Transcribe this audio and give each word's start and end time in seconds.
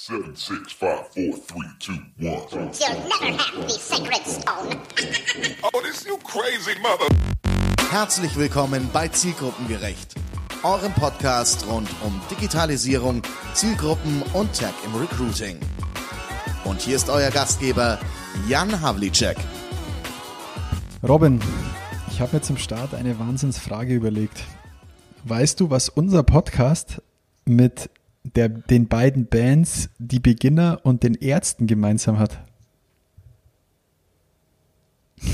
Seven, 0.00 0.36
six, 0.36 0.72
five, 0.72 1.08
four, 1.08 1.34
three, 1.34 1.68
two, 1.80 1.98
one. 2.20 2.46
You'll 2.52 3.08
never 3.08 3.36
have 3.36 3.62
the 3.62 3.68
sacred 3.68 4.24
stone. 4.24 4.80
Oh, 5.64 5.80
this 5.82 6.06
you 6.06 6.16
crazy 6.18 6.78
mother. 6.80 7.08
Herzlich 7.90 8.36
willkommen 8.36 8.88
bei 8.92 9.08
Zielgruppengerecht, 9.08 10.14
eurem 10.62 10.92
Podcast 10.92 11.66
rund 11.66 11.88
um 12.04 12.20
Digitalisierung, 12.30 13.22
Zielgruppen 13.54 14.22
und 14.34 14.52
Tech 14.52 14.72
im 14.86 14.94
Recruiting. 14.94 15.58
Und 16.64 16.80
hier 16.80 16.94
ist 16.94 17.10
euer 17.10 17.32
Gastgeber 17.32 17.98
Jan 18.48 18.80
Havlicek. 18.80 19.36
Robin, 21.02 21.40
ich 22.08 22.20
habe 22.20 22.36
mir 22.36 22.42
zum 22.42 22.56
Start 22.56 22.94
eine 22.94 23.18
Wahnsinnsfrage 23.18 23.94
überlegt. 23.94 24.44
Weißt 25.24 25.58
du, 25.58 25.70
was 25.70 25.88
unser 25.88 26.22
Podcast 26.22 27.02
mit 27.44 27.90
der, 28.36 28.48
den 28.48 28.88
beiden 28.88 29.26
Bands 29.26 29.90
Die 29.98 30.20
Beginner 30.20 30.80
und 30.82 31.02
den 31.02 31.14
Ärzten 31.14 31.66
gemeinsam 31.66 32.18
hat? 32.18 32.38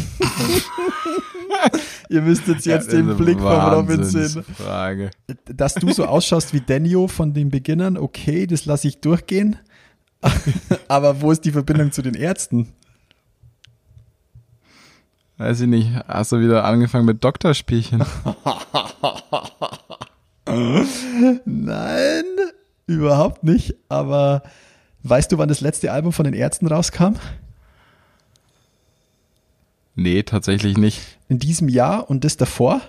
Ihr 2.08 2.22
müsst 2.22 2.46
jetzt, 2.46 2.66
jetzt 2.66 2.92
Ja, 2.92 2.98
den 2.98 3.16
Blick 3.16 3.38
vom 3.38 3.46
Robin 3.46 4.04
sehen. 4.04 4.44
Frage. 4.56 5.10
Dass 5.46 5.74
du 5.74 5.92
so 5.92 6.04
ausschaust 6.06 6.52
wie 6.52 6.60
Daniel 6.60 7.08
von 7.08 7.32
den 7.32 7.50
Beginnern, 7.50 7.96
okay, 7.96 8.46
das 8.46 8.66
lasse 8.66 8.88
ich 8.88 9.00
durchgehen. 9.00 9.56
Aber 10.88 11.20
wo 11.20 11.32
ist 11.32 11.44
die 11.44 11.52
Verbindung 11.52 11.92
zu 11.92 12.02
den 12.02 12.14
Ärzten? 12.14 12.72
Weiß 15.36 15.60
ich 15.60 15.66
nicht. 15.66 15.90
Hast 16.06 16.32
du 16.32 16.40
wieder 16.40 16.64
angefangen 16.64 17.06
mit 17.06 17.22
Doktorspielchen? 17.24 18.04
Nein, 21.44 22.24
überhaupt 22.86 23.44
nicht. 23.44 23.74
Aber 23.88 24.42
weißt 25.02 25.32
du, 25.32 25.38
wann 25.38 25.48
das 25.48 25.60
letzte 25.60 25.92
Album 25.92 26.12
von 26.12 26.24
den 26.24 26.34
Ärzten 26.34 26.66
rauskam? 26.66 27.14
nee, 29.96 30.22
tatsächlich 30.22 30.76
nicht. 30.76 31.18
In 31.28 31.38
diesem 31.38 31.68
Jahr 31.68 32.10
und 32.10 32.24
das 32.24 32.36
davor? 32.36 32.80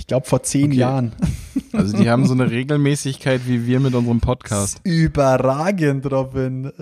Ich 0.00 0.06
glaube 0.06 0.26
vor 0.26 0.42
zehn 0.42 0.70
Okay. 0.70 0.80
Jahren. 0.80 1.12
Also 1.72 1.96
die 1.96 2.10
haben 2.10 2.26
so 2.26 2.32
eine 2.32 2.50
Regelmäßigkeit 2.50 3.42
wie 3.46 3.64
wir 3.64 3.78
mit 3.78 3.94
unserem 3.94 4.20
Podcast. 4.20 4.80
Überragend, 4.84 6.10
Robin. 6.10 6.64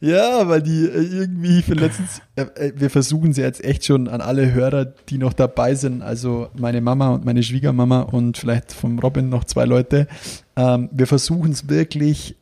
ja, 0.00 0.48
weil 0.48 0.62
die 0.62 0.86
äh, 0.86 1.02
irgendwie 1.02 1.60
für 1.60 1.74
letztens, 1.74 2.22
äh, 2.36 2.42
äh, 2.42 2.72
wir 2.76 2.88
versuchen 2.88 3.34
sie 3.34 3.42
jetzt 3.42 3.62
echt 3.62 3.84
schon 3.84 4.08
an 4.08 4.22
alle 4.22 4.52
Hörer, 4.52 4.86
die 4.86 5.18
noch 5.18 5.34
dabei 5.34 5.74
sind, 5.74 6.00
also 6.00 6.48
meine 6.56 6.80
Mama 6.80 7.10
und 7.10 7.26
meine 7.26 7.42
Schwiegermama 7.42 8.00
und 8.02 8.38
vielleicht 8.38 8.72
vom 8.72 8.98
Robin 8.98 9.28
noch 9.28 9.44
zwei 9.44 9.66
Leute. 9.66 10.06
Ähm, 10.56 10.88
wir 10.92 11.06
versuchen 11.06 11.52
es 11.52 11.68
wirklich 11.68 12.36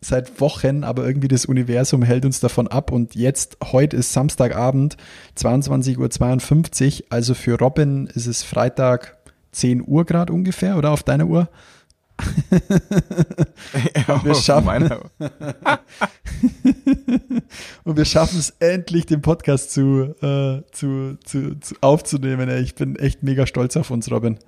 seit 0.00 0.40
Wochen, 0.40 0.82
aber 0.84 1.04
irgendwie 1.06 1.28
das 1.28 1.44
Universum 1.44 2.02
hält 2.02 2.24
uns 2.24 2.40
davon 2.40 2.68
ab 2.68 2.90
und 2.90 3.14
jetzt, 3.14 3.58
heute 3.72 3.96
ist 3.96 4.12
Samstagabend, 4.12 4.96
22.52 5.36 7.00
Uhr, 7.00 7.06
also 7.10 7.34
für 7.34 7.58
Robin 7.58 8.06
ist 8.06 8.26
es 8.26 8.42
Freitag 8.42 9.18
10 9.52 9.84
Uhr 9.86 10.04
gerade 10.04 10.32
ungefähr 10.32 10.76
oder 10.78 10.90
auf 10.90 11.02
deiner 11.02 11.26
Uhr? 11.26 11.48
Und 14.08 14.24
wir 14.24 14.34
schaffen- 14.34 14.90
Und 17.84 17.96
wir 17.96 18.04
schaffen 18.04 18.38
es 18.38 18.50
endlich, 18.60 19.06
den 19.06 19.22
Podcast 19.22 19.72
zu, 19.72 20.14
äh, 20.22 20.62
zu, 20.70 21.16
zu, 21.24 21.58
zu 21.60 21.74
aufzunehmen. 21.80 22.50
Ich 22.62 22.74
bin 22.74 22.96
echt 22.96 23.22
mega 23.22 23.46
stolz 23.46 23.76
auf 23.76 23.90
uns, 23.90 24.10
Robin. 24.10 24.38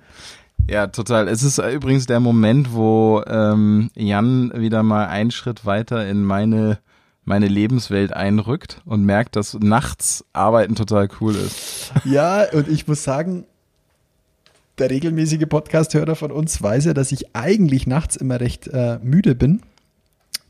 Ja, 0.69 0.87
total. 0.87 1.27
Es 1.27 1.43
ist 1.43 1.57
äh, 1.57 1.71
übrigens 1.71 2.05
der 2.05 2.19
Moment, 2.19 2.73
wo 2.73 3.21
ähm, 3.27 3.89
Jan 3.95 4.51
wieder 4.55 4.81
mal 4.83 5.07
einen 5.07 5.31
Schritt 5.31 5.65
weiter 5.65 6.07
in 6.07 6.23
meine 6.23 6.79
meine 7.25 7.47
Lebenswelt 7.47 8.13
einrückt 8.13 8.81
und 8.85 9.05
merkt, 9.05 9.35
dass 9.35 9.53
nachts 9.53 10.25
arbeiten 10.33 10.75
total 10.75 11.07
cool 11.21 11.35
ist. 11.35 11.93
Ja, 12.03 12.43
und 12.51 12.67
ich 12.67 12.87
muss 12.87 13.03
sagen, 13.03 13.45
der 14.77 14.89
regelmäßige 14.89 15.45
Podcast-Hörer 15.47 16.15
von 16.15 16.31
uns 16.31 16.61
weiß 16.61 16.85
ja, 16.85 16.93
dass 16.93 17.11
ich 17.11 17.35
eigentlich 17.35 17.87
nachts 17.87 18.15
immer 18.15 18.39
recht 18.39 18.67
äh, 18.67 18.99
müde 19.01 19.35
bin. 19.35 19.61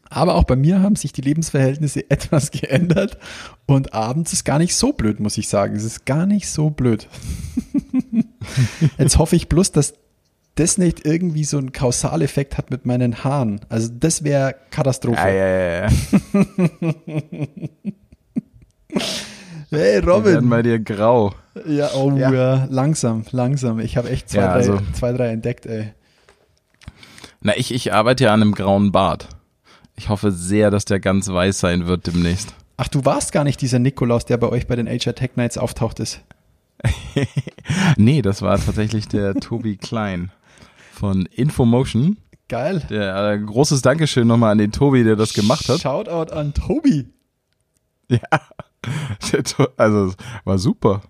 Aber 0.10 0.36
auch 0.36 0.44
bei 0.44 0.56
mir 0.56 0.82
haben 0.82 0.96
sich 0.96 1.12
die 1.12 1.22
Lebensverhältnisse 1.22 2.10
etwas 2.10 2.52
geändert 2.52 3.18
und 3.66 3.94
abends 3.94 4.34
ist 4.34 4.46
gar 4.46 4.60
nicht 4.60 4.76
so 4.76 4.94
blöd, 4.94 5.20
muss 5.20 5.38
ich 5.38 5.48
sagen. 5.48 5.76
Es 5.76 5.84
ist 5.84 6.06
gar 6.06 6.26
nicht 6.26 6.48
so 6.48 6.70
blöd. 6.70 7.08
Jetzt 8.98 9.18
hoffe 9.18 9.36
ich 9.36 9.50
bloß, 9.50 9.72
dass 9.72 9.96
das 10.56 10.78
nicht 10.78 11.06
irgendwie 11.06 11.44
so 11.44 11.58
einen 11.58 11.72
Kausaleffekt 11.72 12.58
hat 12.58 12.70
mit 12.72 12.86
meinen 12.86 13.24
Haaren. 13.24 13.62
Also 13.70 13.90
das 13.92 14.24
wäre 14.24 14.56
Katastrophe. 14.70 15.18
Ja, 15.20 15.30
ja, 15.30 15.48
ja, 15.48 15.82
ja. 15.84 15.90
Hey 19.70 20.02
Die 20.02 20.06
werden 20.08 20.10
Robin. 20.10 20.50
bei 20.50 20.62
dir 20.62 20.78
grau. 20.80 21.34
Ja, 21.68 21.90
oh 21.96 22.12
ja. 22.16 22.32
Ja. 22.32 22.68
langsam, 22.70 23.26
langsam. 23.32 23.80
Ich 23.80 23.98
habe 23.98 24.10
echt 24.12 24.30
zwei, 24.30 24.42
Ja, 24.42 24.48
drei, 24.50 24.54
also- 24.54 24.80
zwei, 24.94 25.12
drei 25.14 25.30
entdeckt, 25.30 25.66
ey. 25.66 25.94
Na, 27.42 27.58
ich, 27.58 27.74
ich 27.74 27.92
arbeite 27.92 28.26
ja 28.26 28.34
an 28.34 28.42
einem 28.42 28.54
grauen 28.54 28.92
Bart. 28.92 29.30
Ich 29.96 30.10
hoffe 30.10 30.32
sehr, 30.32 30.70
dass 30.72 30.86
der 30.86 31.00
ganz 31.00 31.28
weiß 31.28 31.60
sein 31.60 31.88
wird 31.88 32.06
demnächst. 32.08 32.54
Ach, 32.78 32.88
du 32.88 33.04
warst 33.06 33.32
gar 33.32 33.44
nicht 33.44 33.62
dieser 33.62 33.80
Nikolaus, 33.80 34.26
der 34.26 34.38
bei 34.38 34.48
euch 34.50 34.68
bei 34.68 34.76
den 34.76 34.88
HR 34.88 35.16
Tech 35.16 35.32
Nights 35.36 35.58
auftaucht 35.58 36.00
ist. 36.00 36.22
Nee, 37.98 38.22
das 38.22 38.42
war 38.42 38.60
tatsächlich 38.60 39.08
der 39.08 39.36
Tobi 39.36 39.78
Klein 39.78 40.32
von 41.04 41.26
Infomotion. 41.26 42.16
Geil. 42.48 42.82
Der 42.90 43.32
äh, 43.34 43.38
großes 43.40 43.82
Dankeschön 43.82 44.26
nochmal 44.26 44.54
an 44.54 44.58
den 44.58 44.72
Tobi, 44.72 45.04
der 45.04 45.18
das 45.18 45.34
gemacht 45.34 45.68
hat. 45.68 45.82
Shoutout 45.82 46.32
an 46.34 46.54
Tobi. 46.54 47.08
Ja. 48.10 48.20
To- 49.44 49.68
also 49.76 50.08
es 50.08 50.16
war 50.46 50.58
super. 50.58 51.02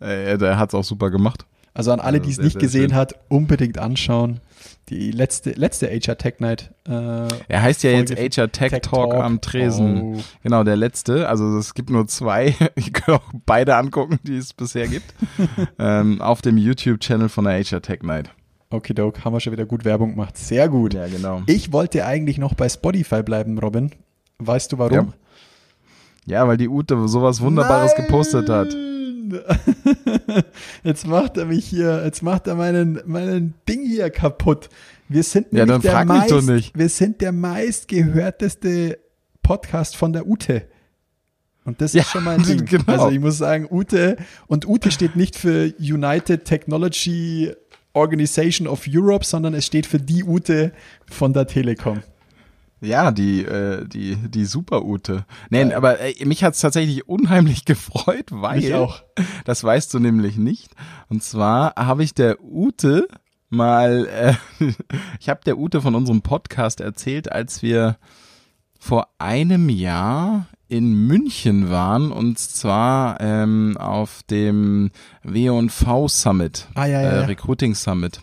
Äh, 0.00 0.36
der 0.36 0.58
hat's 0.58 0.74
auch 0.74 0.84
super 0.84 1.10
gemacht. 1.10 1.46
Also 1.72 1.92
an 1.92 2.00
alle, 2.00 2.18
Also 2.18 2.24
die 2.24 2.30
es 2.30 2.36
sehr, 2.36 2.44
nicht 2.46 2.58
gesehen 2.58 2.88
schön. 2.90 2.94
hat, 2.94 3.14
unbedingt 3.28 3.78
anschauen. 3.78 4.40
Die 4.90 5.12
letzte, 5.12 5.52
letzte 5.52 5.86
HR 5.88 6.18
Tech 6.18 6.34
Night. 6.40 6.72
Äh, 6.86 6.92
Er 7.48 7.62
heißt 7.62 7.82
ja 7.84 7.92
Folge 7.92 8.14
jetzt 8.20 8.36
HR 8.38 8.50
Tech, 8.52 8.70
Tech 8.70 8.82
Talk, 8.82 9.10
Talk. 9.12 9.24
am 9.24 9.40
Tresen. 9.40 10.00
Oh. 10.16 10.20
Genau, 10.42 10.62
der 10.64 10.76
letzte. 10.76 11.26
Also 11.28 11.56
es 11.58 11.72
gibt 11.74 11.88
nur 11.90 12.06
zwei. 12.06 12.54
Ich 12.74 12.92
kann 12.92 13.14
auch 13.16 13.32
beide 13.46 13.76
angucken, 13.76 14.18
die 14.24 14.36
es 14.36 14.52
bisher 14.52 14.88
gibt. 14.88 15.14
ähm, 15.78 16.20
auf 16.20 16.42
dem 16.42 16.58
YouTube-Channel 16.58 17.28
von 17.30 17.44
der 17.44 17.62
HR 17.62 17.80
Tech 17.82 18.02
Night. 18.02 18.30
Okidok, 18.70 19.24
haben 19.24 19.32
wir 19.32 19.40
schon 19.40 19.52
wieder 19.52 19.64
gut 19.66 19.84
Werbung 19.84 20.10
gemacht. 20.10 20.36
Sehr 20.36 20.68
gut. 20.68 20.94
Ja, 20.94 21.06
genau. 21.06 21.42
Ich 21.46 21.72
wollte 21.72 22.04
eigentlich 22.04 22.38
noch 22.38 22.54
bei 22.54 22.68
Spotify 22.68 23.22
bleiben, 23.22 23.58
Robin. 23.58 23.90
Weißt 24.38 24.72
du 24.72 24.78
warum? 24.78 24.92
Ja. 24.92 25.12
Ja, 26.26 26.46
weil 26.46 26.58
die 26.58 26.68
Ute 26.68 27.08
sowas 27.08 27.40
Wunderbares 27.40 27.92
Nein! 27.96 28.06
gepostet 28.06 28.50
hat. 28.50 28.76
Jetzt 30.84 31.06
macht 31.06 31.36
er 31.38 31.46
mich 31.46 31.66
hier, 31.66 32.02
jetzt 32.04 32.22
macht 32.22 32.46
er 32.46 32.54
meinen, 32.54 33.00
meinen 33.06 33.54
Ding 33.68 33.82
hier 33.86 34.08
kaputt. 34.10 34.68
Wir 35.08 35.22
sind 35.22 35.48
Ja, 35.52 35.66
dann 35.66 35.80
der 35.82 35.90
frag 35.92 36.08
mich 36.08 36.16
meist, 36.18 36.30
doch 36.30 36.42
nicht. 36.42 36.76
wir 36.78 36.88
sind 36.88 37.20
der 37.20 37.32
meistgehörteste 37.32 38.98
Podcast 39.42 39.96
von 39.96 40.12
der 40.12 40.26
Ute. 40.26 40.62
Und 41.64 41.80
das 41.82 41.92
Ja, 41.92 42.02
ist 42.02 42.10
schon 42.10 42.24
mal 42.24 42.36
ein 42.36 42.42
Ding. 42.42 42.64
genau. 42.66 42.84
Also 42.86 43.10
ich 43.10 43.20
muss 43.20 43.38
sagen, 43.38 43.66
Ute, 43.70 44.16
und 44.46 44.66
Ute 44.66 44.90
steht 44.90 45.16
nicht 45.16 45.36
für 45.36 45.72
United 45.78 46.44
Technology 46.46 47.52
Organization 47.92 48.66
of 48.68 48.86
Europe, 48.88 49.24
sondern 49.24 49.54
es 49.54 49.66
steht 49.66 49.86
für 49.86 49.98
die 49.98 50.24
Ute 50.24 50.72
von 51.10 51.32
der 51.32 51.46
Telekom. 51.46 52.02
Ja, 52.80 53.10
die, 53.10 53.44
äh, 53.44 53.86
die, 53.88 54.16
die 54.16 54.44
Super-Ute. 54.44 55.24
Nee, 55.50 55.72
aber 55.72 55.98
äh, 55.98 56.24
mich 56.24 56.44
hat's 56.44 56.60
tatsächlich 56.60 57.08
unheimlich 57.08 57.64
gefreut, 57.64 58.26
weil. 58.30 58.60
Mich 58.60 58.74
auch. 58.74 59.02
Das 59.44 59.64
weißt 59.64 59.92
du 59.94 59.98
nämlich 59.98 60.36
nicht. 60.36 60.70
Und 61.08 61.22
zwar 61.22 61.74
habe 61.76 62.04
ich 62.04 62.14
der 62.14 62.42
Ute 62.42 63.08
mal, 63.48 64.06
äh, 64.06 64.34
ich 65.20 65.28
habe 65.28 65.40
der 65.44 65.58
Ute 65.58 65.80
von 65.80 65.94
unserem 65.94 66.22
Podcast 66.22 66.80
erzählt, 66.80 67.32
als 67.32 67.62
wir 67.62 67.96
vor 68.78 69.08
einem 69.18 69.68
Jahr 69.68 70.46
in 70.68 71.06
München 71.06 71.70
waren 71.70 72.12
und 72.12 72.38
zwar 72.38 73.20
ähm, 73.20 73.76
auf 73.78 74.22
dem 74.24 74.90
W&V 75.22 76.08
Summit, 76.08 76.68
Ah, 76.74 76.86
ja, 76.86 77.00
ja, 77.00 77.08
äh. 77.08 77.24
Recruiting 77.24 77.74
Summit. 77.74 78.20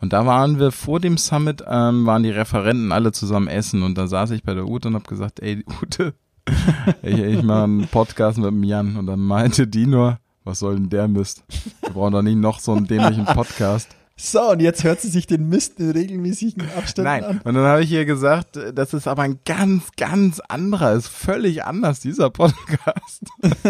Und 0.00 0.12
da 0.12 0.24
waren 0.26 0.58
wir 0.58 0.72
vor 0.72 1.00
dem 1.00 1.18
Summit, 1.18 1.62
ähm, 1.68 2.06
waren 2.06 2.22
die 2.22 2.30
Referenten 2.30 2.92
alle 2.92 3.12
zusammen 3.12 3.48
essen 3.48 3.82
und 3.82 3.98
da 3.98 4.06
saß 4.06 4.30
ich 4.30 4.42
bei 4.42 4.54
der 4.54 4.66
Ute 4.66 4.88
und 4.88 4.94
habe 4.94 5.04
gesagt, 5.08 5.40
ey 5.40 5.64
Ute, 5.82 6.14
ich, 7.02 7.18
ich 7.18 7.42
mache 7.42 7.64
einen 7.64 7.88
Podcast 7.88 8.38
mit 8.38 8.48
dem 8.48 8.64
Jan 8.64 8.96
und 8.96 9.06
dann 9.06 9.20
meinte 9.20 9.66
die 9.66 9.86
nur, 9.86 10.18
was 10.44 10.60
soll 10.60 10.76
denn 10.76 10.88
der 10.88 11.06
Mist? 11.08 11.44
Wir 11.82 11.90
brauchen 11.90 12.12
doch 12.12 12.22
nicht 12.22 12.38
noch 12.38 12.60
so 12.60 12.72
einen 12.72 12.86
dämlichen 12.86 13.26
Podcast. 13.26 13.88
So, 14.22 14.50
und 14.50 14.60
jetzt 14.60 14.84
hört 14.84 15.00
sie 15.00 15.08
sich 15.08 15.26
den 15.26 15.48
Mist 15.48 15.80
in 15.80 15.90
regelmäßigen 15.90 16.68
Abständen 16.76 17.10
Nein. 17.10 17.24
an. 17.24 17.40
Und 17.42 17.54
dann 17.54 17.64
habe 17.64 17.82
ich 17.82 17.90
ihr 17.90 18.04
gesagt, 18.04 18.58
das 18.74 18.92
ist 18.92 19.08
aber 19.08 19.22
ein 19.22 19.38
ganz, 19.46 19.92
ganz 19.96 20.40
anderer, 20.40 20.92
ist 20.92 21.08
völlig 21.08 21.64
anders, 21.64 22.00
dieser 22.00 22.28
Podcast. 22.30 23.24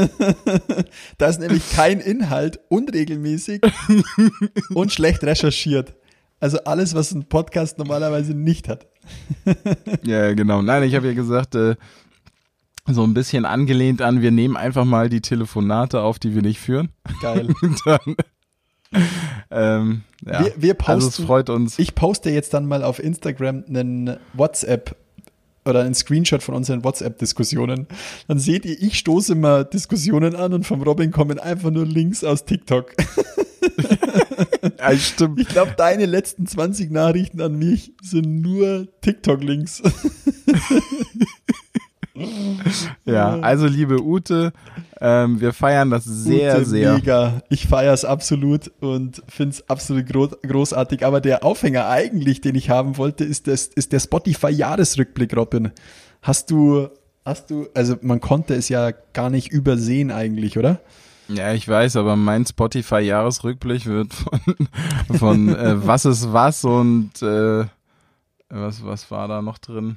Da 1.18 1.26
ist 1.28 1.40
nämlich 1.40 1.70
kein 1.72 2.00
Inhalt, 2.00 2.60
unregelmäßig 2.68 3.60
und 4.74 4.92
schlecht 4.92 5.22
recherchiert. 5.22 5.94
Also 6.40 6.58
alles, 6.64 6.94
was 6.94 7.12
ein 7.12 7.28
Podcast 7.28 7.78
normalerweise 7.78 8.34
nicht 8.34 8.68
hat. 8.68 8.86
Ja, 10.02 10.34
genau. 10.34 10.62
Nein, 10.62 10.82
ich 10.82 10.94
habe 10.94 11.06
ja 11.06 11.14
gesagt, 11.14 11.54
äh, 11.54 11.76
so 12.86 13.04
ein 13.04 13.14
bisschen 13.14 13.44
angelehnt 13.44 14.02
an, 14.02 14.20
wir 14.20 14.30
nehmen 14.30 14.56
einfach 14.56 14.84
mal 14.84 15.08
die 15.08 15.20
Telefonate 15.20 16.00
auf, 16.00 16.18
die 16.18 16.34
wir 16.34 16.42
nicht 16.42 16.58
führen. 16.58 16.90
Geil. 17.20 17.54
Dann, 17.84 18.16
ähm, 19.50 20.02
ja. 20.26 20.44
Wir- 20.44 20.52
wir 20.56 20.76
also 20.88 21.06
es 21.08 21.14
posten- 21.14 21.26
freut 21.26 21.50
uns. 21.50 21.78
Ich 21.78 21.94
poste 21.94 22.30
jetzt 22.30 22.54
dann 22.54 22.66
mal 22.66 22.82
auf 22.84 23.02
Instagram 23.02 23.64
einen 23.68 24.16
WhatsApp 24.34 24.94
oder 25.64 25.80
einen 25.82 25.94
Screenshot 25.94 26.42
von 26.42 26.54
unseren 26.54 26.82
WhatsApp-Diskussionen. 26.84 27.86
Dann 28.28 28.38
seht 28.38 28.64
ihr, 28.64 28.80
ich 28.80 28.98
stoße 28.98 29.32
immer 29.32 29.64
Diskussionen 29.64 30.34
an 30.34 30.52
und 30.54 30.64
vom 30.66 30.82
Robin 30.82 31.10
kommen 31.10 31.38
einfach 31.38 31.70
nur 31.70 31.84
Links 31.86 32.24
aus 32.24 32.44
TikTok. 32.46 32.94
ja, 34.78 34.96
stimmt. 34.96 35.38
Ich 35.40 35.48
glaube, 35.48 35.74
deine 35.76 36.06
letzten 36.06 36.46
20 36.46 36.90
Nachrichten 36.90 37.40
an 37.42 37.58
mich 37.58 37.92
sind 38.02 38.40
nur 38.40 38.88
TikTok-Links. 39.02 39.82
Ja, 43.04 43.38
also 43.40 43.66
liebe 43.66 44.02
Ute, 44.02 44.52
ähm, 45.00 45.40
wir 45.40 45.52
feiern 45.52 45.90
das 45.90 46.04
sehr, 46.04 46.54
Gute, 46.54 46.64
sehr. 46.66 46.94
Mega. 46.94 47.42
Ich 47.48 47.66
feiere 47.66 47.92
es 47.92 48.04
absolut 48.04 48.70
und 48.80 49.22
finde 49.28 49.54
es 49.54 49.68
absolut 49.68 50.06
gro 50.06 50.28
großartig. 50.28 51.04
Aber 51.04 51.20
der 51.20 51.44
Aufhänger 51.44 51.88
eigentlich, 51.88 52.40
den 52.40 52.54
ich 52.54 52.70
haben 52.70 52.96
wollte, 52.98 53.24
ist, 53.24 53.46
das, 53.46 53.66
ist 53.66 53.92
der 53.92 54.00
Spotify-Jahresrückblick, 54.00 55.36
Robin. 55.36 55.70
Hast 56.22 56.50
du, 56.50 56.88
hast 57.24 57.50
du, 57.50 57.68
also 57.74 57.96
man 58.02 58.20
konnte 58.20 58.54
es 58.54 58.68
ja 58.68 58.92
gar 59.12 59.30
nicht 59.30 59.50
übersehen 59.50 60.10
eigentlich, 60.10 60.58
oder? 60.58 60.80
Ja, 61.28 61.52
ich 61.52 61.66
weiß, 61.68 61.96
aber 61.96 62.16
mein 62.16 62.44
Spotify-Jahresrückblick 62.44 63.86
wird 63.86 64.12
von, 64.12 64.68
von 65.16 65.48
äh, 65.48 65.86
Was 65.86 66.04
ist 66.04 66.32
was 66.32 66.64
und 66.64 67.22
äh, 67.22 67.64
was, 68.48 68.84
was 68.84 69.10
war 69.10 69.28
da 69.28 69.40
noch 69.40 69.58
drin? 69.58 69.96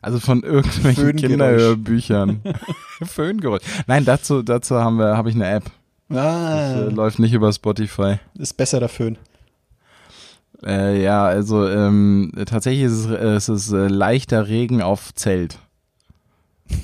Also 0.00 0.20
von 0.20 0.42
irgendwelchen. 0.42 1.16
Kinderhörbüchern. 1.16 2.40
Föhngeräusch. 3.02 3.62
Nein, 3.86 4.04
dazu, 4.04 4.42
dazu 4.42 4.76
haben 4.76 4.96
wir, 4.98 5.16
habe 5.16 5.28
ich 5.30 5.34
eine 5.34 5.48
App. 5.48 5.64
Das 6.08 6.18
Ah, 6.18 6.80
äh, 6.80 6.88
läuft 6.90 7.18
nicht 7.18 7.32
über 7.34 7.52
Spotify. 7.52 8.16
ist 8.38 8.56
besser 8.56 8.80
der 8.80 8.88
Föhn. 8.88 9.18
Äh, 10.64 11.02
ja, 11.02 11.24
also 11.26 11.68
ähm, 11.68 12.32
tatsächlich 12.46 12.84
ist 12.84 12.92
es, 12.92 13.06
äh, 13.06 13.14
es 13.34 13.48
ist 13.48 13.72
äh, 13.72 13.88
leichter 13.88 14.48
Regen 14.48 14.82
auf 14.82 15.14
Zelt. 15.14 15.58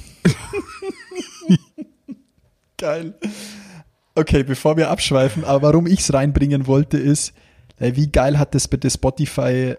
Geil. 2.79 3.15
Okay, 4.15 4.43
bevor 4.45 4.77
wir 4.77 4.91
abschweifen, 4.91 5.45
aber 5.45 5.69
warum 5.69 5.87
ich 5.87 6.01
es 6.01 6.13
reinbringen 6.13 6.67
wollte, 6.67 6.99
ist, 6.99 7.33
äh, 7.79 7.93
wie 7.97 8.09
geil 8.09 8.39
hat 8.39 8.55
das 8.55 8.69
bitte 8.69 8.91
Spotify 8.91 9.75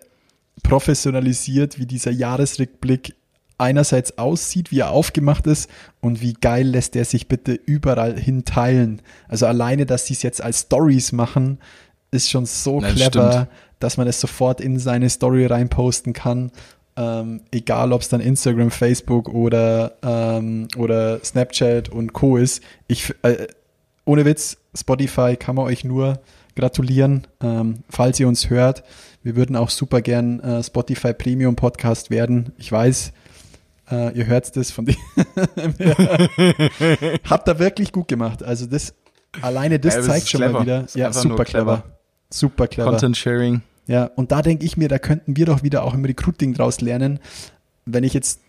professionalisiert, 0.63 1.79
wie 1.79 1.85
dieser 1.85 2.11
Jahresrückblick 2.11 3.13
einerseits 3.57 4.17
aussieht, 4.17 4.71
wie 4.71 4.79
er 4.79 4.91
aufgemacht 4.91 5.47
ist 5.47 5.69
und 6.01 6.21
wie 6.21 6.33
geil 6.33 6.67
lässt 6.67 6.95
er 6.95 7.05
sich 7.05 7.27
bitte 7.27 7.53
überall 7.53 8.19
hin 8.19 8.43
teilen. 8.45 9.01
Also 9.27 9.45
alleine, 9.47 9.85
dass 9.85 10.05
sie 10.07 10.13
es 10.13 10.23
jetzt 10.23 10.41
als 10.43 10.61
Stories 10.61 11.11
machen, 11.11 11.59
ist 12.11 12.29
schon 12.29 12.45
so 12.45 12.79
Das 12.79 12.93
clever, 12.93 13.31
stimmt. 13.31 13.47
dass 13.79 13.97
man 13.97 14.07
es 14.07 14.19
sofort 14.19 14.61
in 14.61 14.79
seine 14.79 15.09
Story 15.09 15.45
reinposten 15.45 16.13
kann. 16.13 16.51
Ähm, 16.97 17.41
egal, 17.51 17.91
ob 17.91 18.01
es 18.01 18.09
dann 18.09 18.21
Instagram, 18.21 18.71
Facebook 18.71 19.27
oder, 19.29 19.95
ähm, 20.01 20.67
oder 20.77 21.23
Snapchat 21.23 21.89
und 21.89 22.13
Co. 22.13 22.37
ist. 22.37 22.63
Ich, 22.87 23.13
äh, 23.23 23.47
ohne 24.05 24.23
Witz, 24.23 24.57
Spotify 24.73 25.35
kann 25.35 25.55
man 25.55 25.65
euch 25.65 25.83
nur 25.83 26.19
gratulieren, 26.55 27.27
ähm, 27.41 27.79
falls 27.89 28.19
ihr 28.19 28.27
uns 28.29 28.49
hört. 28.49 28.83
Wir 29.23 29.35
würden 29.35 29.57
auch 29.57 29.69
super 29.69 30.01
gern 30.01 30.39
äh, 30.39 30.63
Spotify 30.63 31.13
Premium 31.13 31.55
Podcast 31.57 32.11
werden. 32.11 32.53
Ich 32.57 32.71
weiß, 32.71 33.11
äh, 33.91 34.17
ihr 34.17 34.25
hört 34.27 34.55
das 34.55 34.71
von 34.71 34.85
dem. 34.85 34.95
Habt 37.29 37.47
ihr 37.47 37.59
wirklich 37.59 37.91
gut 37.91 38.07
gemacht. 38.07 38.43
Also 38.43 38.65
das 38.65 38.93
alleine 39.41 39.79
das 39.79 39.95
Ja, 39.95 40.01
zeigt 40.01 40.29
schon 40.29 40.39
clever. 40.41 40.53
mal 40.53 40.61
wieder. 40.63 40.85
Ja, 40.93 41.11
super 41.13 41.45
clever. 41.45 41.77
clever. 41.77 41.83
Super 42.29 42.67
clever. 42.67 42.89
Content 42.91 43.17
Sharing. 43.17 43.61
Ja, 43.87 44.05
und 44.15 44.31
da 44.31 44.41
denke 44.41 44.65
ich 44.65 44.77
mir, 44.77 44.89
da 44.89 44.97
könnten 44.97 45.37
wir 45.37 45.45
doch 45.45 45.63
wieder 45.63 45.83
auch 45.83 45.93
im 45.93 46.03
Recruiting 46.05 46.53
draus 46.53 46.81
lernen. 46.81 47.19
Wenn 47.85 48.03
ich 48.03 48.13
jetzt, 48.15 48.39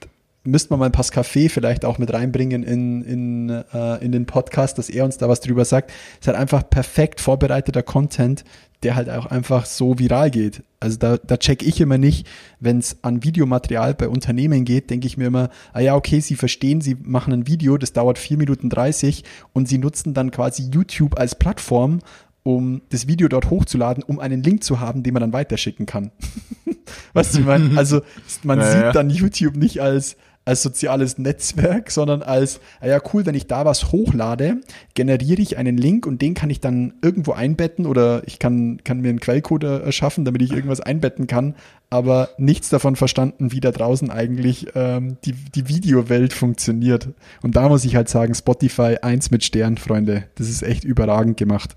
müsste 0.45 0.71
man 0.71 0.81
mal 0.81 0.87
ein 0.87 0.93
Pascafé 0.93 1.51
vielleicht 1.51 1.85
auch 1.85 1.99
mit 1.99 2.11
reinbringen 2.13 2.63
in, 2.63 3.03
in, 3.03 3.51
äh, 3.51 4.03
in 4.03 4.13
den 4.13 4.25
Podcast, 4.25 4.79
dass 4.79 4.89
er 4.89 5.05
uns 5.05 5.19
da 5.19 5.29
was 5.29 5.41
drüber 5.41 5.67
sagt. 5.67 5.91
Es 5.91 6.21
ist 6.23 6.29
halt 6.29 6.39
einfach 6.39 6.69
perfekt 6.71 7.21
vorbereiteter 7.21 7.83
Content, 7.83 8.45
der 8.83 8.95
halt 8.95 9.09
auch 9.11 9.27
einfach 9.27 9.65
so 9.67 9.99
viral 9.99 10.31
geht. 10.31 10.63
Also 10.81 10.99
da, 10.99 11.17
da 11.17 11.37
check 11.39 11.63
ich 11.63 11.81
immer 11.81 11.99
nicht, 11.99 12.27
wenn 12.61 12.79
es 12.79 12.99
an 13.03 13.25
Videomaterial 13.25 13.95
bei 13.95 14.09
Unternehmen 14.09 14.65
geht, 14.65 14.91
denke 14.91 15.07
ich 15.07 15.17
mir 15.17 15.27
immer, 15.27 15.51
ah 15.73 15.81
ja, 15.81 15.95
okay, 15.95 16.21
sie 16.21 16.37
verstehen, 16.37 16.81
sie 16.81 16.97
machen 17.03 17.33
ein 17.33 17.47
Video, 17.47 17.79
das 17.79 17.93
dauert 17.93 18.19
4 18.19 18.37
Minuten 18.37 18.69
30 18.69 19.25
und 19.53 19.69
sie 19.69 19.79
nutzen 19.79 20.15
dann 20.15 20.31
quasi 20.31 20.69
YouTube 20.71 21.19
als 21.19 21.35
Plattform, 21.35 22.01
um 22.43 22.83
das 22.91 23.09
Video 23.09 23.27
dort 23.27 23.51
hochzuladen, 23.51 24.05
um 24.05 24.21
einen 24.21 24.43
Link 24.43 24.63
zu 24.63 24.79
haben, 24.79 25.03
den 25.03 25.15
man 25.15 25.23
dann 25.23 25.33
weiterschicken 25.33 25.87
kann. 25.87 26.13
weißt 27.15 27.35
du, 27.35 27.41
ich 27.41 27.47
meine, 27.47 27.71
also 27.77 28.03
man 28.45 28.61
Ja, 28.61 28.71
sieht 28.71 28.83
ja. 28.83 28.93
dann 28.93 29.11
YouTube 29.11 29.57
nicht 29.57 29.81
als, 29.81 30.17
als 30.47 30.63
soziales 30.63 31.19
Netzwerk, 31.19 31.91
sondern 31.91 32.23
als, 32.23 32.61
ah 32.81 32.87
ja 32.87 33.01
cool, 33.13 33.27
wenn 33.27 33.35
ich 33.35 33.49
da 33.49 33.65
was 33.65 33.91
hochlade, 33.91 34.61
generiere 34.95 35.43
ich 35.43 35.59
einen 35.59 35.77
Link 35.77 36.07
und 36.07 36.23
den 36.23 36.35
kann 36.35 36.51
ich 36.51 36.61
dann 36.61 36.95
irgendwo 37.03 37.33
einbetten 37.33 37.85
oder 37.85 38.23
ich 38.27 38.39
kann, 38.39 38.81
kann 38.85 39.01
mir 39.01 39.09
einen 39.09 39.19
Quellcode 39.19 39.65
erschaffen, 39.65 40.25
damit 40.25 40.43
ich 40.43 40.53
irgendwas 40.53 40.81
einbetten 40.81 41.27
kann, 41.27 41.57
aber 41.91 42.29
nichts 42.39 42.69
davon 42.69 42.95
verstanden, 42.95 43.51
wie 43.51 43.59
da 43.59 43.73
draußen 43.73 44.09
eigentlich 44.09 44.69
ähm, 44.77 45.17
die, 45.25 45.33
die 45.33 45.69
Videowelt 45.69 46.33
funktioniert. 46.33 47.09
Und 47.43 47.57
da 47.57 47.69
muss 47.69 47.85
ich 47.85 47.97
halt 47.97 48.09
sagen, 48.09 48.33
Spotify 48.33 48.99
eins 49.03 49.33
mit 49.33 49.43
Stern, 49.43 49.79
Freunde. 49.79 50.29
Das 50.37 50.49
ist 50.49 50.63
echt 50.63 50.85
überragend 50.85 51.37
gemacht. 51.39 51.75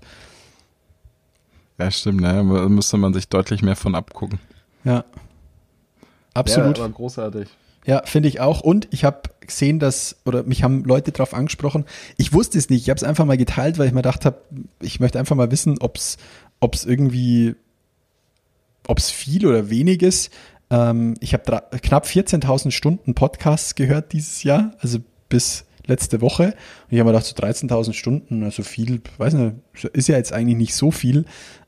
Ja, 1.76 1.90
stimmt, 1.90 2.20
ne? 2.20 2.34
Da 2.34 2.68
müsste 2.68 2.98
man 2.98 3.14
sich 3.14 3.28
deutlich 3.28 3.62
mehr 3.62 3.76
von 3.76 3.96
abgucken. 3.96 4.38
Ja. 4.84 5.04
Absolut. 6.34 6.78
Ja, 6.78 6.84
aber 6.84 6.92
großartig. 6.92 7.48
Ja, 7.90 8.02
finde 8.04 8.28
ich 8.28 8.38
auch. 8.38 8.60
Und 8.60 8.86
ich 8.92 9.02
habe 9.02 9.22
gesehen, 9.40 9.80
dass, 9.80 10.14
oder 10.24 10.44
mich 10.44 10.62
haben 10.62 10.84
Leute 10.84 11.10
darauf 11.10 11.34
angesprochen. 11.34 11.86
Ich 12.18 12.32
wusste 12.32 12.56
es 12.56 12.70
nicht. 12.70 12.82
Ich 12.82 12.88
habe 12.88 12.98
es 12.98 13.02
einfach 13.02 13.24
mal 13.24 13.36
geteilt, 13.36 13.78
weil 13.78 13.88
ich 13.88 13.92
mir 13.92 14.02
gedacht 14.02 14.24
habe, 14.24 14.40
ich 14.80 15.00
möchte 15.00 15.18
einfach 15.18 15.34
mal 15.34 15.50
wissen, 15.50 15.76
ob 15.80 15.96
es 15.96 16.84
irgendwie, 16.84 17.56
ob 18.86 18.98
es 18.98 19.10
viel 19.10 19.44
oder 19.44 19.70
wenig 19.70 20.02
ist. 20.02 20.32
Ähm, 20.70 21.14
ich 21.18 21.34
habe 21.34 21.64
knapp 21.82 22.06
14.000 22.06 22.70
Stunden 22.70 23.14
Podcasts 23.16 23.74
gehört 23.74 24.12
dieses 24.12 24.44
Jahr, 24.44 24.70
also 24.78 25.00
bis 25.28 25.64
letzte 25.84 26.20
Woche. 26.20 26.44
Und 26.44 26.92
ich 26.92 27.00
habe 27.00 27.10
mir 27.10 27.18
gedacht, 27.18 27.26
so 27.26 27.34
13.000 27.34 27.92
Stunden, 27.92 28.44
also 28.44 28.62
viel, 28.62 29.00
weiß 29.18 29.34
nicht, 29.34 29.56
ist 29.94 30.06
ja 30.06 30.16
jetzt 30.16 30.32
eigentlich 30.32 30.56
nicht 30.56 30.76
so 30.76 30.92
viel. 30.92 31.24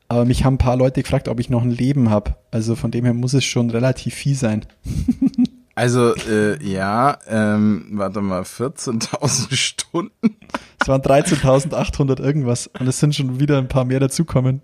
Aber 0.07 0.25
mich 0.25 0.45
haben 0.45 0.55
ein 0.55 0.59
paar 0.59 0.76
Leute 0.76 1.02
gefragt, 1.02 1.26
ob 1.26 1.41
ich 1.41 1.50
noch 1.50 1.62
ein 1.62 1.73
Leben 1.73 2.11
habe. 2.11 2.37
Also 2.52 2.76
von 2.76 2.93
dem 2.93 3.07
her 3.07 3.14
muss 3.14 3.35
es 3.35 3.45
schon 3.45 3.71
relativ 3.71 4.14
viel 4.14 4.37
sein. 4.37 4.64
Also, 5.75 6.14
äh, 6.14 6.62
ja, 6.62 7.19
ähm, 7.26 7.87
warte 7.93 8.21
mal, 8.21 8.43
14.000 8.43 9.55
Stunden. 9.57 10.37
Es 10.81 10.88
waren 10.88 11.00
13.800 11.00 12.21
irgendwas 12.21 12.67
und 12.79 12.87
es 12.87 12.99
sind 12.99 13.14
schon 13.14 13.41
wieder 13.41 13.59
ein 13.59 13.69
paar 13.69 13.85
mehr 13.85 14.00
dazukommen. 14.00 14.61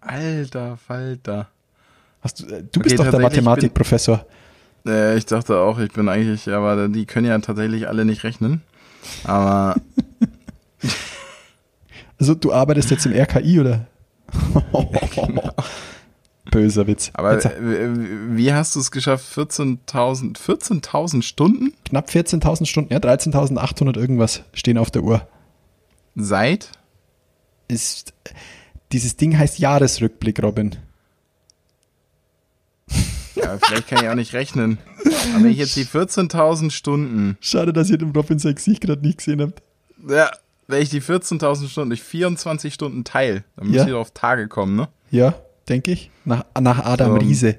Alter 0.00 0.76
Falter. 0.76 1.48
Hast 2.20 2.40
du, 2.40 2.46
äh, 2.46 2.62
du 2.62 2.80
Okay, 2.80 2.90
bist 2.90 2.98
doch 2.98 3.10
der 3.10 3.20
Mathematikprofessor. 3.20 4.24
Äh, 4.86 5.16
ich 5.16 5.26
dachte 5.26 5.58
auch, 5.58 5.78
ich 5.80 5.92
bin 5.92 6.08
eigentlich, 6.08 6.48
aber 6.48 6.88
die 6.88 7.06
können 7.06 7.26
ja 7.26 7.36
tatsächlich 7.38 7.88
alle 7.88 8.04
nicht 8.04 8.22
rechnen. 8.22 8.62
Aber 9.24 9.74
Also 12.18 12.34
du 12.34 12.52
arbeitest 12.52 12.90
jetzt 12.90 13.06
im 13.06 13.12
RKI 13.12 13.60
oder? 13.60 13.86
Böser 16.50 16.86
Witz. 16.86 17.10
Aber 17.14 17.34
Jetzt, 17.34 17.46
äh, 17.46 17.88
wie 18.36 18.52
hast 18.52 18.76
du 18.76 18.80
es 18.80 18.90
geschafft? 18.90 19.26
14.000 19.36 20.38
14.000 20.38 21.22
Stunden 21.22 21.72
knapp 21.84 22.08
14.000 22.08 22.66
Stunden, 22.66 22.92
ja 22.92 22.98
13.800 23.00 23.96
irgendwas 23.98 24.42
stehen 24.52 24.78
auf 24.78 24.90
der 24.90 25.02
Uhr. 25.02 25.26
seit? 26.14 26.70
Ist, 27.68 28.12
dieses 28.92 29.16
Ding 29.16 29.36
heißt 29.36 29.58
Jahresrückblick, 29.58 30.40
Robin. 30.42 30.76
Ja, 33.34 33.58
vielleicht 33.58 33.88
kann 33.88 34.02
ich 34.04 34.08
auch 34.08 34.14
nicht 34.14 34.32
rechnen. 34.32 34.78
Aber 35.34 35.44
wenn 35.44 35.50
ich 35.50 35.58
jetzt 35.58 35.76
die 35.76 35.84
14.000 35.84 36.70
Stunden, 36.70 37.36
Schade, 37.40 37.72
dass 37.72 37.90
ihr 37.90 37.98
den 37.98 38.10
Robin 38.12 38.38
sein 38.38 38.54
Gesicht 38.54 38.80
gerade 38.82 39.02
nicht 39.02 39.18
gesehen 39.18 39.42
habt. 39.42 39.62
ja, 40.08 40.30
wenn 40.68 40.82
ich 40.82 40.88
die 40.90 41.02
14.000 41.02 41.68
Stunden 41.68 41.90
durch 41.90 42.02
24 42.02 42.72
Stunden 42.72 43.04
teile, 43.04 43.44
dann 43.56 43.66
müsste 43.66 43.78
Ja. 43.82 43.84
ich 43.86 43.92
doch 43.92 44.00
auf 44.00 44.10
Tage 44.12 44.48
kommen, 44.48 44.74
ne? 44.76 44.88
Ja, 45.10 45.34
denke 45.68 45.92
ich. 45.92 46.10
Nach, 46.24 46.44
nach 46.60 46.84
Adam 46.84 47.12
So. 47.12 47.16
Riese. 47.18 47.58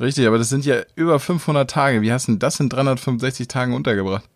Richtig, 0.00 0.26
aber 0.26 0.38
das 0.38 0.48
sind 0.48 0.64
ja 0.64 0.82
über 0.94 1.18
500 1.18 1.68
Tage. 1.68 2.02
Wie 2.02 2.12
hast 2.12 2.28
du 2.28 2.32
denn 2.32 2.38
das 2.38 2.60
in 2.60 2.68
365 2.68 3.48
Tagen 3.48 3.74
untergebracht? 3.74 4.28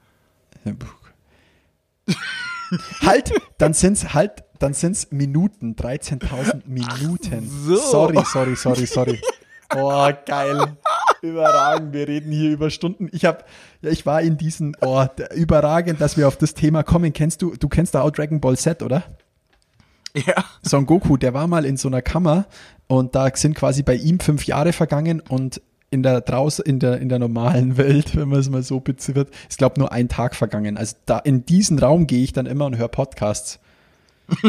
Halt, 3.03 3.33
dann 3.59 3.75
sind's 3.75 4.15
halt, 4.15 4.45
dann 4.59 4.75
sind's 4.75 5.09
Minuten, 5.11 5.77
13.000 5.77 6.63
Minuten. 6.67 7.49
so. 7.49 7.77
Sorry, 7.77 8.19
sorry, 8.25 8.57
sorry, 8.57 8.87
sorry. 8.87 9.21
Oh, 9.75 10.11
geil. 10.27 10.77
Überragend. 11.23 11.93
Wir 11.93 12.09
reden 12.09 12.33
hier 12.33 12.51
über 12.51 12.71
Stunden. 12.71 13.09
Ich 13.13 13.25
habe, 13.25 13.45
ja, 13.81 13.91
ich 13.91 14.05
war 14.05 14.21
in 14.23 14.37
diesen, 14.37 14.77
oh, 14.81 15.07
überragend, 15.35 16.01
dass 16.01 16.17
wir 16.17 16.29
auf 16.29 16.37
das 16.37 16.55
Thema 16.55 16.83
kommen. 16.83 17.13
Kennst 17.13 17.43
du, 17.43 17.55
du 17.57 17.69
kennst 17.69 17.95
da 17.95 18.03
auch 18.03 18.11
Dragon 18.11 18.41
Ball 18.41 18.57
Z, 18.57 18.83
oder? 18.83 19.05
Ja. 20.15 20.45
Son 20.63 20.85
Goku, 20.85 21.17
der 21.17 21.33
war 21.33 21.47
mal 21.47 21.65
in 21.65 21.77
so 21.77 21.89
einer 21.89 22.03
Kammer 22.03 22.47
und 22.93 23.15
da 23.15 23.35
sind 23.35 23.55
quasi 23.55 23.83
bei 23.83 23.95
ihm 23.95 24.21
fünf 24.21 24.45
Jahre 24.45 24.75
vergangen 24.75 25.21
und 25.21 25.63
in 25.89 26.03
der 26.03 26.21
draußen 26.21 26.63
in 26.63 26.79
der 26.79 26.99
in 26.99 27.09
der 27.09 27.19
normalen 27.19 27.77
Welt, 27.79 28.15
wenn 28.15 28.29
man 28.29 28.39
es 28.41 28.51
mal 28.51 28.63
so 28.63 28.81
beziffert, 28.81 29.31
ist 29.49 29.57
glaube 29.57 29.81
nur 29.81 29.93
ein 29.93 30.11
Tag 30.11 30.35
vergangen. 30.35 30.77
Also 30.77 30.97
da 31.07 31.19
in 31.19 31.47
diesen 31.47 31.79
Raum 31.79 32.07
gehe 32.07 32.23
ich 32.23 32.35
dann 32.35 32.45
immer 32.45 32.67
und 32.67 32.77
höre 32.77 32.89
Podcasts. 32.89 33.61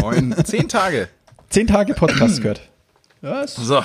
Neun, 0.00 0.34
zehn 0.44 0.68
Tage. 0.68 1.08
Zehn 1.48 1.68
Tage 1.68 1.94
Podcast 1.94 2.40
gehört. 2.42 2.60
Ja, 3.22 3.42
ist 3.42 3.54
So. 3.54 3.80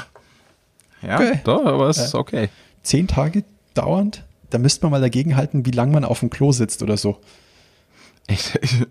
Ja, 1.03 1.15
Okay. 1.19 1.41
doch, 1.43 1.63
aber 1.63 1.89
es 1.89 1.99
ist 1.99 2.15
okay. 2.15 2.49
zehn 2.81 3.07
Tage 3.07 3.43
dauernd. 3.75 4.23
Da 4.49 4.57
müsste 4.57 4.83
man 4.83 4.93
mal 4.93 5.01
dagegen 5.01 5.35
halten, 5.35 5.63
wie 5.67 5.69
lange 5.71 5.91
man 5.91 6.03
auf 6.03 6.21
dem 6.21 6.31
Klo 6.31 6.51
sitzt 6.51 6.81
oder 6.81 6.97
so. 6.97 7.19
Ich, 8.27 8.55
ich, 8.63 8.83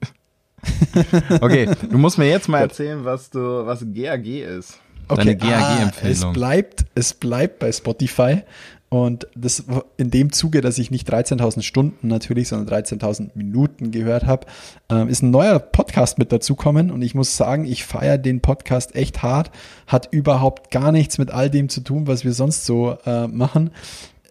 okay, 1.41 1.69
du 1.91 1.99
musst 1.99 2.19
mir 2.19 2.29
jetzt 2.29 2.49
mal 2.49 2.61
erzählen, 2.61 3.05
was 3.05 3.31
du, 3.31 3.41
was 3.67 3.85
GAG 3.93 4.27
ist. 4.27 4.81
Deine 5.09 5.31
ah, 5.31 5.35
es 5.35 5.39
GAG-Empfehlung. 5.39 6.33
bleibt, 6.33 6.85
es 6.95 7.15
bleibt 7.15 7.59
bei 7.61 7.71
Spotify. 7.71 8.43
Und 8.89 9.27
das 9.35 9.65
in 9.97 10.11
dem 10.11 10.33
Zuge, 10.33 10.61
dass 10.61 10.79
ich 10.79 10.93
nicht 10.93 11.11
13.000 11.13 11.63
Stunden 11.63 12.07
natürlich, 12.07 12.49
sondern 12.49 12.83
13.000 12.83 13.31
Minuten 13.35 13.91
gehört 13.91 14.27
habe, 14.27 14.47
ähm, 14.89 15.09
ist 15.09 15.23
ein 15.23 15.31
neuer 15.31 15.59
Podcast 15.59 16.19
mit 16.19 16.31
dazukommen. 16.31 16.91
Und 16.93 17.03
ich 17.03 17.15
muss 17.15 17.37
sagen, 17.37 17.65
ich 17.65 17.85
feiere 17.85 18.19
den 18.19 18.41
Podcast 18.41 18.95
echt 18.95 19.23
hart. 19.23 19.51
Hat 19.89 20.09
überhaupt 20.13 20.71
gar 20.71 20.93
nichts 20.93 21.19
mit 21.19 21.31
all 21.31 21.51
dem 21.51 21.69
zu 21.69 21.81
tun, 21.81 22.07
was 22.07 22.25
wir 22.25 22.33
sonst 22.33 22.65
so 22.65 22.97
äh, 23.05 23.27
machen. 23.27 23.71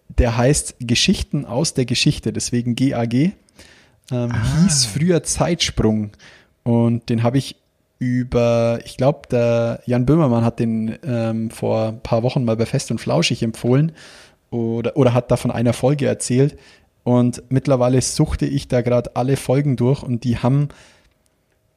Der 0.08 0.36
heißt 0.38 0.76
Geschichten 0.80 1.44
aus 1.44 1.74
der 1.74 1.84
Geschichte, 1.84 2.32
deswegen 2.32 2.76
GAG. 2.76 3.32
Ähm, 4.10 4.32
Hieß 4.62 4.86
früher 4.86 5.22
Zeitsprung. 5.22 6.12
Und 6.62 7.08
den 7.08 7.22
habe 7.22 7.38
ich 7.38 7.56
über, 7.98 8.80
ich 8.84 8.96
glaube, 8.96 9.22
der 9.30 9.80
Jan 9.86 10.06
Böhmermann 10.06 10.44
hat 10.44 10.58
den 10.58 10.98
ähm, 11.04 11.50
vor 11.50 11.88
ein 11.88 12.00
paar 12.00 12.22
Wochen 12.22 12.44
mal 12.44 12.56
bei 12.56 12.66
Fest 12.66 12.90
und 12.90 13.00
Flauschig 13.00 13.42
empfohlen 13.42 13.92
oder, 14.50 14.96
oder 14.96 15.14
hat 15.14 15.30
da 15.30 15.36
von 15.36 15.50
einer 15.50 15.72
Folge 15.72 16.06
erzählt. 16.06 16.58
Und 17.04 17.42
mittlerweile 17.48 18.02
suchte 18.02 18.46
ich 18.46 18.68
da 18.68 18.82
gerade 18.82 19.14
alle 19.14 19.36
Folgen 19.36 19.76
durch 19.76 20.02
und 20.02 20.24
die 20.24 20.38
haben 20.38 20.68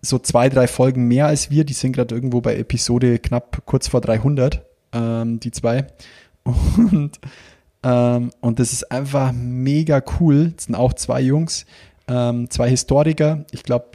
so 0.01 0.17
zwei, 0.17 0.49
drei 0.49 0.67
Folgen 0.67 1.07
mehr 1.07 1.27
als 1.27 1.51
wir. 1.51 1.65
Die 1.65 1.73
sind 1.73 1.93
gerade 1.93 2.15
irgendwo 2.15 2.41
bei 2.41 2.55
Episode 2.55 3.19
knapp 3.19 3.61
kurz 3.65 3.87
vor 3.87 4.01
300, 4.01 4.65
ähm, 4.93 5.39
die 5.39 5.51
zwei. 5.51 5.87
Und, 6.45 7.19
ähm, 7.83 8.31
und 8.39 8.59
das 8.59 8.73
ist 8.73 8.91
einfach 8.91 9.31
mega 9.33 10.01
cool. 10.19 10.53
Das 10.55 10.63
sind 10.63 10.73
auch 10.73 10.93
zwei 10.93 11.21
Jungs, 11.21 11.65
ähm, 12.09 12.49
zwei 12.49 12.69
Historiker. 12.69 13.45
Ich 13.51 13.63
glaube, 13.63 13.85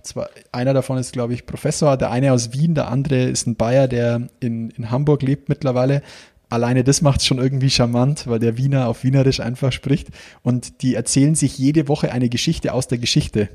einer 0.52 0.73
davon 0.73 0.99
ist, 0.99 1.12
glaube 1.12 1.35
ich, 1.35 1.47
Professor. 1.47 1.97
Der 1.97 2.11
eine 2.11 2.33
aus 2.33 2.52
Wien, 2.52 2.75
der 2.75 2.88
andere 2.88 3.25
ist 3.25 3.47
ein 3.47 3.56
Bayer, 3.56 3.88
der 3.88 4.28
in, 4.40 4.71
in 4.71 4.90
Hamburg 4.90 5.23
lebt 5.23 5.49
mittlerweile. 5.49 6.00
Alleine 6.49 6.85
das 6.85 7.02
macht 7.02 7.21
es 7.21 7.26
schon 7.26 7.38
irgendwie 7.38 7.71
charmant, 7.71 8.28
weil 8.28 8.38
der 8.38 8.56
Wiener 8.56 8.87
auf 8.87 9.02
Wienerisch 9.02 9.40
einfach 9.40 9.73
spricht. 9.73 10.09
Und 10.42 10.83
die 10.83 10.94
erzählen 10.94 11.35
sich 11.35 11.59
jede 11.59 11.88
Woche 11.88 12.12
eine 12.12 12.28
Geschichte 12.28 12.73
aus 12.73 12.87
der 12.87 12.99
Geschichte. 12.99 13.49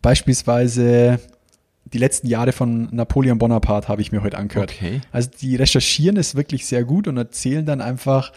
Beispielsweise 0.00 1.20
die 1.84 1.98
letzten 1.98 2.26
Jahre 2.26 2.52
von 2.52 2.88
Napoleon 2.90 3.38
Bonaparte 3.38 3.88
habe 3.88 4.00
ich 4.00 4.12
mir 4.12 4.22
heute 4.22 4.38
angehört. 4.38 4.72
Okay. 4.74 5.02
Also 5.10 5.28
die 5.40 5.56
recherchieren 5.56 6.16
es 6.16 6.34
wirklich 6.34 6.64
sehr 6.64 6.84
gut 6.84 7.06
und 7.06 7.18
erzählen 7.18 7.66
dann 7.66 7.82
einfach 7.82 8.32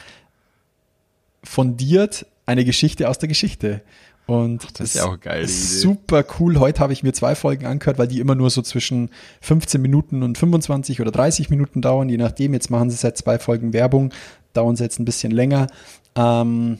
fundiert 1.41 2.25
eine 2.45 2.65
Geschichte 2.65 3.09
aus 3.09 3.17
der 3.17 3.29
Geschichte. 3.29 3.81
Und 4.27 4.79
das 4.79 4.89
ist 4.89 4.95
ja 4.95 5.05
auch 5.05 5.19
geil, 5.19 5.43
ist 5.43 5.81
super 5.81 6.23
cool. 6.39 6.59
Heute 6.59 6.79
habe 6.79 6.93
ich 6.93 7.03
mir 7.03 7.13
zwei 7.13 7.35
Folgen 7.35 7.67
angehört, 7.67 7.99
weil 7.99 8.07
die 8.07 8.19
immer 8.19 8.33
nur 8.33 8.49
so 8.49 8.63
zwischen 8.63 9.11
15 9.41 9.79
Minuten 9.79 10.23
und 10.23 10.37
25 10.37 10.99
oder 10.99 11.11
30 11.11 11.49
Minuten 11.51 11.81
dauern, 11.81 12.09
je 12.09 12.17
nachdem. 12.17 12.53
Jetzt 12.53 12.71
machen 12.71 12.89
sie 12.89 12.97
seit 12.97 13.17
zwei 13.17 13.37
Folgen 13.37 13.71
Werbung, 13.71 14.11
dauern 14.53 14.75
sie 14.75 14.83
jetzt 14.83 14.99
ein 14.99 15.05
bisschen 15.05 15.31
länger. 15.31 15.67
Ähm, 16.15 16.79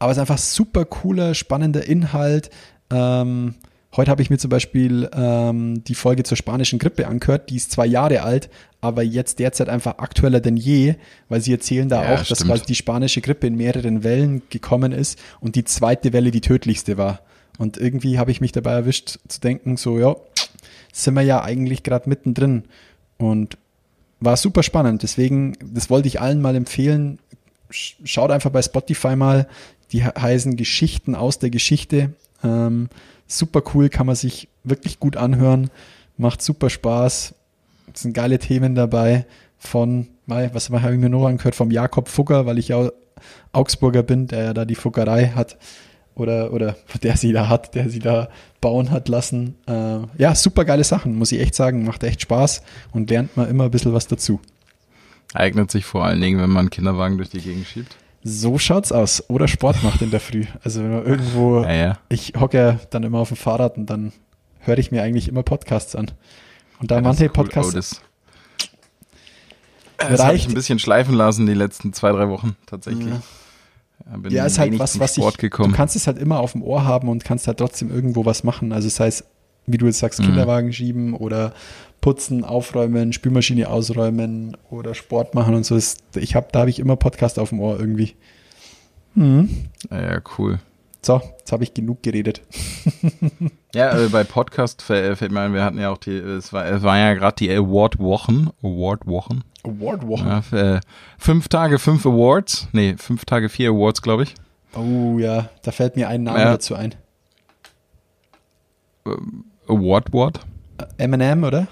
aber 0.00 0.10
es 0.10 0.16
ist 0.16 0.20
einfach 0.20 0.38
super 0.38 0.84
cooler, 0.84 1.34
spannender 1.34 1.86
Inhalt. 1.86 2.50
Ähm, 2.90 3.54
heute 3.96 4.10
habe 4.10 4.22
ich 4.22 4.30
mir 4.30 4.38
zum 4.38 4.50
Beispiel 4.50 5.08
ähm, 5.12 5.82
die 5.84 5.94
Folge 5.94 6.22
zur 6.22 6.36
spanischen 6.36 6.78
Grippe 6.78 7.06
angehört. 7.06 7.50
Die 7.50 7.56
ist 7.56 7.70
zwei 7.72 7.86
Jahre 7.86 8.22
alt, 8.22 8.48
aber 8.80 9.02
jetzt 9.02 9.38
derzeit 9.38 9.68
einfach 9.68 9.98
aktueller 9.98 10.40
denn 10.40 10.56
je, 10.56 10.94
weil 11.28 11.40
sie 11.40 11.52
erzählen 11.52 11.88
da 11.88 12.02
Ja, 12.04 12.14
auch, 12.14 12.18
dass 12.24 12.38
stimmt. 12.38 12.50
quasi 12.50 12.64
die 12.66 12.74
spanische 12.74 13.20
Grippe 13.20 13.46
in 13.46 13.56
mehreren 13.56 14.04
Wellen 14.04 14.42
gekommen 14.50 14.92
ist 14.92 15.18
und 15.40 15.56
die 15.56 15.64
zweite 15.64 16.12
Welle 16.12 16.30
die 16.30 16.40
tödlichste 16.40 16.96
war. 16.98 17.20
Und 17.58 17.76
irgendwie 17.76 18.18
habe 18.18 18.30
ich 18.30 18.40
mich 18.40 18.52
dabei 18.52 18.72
erwischt 18.72 19.18
zu 19.28 19.40
denken, 19.40 19.76
so 19.76 19.98
ja, 19.98 20.16
sind 20.92 21.14
wir 21.14 21.22
ja 21.22 21.42
eigentlich 21.42 21.82
gerade 21.82 22.08
mittendrin. 22.08 22.64
Und 23.18 23.58
war 24.20 24.36
super 24.36 24.62
spannend. 24.62 25.02
Deswegen, 25.02 25.56
das 25.62 25.90
wollte 25.90 26.08
ich 26.08 26.20
allen 26.20 26.40
mal 26.40 26.54
empfehlen. 26.56 27.18
Sch- 27.70 27.94
Schaut 28.04 28.30
einfach 28.30 28.50
bei 28.50 28.62
Spotify 28.62 29.14
mal. 29.16 29.46
Die 29.92 30.02
he- 30.04 30.10
heißen 30.18 30.56
Geschichten 30.56 31.14
aus 31.14 31.38
der 31.38 31.50
Geschichte. 31.50 32.14
Ähm, 32.42 32.88
super 33.30 33.62
cool, 33.74 33.88
kann 33.88 34.06
man 34.06 34.16
sich 34.16 34.48
wirklich 34.64 35.00
gut 35.00 35.16
anhören. 35.16 35.70
Macht 36.16 36.42
super 36.42 36.70
Spaß. 36.70 37.34
Es 37.94 38.02
sind 38.02 38.12
geile 38.12 38.38
Themen 38.38 38.74
dabei. 38.74 39.26
Von, 39.58 40.08
was 40.26 40.70
habe 40.70 40.94
ich 40.94 41.00
mir 41.00 41.10
noch 41.10 41.26
angehört? 41.26 41.54
Vom 41.54 41.70
Jakob 41.70 42.08
Fugger, 42.08 42.46
weil 42.46 42.58
ich 42.58 42.68
ja 42.68 42.90
Augsburger 43.52 44.02
bin, 44.02 44.26
der 44.26 44.44
ja 44.44 44.54
da 44.54 44.64
die 44.64 44.74
Fuggerei 44.74 45.28
hat. 45.34 45.58
Oder, 46.14 46.52
oder 46.52 46.76
der 47.02 47.16
sie 47.16 47.32
da 47.32 47.48
hat, 47.48 47.74
der 47.74 47.88
sie 47.88 48.00
da 48.00 48.28
bauen 48.60 48.90
hat 48.90 49.08
lassen. 49.08 49.56
Äh, 49.66 50.00
ja, 50.18 50.34
super 50.34 50.64
geile 50.64 50.84
Sachen, 50.84 51.14
muss 51.14 51.32
ich 51.32 51.40
echt 51.40 51.54
sagen. 51.54 51.84
Macht 51.84 52.02
echt 52.04 52.22
Spaß 52.22 52.62
und 52.92 53.08
lernt 53.10 53.36
man 53.36 53.48
immer 53.48 53.64
ein 53.64 53.70
bisschen 53.70 53.94
was 53.94 54.06
dazu. 54.06 54.40
Eignet 55.32 55.70
sich 55.70 55.84
vor 55.84 56.04
allen 56.04 56.20
Dingen, 56.20 56.40
wenn 56.40 56.50
man 56.50 56.60
einen 56.60 56.70
Kinderwagen 56.70 57.16
durch 57.16 57.30
die 57.30 57.40
Gegend 57.40 57.66
schiebt. 57.66 57.96
So 58.22 58.58
schaut's 58.58 58.92
aus. 58.92 59.24
Oder 59.28 59.48
Sport 59.48 59.82
macht 59.82 60.02
in 60.02 60.10
der 60.10 60.20
Früh. 60.20 60.44
Also 60.62 60.82
wenn 60.82 60.90
man 60.92 61.04
irgendwo, 61.06 61.62
Ja, 61.64 61.72
ja. 61.72 61.98
ich 62.08 62.34
hocke 62.38 62.56
ja 62.58 62.80
dann 62.90 63.02
immer 63.02 63.18
auf 63.18 63.28
dem 63.28 63.36
Fahrrad 63.36 63.76
und 63.78 63.86
dann 63.86 64.12
höre 64.60 64.78
ich 64.78 64.90
mir 64.90 65.02
eigentlich 65.02 65.28
immer 65.28 65.42
Podcasts 65.42 65.94
an. 65.96 66.10
Und 66.80 66.90
da 66.90 66.96
ja 66.96 67.00
das 67.00 67.08
manche 67.08 67.24
cool. 67.24 67.30
Podcasts 67.30 67.72
Oh, 67.72 67.76
das 67.76 68.00
das 69.98 70.20
habe 70.20 70.34
ich 70.36 70.42
reicht. 70.42 70.48
ein 70.50 70.54
bisschen 70.54 70.78
schleifen 70.78 71.14
lassen 71.14 71.46
die 71.46 71.54
letzten 71.54 71.92
zwei, 71.92 72.10
drei 72.12 72.28
Wochen 72.28 72.56
tatsächlich. 72.66 73.06
Ja, 74.10 74.16
bin 74.16 74.32
Ja, 74.32 74.46
ist 74.46 74.58
halt 74.58 74.78
was, 74.78 74.98
was 74.98 75.18
ich, 75.18 75.24
du 75.36 75.72
kannst 75.72 75.94
es 75.94 76.06
halt 76.06 76.16
immer 76.18 76.40
auf 76.40 76.52
dem 76.52 76.62
Ohr 76.62 76.84
haben 76.84 77.08
und 77.08 77.22
kannst 77.24 77.46
halt 77.46 77.58
trotzdem 77.58 77.90
irgendwo 77.90 78.24
was 78.24 78.42
machen. 78.44 78.72
Also 78.72 78.88
sei 78.88 79.08
es, 79.08 79.24
wie 79.72 79.78
du 79.78 79.86
jetzt 79.86 79.96
Mhm. 79.96 80.00
sagst, 80.00 80.20
Kinderwagen 80.20 80.72
schieben 80.72 81.14
oder 81.14 81.52
putzen, 82.00 82.44
aufräumen, 82.44 83.12
Spülmaschine 83.12 83.68
ausräumen 83.68 84.56
oder 84.70 84.94
Sport 84.94 85.34
machen 85.34 85.54
und 85.54 85.64
so. 85.64 85.76
Ich 86.16 86.34
habe, 86.34 86.48
da 86.52 86.60
habe 86.60 86.70
ich 86.70 86.78
immer 86.78 86.96
Podcast 86.96 87.38
auf 87.38 87.50
dem 87.50 87.60
Ohr 87.60 87.78
irgendwie. 87.78 88.14
ja, 89.16 89.44
ja, 89.90 90.20
cool. 90.38 90.60
So, 91.02 91.20
jetzt 91.38 91.50
habe 91.52 91.64
ich 91.64 91.74
genug 91.74 92.02
geredet. 92.02 92.42
Ja, 93.72 93.96
äh, 93.96 94.08
bei 94.08 94.24
Podcast 94.24 94.82
fällt 94.82 95.16
fällt 95.18 95.30
mir 95.30 95.42
ein, 95.42 95.54
wir 95.54 95.62
hatten 95.62 95.78
ja 95.78 95.90
auch 95.92 95.98
die, 95.98 96.10
es 96.16 96.52
war, 96.52 96.66
es 96.66 96.82
war 96.82 96.98
ja 96.98 97.14
gerade 97.14 97.36
die 97.36 97.48
Award-Wochen, 97.52 98.48
Award-Wochen. 98.64 99.44
Award-Wochen. 99.62 100.26
Ja, 100.26 100.76
äh, 100.76 100.80
fünf 101.18 101.46
Tage, 101.46 101.78
fünf 101.78 102.04
Awards. 102.04 102.66
Nee, 102.72 102.96
fünf 102.98 103.24
Tage, 103.26 103.48
vier 103.48 103.70
Awards, 103.70 104.02
glaube 104.02 104.24
ich. 104.24 104.34
Oh 104.74 105.20
ja, 105.20 105.50
da 105.62 105.70
fällt 105.70 105.94
mir 105.94 106.08
ein 106.08 106.24
Name 106.24 106.40
Ja. 106.40 106.44
dazu 106.50 106.74
ein. 106.74 106.96
Award, 109.70 110.12
Ward? 110.12 110.40
Eminem, 110.98 111.44
oder? 111.44 111.68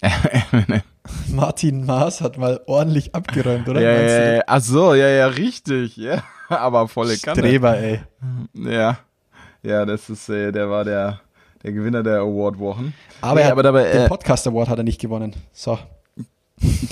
Martin 1.28 1.84
Maas 1.86 2.20
hat 2.20 2.36
mal 2.38 2.60
ordentlich 2.66 3.14
abgeräumt, 3.14 3.68
oder? 3.68 3.80
ja, 3.80 3.92
ja, 3.92 4.32
ja, 4.34 4.42
ach 4.46 4.60
so, 4.60 4.94
ja, 4.94 5.08
ja, 5.08 5.26
richtig, 5.28 5.96
ja. 5.96 6.22
Aber 6.48 6.88
volle 6.88 7.16
Kanne. 7.16 7.40
Streber, 7.40 7.78
ey. 7.78 8.00
Ja, 8.54 8.98
ja, 9.62 9.86
das 9.86 10.10
ist, 10.10 10.28
äh, 10.28 10.50
der 10.52 10.68
war 10.68 10.84
der, 10.84 11.20
der 11.62 11.72
Gewinner 11.72 12.02
der 12.02 12.20
Award-Wochen. 12.20 12.92
Aber, 13.20 13.34
Nee, 13.36 13.46
er 13.46 13.52
aber 13.52 13.62
dabei, 13.62 13.84
den 13.92 14.02
äh, 14.02 14.08
Podcast 14.08 14.46
Award 14.48 14.68
hat 14.68 14.78
er 14.78 14.84
nicht 14.84 15.00
gewonnen. 15.00 15.34
So. 15.52 15.78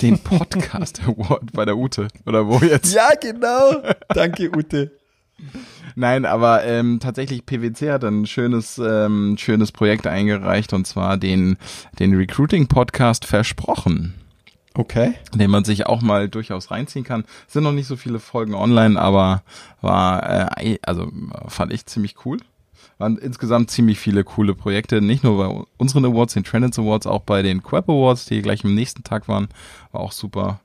Den 0.01 0.17
Podcast 0.19 1.01
Award 1.05 1.51
bei 1.53 1.65
der 1.65 1.77
Ute. 1.77 2.07
Oder 2.25 2.47
wo 2.47 2.57
jetzt? 2.59 2.93
Ja, 2.95 3.09
genau. 3.19 3.81
Danke, 4.09 4.49
Ute. 4.55 4.91
Nein, 5.95 6.25
aber 6.25 6.63
ähm, 6.63 6.99
tatsächlich 6.99 7.45
PwC 7.45 7.91
hat 7.91 8.03
ein 8.03 8.25
schönes, 8.25 8.77
ähm, 8.77 9.35
schönes 9.37 9.71
Projekt 9.71 10.07
eingereicht 10.07 10.73
und 10.73 10.87
zwar 10.87 11.17
den, 11.17 11.57
den 11.99 12.15
Recruiting-Podcast 12.15 13.25
Versprochen, 13.25 14.13
Okay. 14.73 15.15
den 15.33 15.51
man 15.51 15.65
sich 15.65 15.85
auch 15.87 16.01
mal 16.01 16.29
durchaus 16.29 16.71
reinziehen 16.71 17.03
kann. 17.03 17.25
Es 17.47 17.53
sind 17.53 17.63
noch 17.63 17.73
nicht 17.73 17.87
so 17.87 17.97
viele 17.97 18.19
Folgen 18.19 18.53
online, 18.53 18.99
aber 18.99 19.43
war, 19.81 20.49
äh, 20.57 20.77
also 20.83 21.11
fand 21.47 21.73
ich 21.73 21.85
ziemlich 21.85 22.15
cool. 22.25 22.37
waren 22.97 23.17
insgesamt 23.17 23.69
ziemlich 23.71 23.99
viele 23.99 24.23
coole 24.23 24.53
Projekte, 24.55 25.01
nicht 25.01 25.23
nur 25.23 25.37
bei 25.37 25.63
unseren 25.77 26.05
Awards, 26.05 26.35
den 26.35 26.43
Trendants 26.43 26.79
Awards, 26.79 27.07
auch 27.07 27.21
bei 27.23 27.41
den 27.41 27.63
Quap 27.63 27.89
Awards, 27.89 28.25
die 28.25 28.41
gleich 28.41 28.63
am 28.63 28.73
nächsten 28.75 29.03
Tag 29.03 29.27
waren, 29.27 29.49
war 29.91 30.01
auch 30.01 30.11
super. 30.11 30.61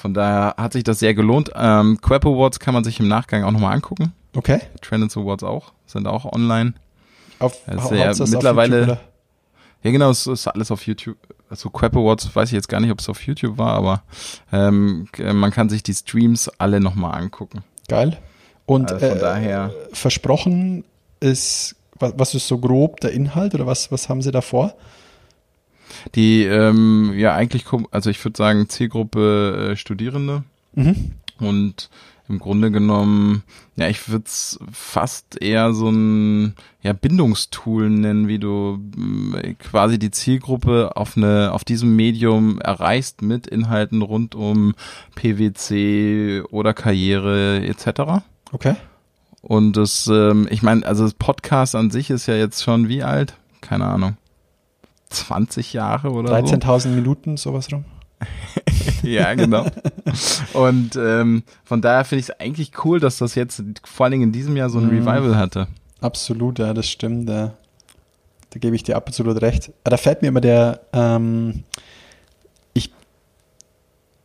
Von 0.00 0.14
daher 0.14 0.54
hat 0.56 0.72
sich 0.72 0.82
das 0.84 0.98
sehr 0.98 1.12
gelohnt. 1.14 1.50
Ähm, 1.54 1.98
Quap 2.00 2.24
Awards 2.24 2.58
kann 2.58 2.72
man 2.72 2.84
sich 2.84 2.98
im 3.00 3.08
Nachgang 3.08 3.44
auch 3.44 3.50
nochmal 3.50 3.74
angucken. 3.74 4.12
Okay. 4.34 4.60
Trendants 4.80 5.16
Awards 5.16 5.42
auch, 5.44 5.72
sind 5.86 6.06
auch 6.06 6.24
online. 6.24 6.72
Auf, 7.38 7.54
Ja, 7.66 8.06
das 8.06 8.20
auf 8.20 8.30
mittlerweile- 8.30 8.80
YouTube? 8.80 8.98
Ja, 9.82 9.90
genau, 9.90 10.10
es 10.10 10.26
ist 10.26 10.46
alles 10.46 10.70
auf 10.70 10.86
YouTube. 10.86 11.16
Also 11.48 11.68
Quap 11.70 11.96
Awards 11.96 12.34
weiß 12.34 12.48
ich 12.48 12.54
jetzt 12.54 12.68
gar 12.68 12.80
nicht, 12.80 12.90
ob 12.90 13.00
es 13.00 13.08
auf 13.08 13.20
YouTube 13.26 13.58
war, 13.58 13.74
aber 13.74 14.02
ähm, 14.52 15.06
k- 15.12 15.32
man 15.32 15.50
kann 15.50 15.68
sich 15.68 15.82
die 15.82 15.94
Streams 15.94 16.48
alle 16.58 16.80
nochmal 16.80 17.20
angucken. 17.20 17.62
Geil. 17.88 18.16
Und 18.66 18.92
Also 18.92 19.06
von 19.08 19.16
äh, 19.16 19.20
daher. 19.20 19.74
versprochen 19.92 20.84
ist, 21.20 21.76
was, 21.98 22.12
was 22.16 22.34
ist 22.34 22.46
so 22.48 22.58
grob 22.58 23.00
der 23.00 23.12
Inhalt 23.12 23.54
oder 23.54 23.66
was, 23.66 23.90
was 23.92 24.08
haben 24.08 24.22
sie 24.22 24.30
da 24.30 24.40
vor? 24.42 24.74
Die, 26.14 26.44
ähm, 26.44 27.12
ja, 27.16 27.34
eigentlich, 27.34 27.64
also 27.90 28.10
ich 28.10 28.24
würde 28.24 28.36
sagen, 28.36 28.68
Zielgruppe 28.68 29.70
äh, 29.72 29.76
Studierende 29.76 30.44
Mhm. 30.74 31.12
und 31.40 31.90
im 32.28 32.38
Grunde 32.38 32.70
genommen, 32.70 33.42
ja, 33.74 33.88
ich 33.88 34.08
würde 34.08 34.26
es 34.26 34.60
fast 34.70 35.42
eher 35.42 35.72
so 35.72 35.90
ein 35.90 36.54
ja, 36.80 36.92
Bindungstool 36.92 37.90
nennen, 37.90 38.28
wie 38.28 38.38
du 38.38 38.78
mh, 38.96 39.54
quasi 39.58 39.98
die 39.98 40.12
Zielgruppe 40.12 40.92
auf 40.96 41.16
eine 41.16 41.50
auf 41.52 41.64
diesem 41.64 41.96
Medium 41.96 42.60
erreichst 42.60 43.22
mit 43.22 43.48
Inhalten 43.48 44.02
rund 44.02 44.36
um 44.36 44.74
PwC 45.16 46.42
oder 46.50 46.72
Karriere 46.74 47.64
etc. 47.66 48.22
Okay. 48.52 48.74
Und 49.42 49.76
das, 49.76 50.06
ähm, 50.06 50.46
ich 50.50 50.62
meine, 50.62 50.84
also 50.86 51.04
das 51.04 51.14
Podcast 51.14 51.74
an 51.74 51.90
sich 51.90 52.10
ist 52.10 52.26
ja 52.26 52.34
jetzt 52.34 52.62
schon 52.62 52.88
wie 52.88 53.02
alt? 53.02 53.34
Keine 53.60 53.86
Ahnung. 53.86 54.16
20 55.10 55.72
Jahre 55.72 56.10
oder 56.10 56.28
so? 56.46 56.54
13.000 56.54 56.88
Minuten, 56.88 57.36
sowas 57.36 57.68
rum. 57.72 57.84
Ja, 59.02 59.34
genau. 59.34 59.66
Und 60.52 60.96
ähm, 60.96 61.42
von 61.64 61.80
daher 61.82 62.04
finde 62.04 62.20
ich 62.20 62.28
es 62.28 62.40
eigentlich 62.40 62.72
cool, 62.84 62.98
dass 63.00 63.18
das 63.18 63.34
jetzt 63.34 63.62
vor 63.84 64.04
allen 64.04 64.12
Dingen 64.12 64.24
in 64.24 64.32
diesem 64.32 64.56
Jahr 64.56 64.68
so 64.70 64.78
ein 64.78 64.86
Mhm. 64.86 65.06
Revival 65.08 65.36
hatte. 65.36 65.68
Absolut, 66.00 66.58
ja, 66.58 66.72
das 66.74 66.88
stimmt. 66.88 67.28
Da, 67.28 67.54
da 68.50 68.58
gebe 68.58 68.74
ich 68.76 68.82
dir 68.82 68.96
absolut 68.96 69.40
recht. 69.42 69.70
Aber 69.84 69.90
da 69.90 69.96
fällt 69.96 70.22
mir 70.22 70.28
immer 70.28 70.40
der, 70.40 70.80
ähm, 70.92 71.64
ich, 72.74 72.90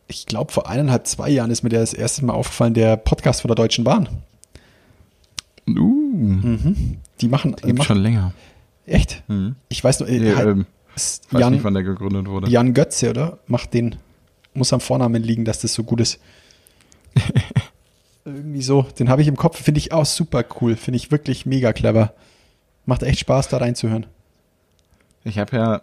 ich 0.08 0.26
glaube, 0.26 0.52
vor 0.52 0.68
eineinhalb, 0.68 1.06
zwei 1.06 1.28
Jahren 1.30 1.50
ist 1.50 1.62
mir 1.62 1.70
der 1.70 1.80
das 1.80 1.92
erste 1.94 2.24
Mal 2.24 2.32
aufgefallen, 2.34 2.74
der 2.74 2.96
Podcast 2.96 3.42
von 3.42 3.48
der 3.48 3.56
Deutschen 3.56 3.84
Bahn. 3.84 4.08
Uh, 5.68 6.02
Mhm. 6.16 6.96
Die 7.20 7.28
machen, 7.28 7.56
die 7.64 7.72
machen 7.72 7.86
schon 7.86 7.98
länger. 7.98 8.32
echt? 8.86 9.22
Mhm. 9.28 9.56
Ich 9.68 9.82
weiß 9.82 10.00
nur, 10.00 10.08
äh, 10.08 10.18
Nee, 10.18 10.34
halt- 10.34 10.48
ähm, 10.48 10.66
ist 10.96 11.32
weiß 11.32 11.40
Jan, 11.40 11.52
nicht, 11.52 11.64
wann 11.64 11.74
der 11.74 11.84
gegründet 11.84 12.26
wurde. 12.26 12.50
Jan 12.50 12.74
Götze, 12.74 13.10
oder? 13.10 13.38
Macht 13.46 13.74
den, 13.74 13.96
muss 14.54 14.72
am 14.72 14.80
Vornamen 14.80 15.22
liegen, 15.22 15.44
dass 15.44 15.60
das 15.60 15.74
so 15.74 15.84
gut 15.84 16.00
ist. 16.00 16.18
Irgendwie 18.24 18.62
so, 18.62 18.82
den 18.98 19.08
habe 19.08 19.22
ich 19.22 19.28
im 19.28 19.36
Kopf, 19.36 19.62
finde 19.62 19.78
ich 19.78 19.92
auch 19.92 20.06
super 20.06 20.44
cool, 20.60 20.74
finde 20.74 20.96
ich 20.96 21.12
wirklich 21.12 21.46
mega 21.46 21.72
clever. 21.72 22.14
Macht 22.84 23.04
echt 23.04 23.20
Spaß, 23.20 23.46
da 23.48 23.58
reinzuhören. 23.58 24.06
Ich 25.22 25.38
habe 25.38 25.56
ja, 25.56 25.82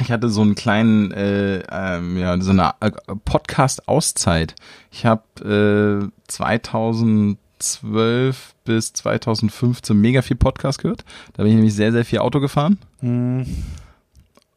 ich 0.00 0.12
hatte 0.12 0.28
so 0.28 0.42
einen 0.42 0.54
kleinen, 0.54 1.10
äh, 1.12 1.62
ähm, 1.70 2.16
ja, 2.16 2.40
so 2.40 2.52
eine 2.52 2.74
äh, 2.80 2.92
Podcast-Auszeit. 3.24 4.54
Ich 4.90 5.04
habe 5.04 6.04
äh, 6.04 6.08
2012 6.28 8.54
bis 8.64 8.92
2015 8.92 10.00
mega 10.00 10.22
viel 10.22 10.36
Podcast 10.36 10.80
gehört. 10.80 11.04
Da 11.32 11.42
bin 11.42 11.50
ich 11.50 11.56
nämlich 11.56 11.74
sehr, 11.74 11.90
sehr 11.92 12.04
viel 12.04 12.20
Auto 12.20 12.38
gefahren. 12.40 12.78
Hm, 13.00 13.44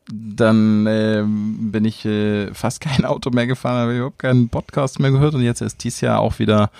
Dann 0.09 0.87
ähm, 0.87 1.71
bin 1.71 1.85
ich 1.85 2.05
äh, 2.05 2.53
fast 2.53 2.81
kein 2.81 3.05
Auto 3.05 3.29
mehr 3.29 3.47
gefahren, 3.47 3.77
habe 3.77 3.95
überhaupt 3.95 4.19
keinen 4.19 4.49
Podcast 4.49 4.99
mehr 4.99 5.11
gehört 5.11 5.35
und 5.35 5.41
jetzt 5.41 5.61
ist 5.61 5.83
dieses 5.83 6.01
Jahr 6.01 6.19
auch 6.19 6.39
wieder 6.39 6.71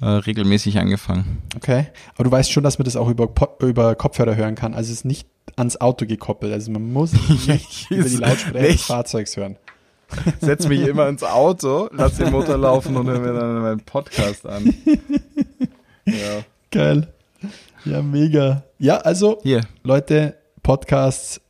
äh, 0.00 0.06
regelmäßig 0.06 0.78
angefangen. 0.78 1.42
Okay, 1.56 1.86
aber 2.14 2.24
du 2.24 2.30
weißt 2.30 2.50
schon, 2.50 2.64
dass 2.64 2.78
man 2.78 2.84
das 2.84 2.96
auch 2.96 3.08
über, 3.08 3.28
über 3.60 3.94
Kopfhörer 3.94 4.34
hören 4.36 4.54
kann. 4.54 4.74
Also 4.74 4.90
es 4.90 4.98
ist 4.98 5.04
nicht 5.04 5.28
ans 5.56 5.80
Auto 5.80 6.06
gekoppelt. 6.06 6.52
Also 6.52 6.70
man 6.72 6.92
muss 6.92 7.12
nicht 7.28 7.90
über 7.90 8.08
die 8.08 8.16
Lautsprecher 8.18 8.72
des. 8.72 8.82
Fahrzeugs 8.82 9.36
hören. 9.36 9.56
Setz 10.40 10.68
mich 10.68 10.80
immer 10.82 11.08
ins 11.08 11.22
Auto, 11.22 11.88
lass 11.92 12.16
den 12.16 12.30
Motor 12.30 12.58
laufen 12.58 12.96
und 12.96 13.06
höre 13.06 13.20
mir 13.20 13.32
dann 13.32 13.62
meinen 13.62 13.80
Podcast 13.80 14.46
an. 14.46 14.74
Ja. 16.04 16.42
Geil. 16.70 17.08
Ja, 17.84 18.02
mega. 18.02 18.64
Ja, 18.78 18.98
also 18.98 19.38
Hier, 19.42 19.62
Leute, 19.82 20.36
Podcasts, 20.62 21.40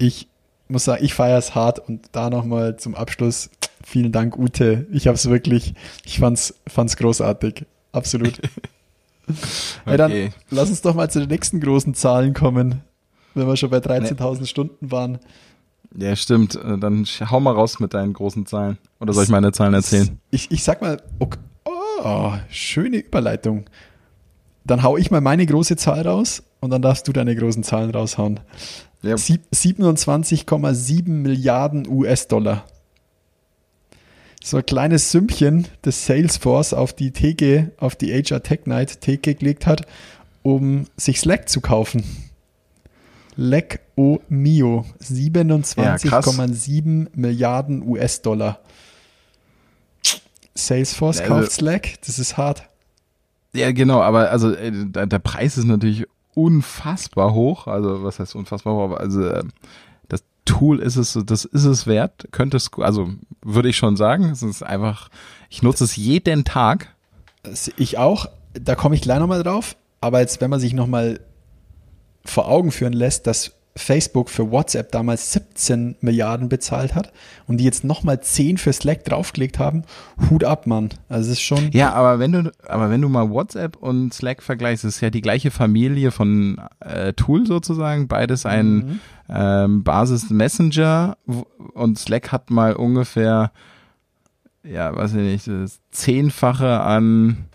ich 0.00 0.26
muss 0.68 0.84
sagen, 0.84 1.04
ich 1.04 1.14
feiere 1.14 1.38
es 1.38 1.54
hart 1.54 1.78
und 1.78 2.08
da 2.12 2.30
nochmal 2.30 2.76
zum 2.76 2.94
Abschluss 2.94 3.50
vielen 3.84 4.12
Dank, 4.12 4.36
Ute. 4.36 4.86
Ich 4.92 5.06
habe 5.06 5.14
es 5.16 5.28
wirklich, 5.28 5.74
ich 6.04 6.18
fand's, 6.18 6.54
fand's 6.66 6.96
großartig. 6.96 7.66
Absolut. 7.92 8.40
Hey, 9.84 9.96
dann 9.96 10.10
Okay. 10.10 10.30
lass 10.50 10.70
uns 10.70 10.82
doch 10.82 10.94
mal 10.96 11.08
zu 11.08 11.20
den 11.20 11.28
nächsten 11.28 11.60
großen 11.60 11.94
Zahlen 11.94 12.34
kommen, 12.34 12.80
wenn 13.34 13.46
wir 13.46 13.56
schon 13.56 13.70
bei 13.70 13.76
13.000 13.78 14.46
Stunden 14.46 14.90
waren. 14.90 15.20
ja 15.96 16.16
stimmt, 16.16 16.56
Äh, 16.56 16.78
dann 16.78 17.04
hau 17.30 17.38
mal 17.38 17.52
raus 17.54 17.78
mit 17.78 17.94
deinen 17.94 18.12
großen 18.12 18.44
Zahlen. 18.46 18.78
Oder 18.98 19.12
soll 19.12 19.22
ich 19.22 19.30
meine 19.30 19.52
Zahlen 19.52 19.74
erzählen? 19.74 20.18
Ich, 20.32 20.50
ich 20.50 20.64
sag 20.64 20.82
mal, 20.82 21.00
okay, 21.20 21.38
oh, 21.64 22.32
schöne 22.48 22.96
Überleitung. 22.96 23.66
Dann 24.64 24.82
hau 24.82 24.96
ich 24.96 25.12
mal 25.12 25.20
meine 25.20 25.46
große 25.46 25.76
Zahl 25.76 26.02
raus 26.08 26.42
und 26.58 26.70
dann 26.70 26.82
darfst 26.82 27.06
du 27.06 27.12
deine 27.12 27.36
großen 27.36 27.62
Zahlen 27.62 27.90
raushauen. 27.90 28.40
Ja, 29.02 29.16
Sieb- 29.16 29.46
27,7 29.54 31.08
Milliarden 31.08 31.88
US-Dollar. 31.88 32.66
So 34.42 34.58
ein 34.58 34.66
kleines 34.66 35.10
Sümmchen, 35.10 35.66
das 35.82 36.06
Salesforce 36.06 36.72
auf 36.74 36.92
die 36.92 37.10
TG, 37.10 37.68
auf 37.78 37.96
die 37.96 38.12
HR 38.12 38.42
Tech 38.42 38.60
Night 38.66 39.00
TG 39.00 39.34
gelegt 39.34 39.66
hat, 39.66 39.86
um 40.42 40.86
sich 40.96 41.20
Slack 41.20 41.48
zu 41.48 41.60
kaufen. 41.60 42.04
Slack 43.36 43.80
O 43.96 44.18
Mio, 44.28 44.84
27,7 45.02 47.08
Milliarden 47.14 47.82
US-Dollar. 47.86 48.60
Salesforce 50.54 51.18
Ja, 51.18 51.24
also- 51.24 51.34
kauft 51.36 51.52
Slack, 51.52 51.94
das 52.06 52.18
ist 52.18 52.36
hart. 52.36 52.64
ja 53.54 53.72
genau, 53.72 54.00
aber 54.02 54.30
also 54.30 54.52
äh, 54.52 54.72
der 54.86 55.18
Preis 55.18 55.56
ist 55.58 55.64
natürlich 55.64 56.06
unfassbar 56.34 57.34
hoch. 57.34 57.66
Also 57.66 58.02
was 58.02 58.18
heißt 58.18 58.34
unfassbar 58.34 58.74
hoch? 58.74 58.96
Also 58.96 59.26
äh, 59.26 59.44
das 60.08 60.24
Tool 60.44 60.80
ist 60.80 60.96
es, 60.96 61.18
das 61.24 61.44
ist 61.44 61.64
es 61.64 61.86
wert. 61.86 62.28
Könnte 62.32 62.56
es, 62.56 62.70
also 62.78 63.10
würde 63.42 63.68
ich 63.68 63.76
schon 63.76 63.96
sagen. 63.96 64.30
Es 64.30 64.42
ist 64.42 64.62
einfach, 64.62 65.08
ich 65.48 65.62
nutze 65.62 65.84
es 65.84 65.96
jeden 65.96 66.44
Tag. 66.44 66.94
Ich 67.76 67.98
auch, 67.98 68.26
da 68.54 68.74
komme 68.74 68.94
ich 68.94 69.02
gleich 69.02 69.18
nochmal 69.18 69.42
drauf. 69.42 69.76
Aber 70.00 70.20
jetzt, 70.20 70.40
wenn 70.40 70.50
man 70.50 70.60
sich 70.60 70.72
nochmal 70.72 71.20
vor 72.24 72.48
Augen 72.48 72.70
führen 72.70 72.92
lässt, 72.92 73.26
dass 73.26 73.52
Facebook 73.76 74.30
für 74.30 74.50
WhatsApp 74.50 74.90
damals 74.90 75.32
17 75.32 75.96
Milliarden 76.00 76.48
bezahlt 76.48 76.94
hat 76.94 77.12
und 77.46 77.58
die 77.58 77.64
jetzt 77.64 77.84
nochmal 77.84 78.20
10 78.20 78.58
für 78.58 78.72
Slack 78.72 79.04
draufgelegt 79.04 79.58
haben, 79.58 79.84
Hut 80.28 80.44
ab, 80.44 80.66
Mann. 80.66 80.90
Also 81.08 81.30
es 81.30 81.38
ist 81.38 81.42
schon, 81.42 81.70
Ja, 81.72 81.92
aber 81.92 82.18
wenn 82.18 82.32
du, 82.32 82.52
aber 82.66 82.90
wenn 82.90 83.00
du 83.00 83.08
mal 83.08 83.30
WhatsApp 83.30 83.76
und 83.76 84.12
Slack 84.12 84.42
vergleichst, 84.42 84.84
ist 84.84 85.00
ja 85.00 85.10
die 85.10 85.20
gleiche 85.20 85.50
Familie 85.50 86.10
von 86.10 86.60
äh, 86.80 87.12
Tool 87.12 87.46
sozusagen, 87.46 88.08
beides 88.08 88.44
ein 88.44 89.00
ähm, 89.28 89.84
Basis 89.84 90.30
Messenger 90.30 91.16
und 91.74 91.98
Slack 91.98 92.32
hat 92.32 92.50
mal 92.50 92.74
ungefähr, 92.74 93.52
ja, 94.64 94.94
weiß 94.94 95.14
ich 95.14 95.22
nicht, 95.22 95.46
das 95.46 95.80
Zehnfache 95.92 96.80
an, 96.80 97.46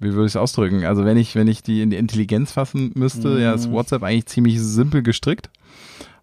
wie 0.00 0.12
würde 0.14 0.26
ich 0.26 0.32
es 0.32 0.36
ausdrücken? 0.36 0.84
Also 0.84 1.04
wenn 1.04 1.16
ich, 1.16 1.34
wenn 1.34 1.46
ich 1.46 1.62
die 1.62 1.82
in 1.82 1.90
die 1.90 1.96
Intelligenz 1.96 2.52
fassen 2.52 2.92
müsste, 2.94 3.38
ja, 3.38 3.52
ist 3.52 3.70
WhatsApp 3.70 4.02
eigentlich 4.02 4.26
ziemlich 4.26 4.60
simpel 4.60 5.02
gestrickt 5.02 5.50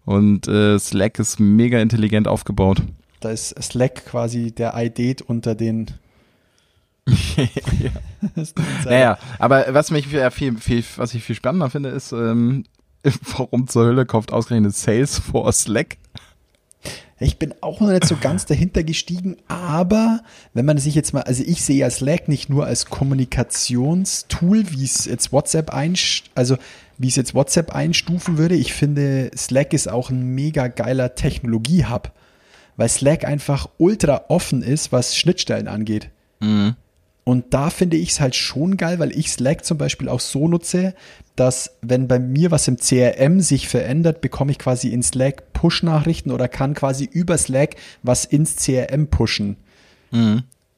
und 0.04 0.48
äh, 0.48 0.78
Slack 0.78 1.18
ist 1.18 1.38
mega 1.38 1.80
intelligent 1.80 2.28
aufgebaut. 2.28 2.82
da 3.20 3.30
ist 3.30 3.54
Slack 3.62 4.04
quasi 4.06 4.52
der 4.52 4.74
IDET 4.76 5.22
unter 5.22 5.54
den. 5.54 5.86
Naja, 8.84 9.16
aber 9.38 9.66
was 9.70 9.90
mich 9.90 10.08
viel, 10.08 10.30
viel, 10.30 10.56
viel, 10.58 10.84
was 10.96 11.14
ich 11.14 11.22
viel 11.22 11.36
spannender 11.36 11.70
finde, 11.70 11.90
ist, 11.90 12.12
ähm, 12.12 12.64
warum 13.36 13.68
zur 13.68 13.86
Hölle 13.86 14.06
kauft 14.06 14.32
ausgerechnet 14.32 14.74
Salesforce 14.74 15.62
Slack? 15.62 15.98
Ich 17.20 17.38
bin 17.38 17.52
auch 17.60 17.80
noch 17.80 17.88
nicht 17.88 18.06
so 18.06 18.16
ganz 18.16 18.46
dahinter 18.46 18.84
gestiegen, 18.84 19.36
aber 19.48 20.22
wenn 20.54 20.64
man 20.64 20.78
sich 20.78 20.94
jetzt 20.94 21.12
mal, 21.12 21.22
also 21.22 21.42
ich 21.44 21.64
sehe 21.64 21.78
ja 21.78 21.90
Slack 21.90 22.28
nicht 22.28 22.48
nur 22.48 22.66
als 22.66 22.86
Kommunikationstool, 22.86 24.70
wie 24.70 24.84
es 24.84 25.04
jetzt 25.04 25.32
WhatsApp 25.32 25.70
einst, 25.70 26.24
also 26.36 26.56
wie 26.96 27.08
es 27.08 27.16
jetzt 27.16 27.34
WhatsApp 27.34 27.74
einstufen 27.74 28.38
würde. 28.38 28.54
Ich 28.54 28.72
finde, 28.72 29.32
Slack 29.36 29.72
ist 29.72 29.88
auch 29.88 30.10
ein 30.10 30.34
mega 30.34 30.68
geiler 30.68 31.16
Technologie-Hub, 31.16 32.12
weil 32.76 32.88
Slack 32.88 33.24
einfach 33.24 33.68
ultra 33.78 34.26
offen 34.28 34.62
ist, 34.62 34.92
was 34.92 35.16
Schnittstellen 35.16 35.66
angeht. 35.66 36.10
Und 36.40 36.76
Und 37.28 37.52
da 37.52 37.68
finde 37.68 37.98
ich 37.98 38.12
es 38.12 38.20
halt 38.20 38.34
schon 38.34 38.78
geil, 38.78 38.98
weil 39.00 39.14
ich 39.14 39.30
Slack 39.30 39.62
zum 39.62 39.76
Beispiel 39.76 40.08
auch 40.08 40.20
so 40.20 40.48
nutze, 40.48 40.94
dass 41.36 41.76
wenn 41.82 42.08
bei 42.08 42.18
mir 42.18 42.50
was 42.50 42.66
im 42.68 42.78
CRM 42.78 43.42
sich 43.42 43.68
verändert, 43.68 44.22
bekomme 44.22 44.50
ich 44.50 44.58
quasi 44.58 44.88
in 44.88 45.02
Slack 45.02 45.52
Push-Nachrichten 45.52 46.30
oder 46.30 46.48
kann 46.48 46.72
quasi 46.72 47.04
über 47.04 47.36
Slack 47.36 47.76
was 48.02 48.24
ins 48.24 48.56
CRM 48.56 49.08
pushen. 49.08 49.58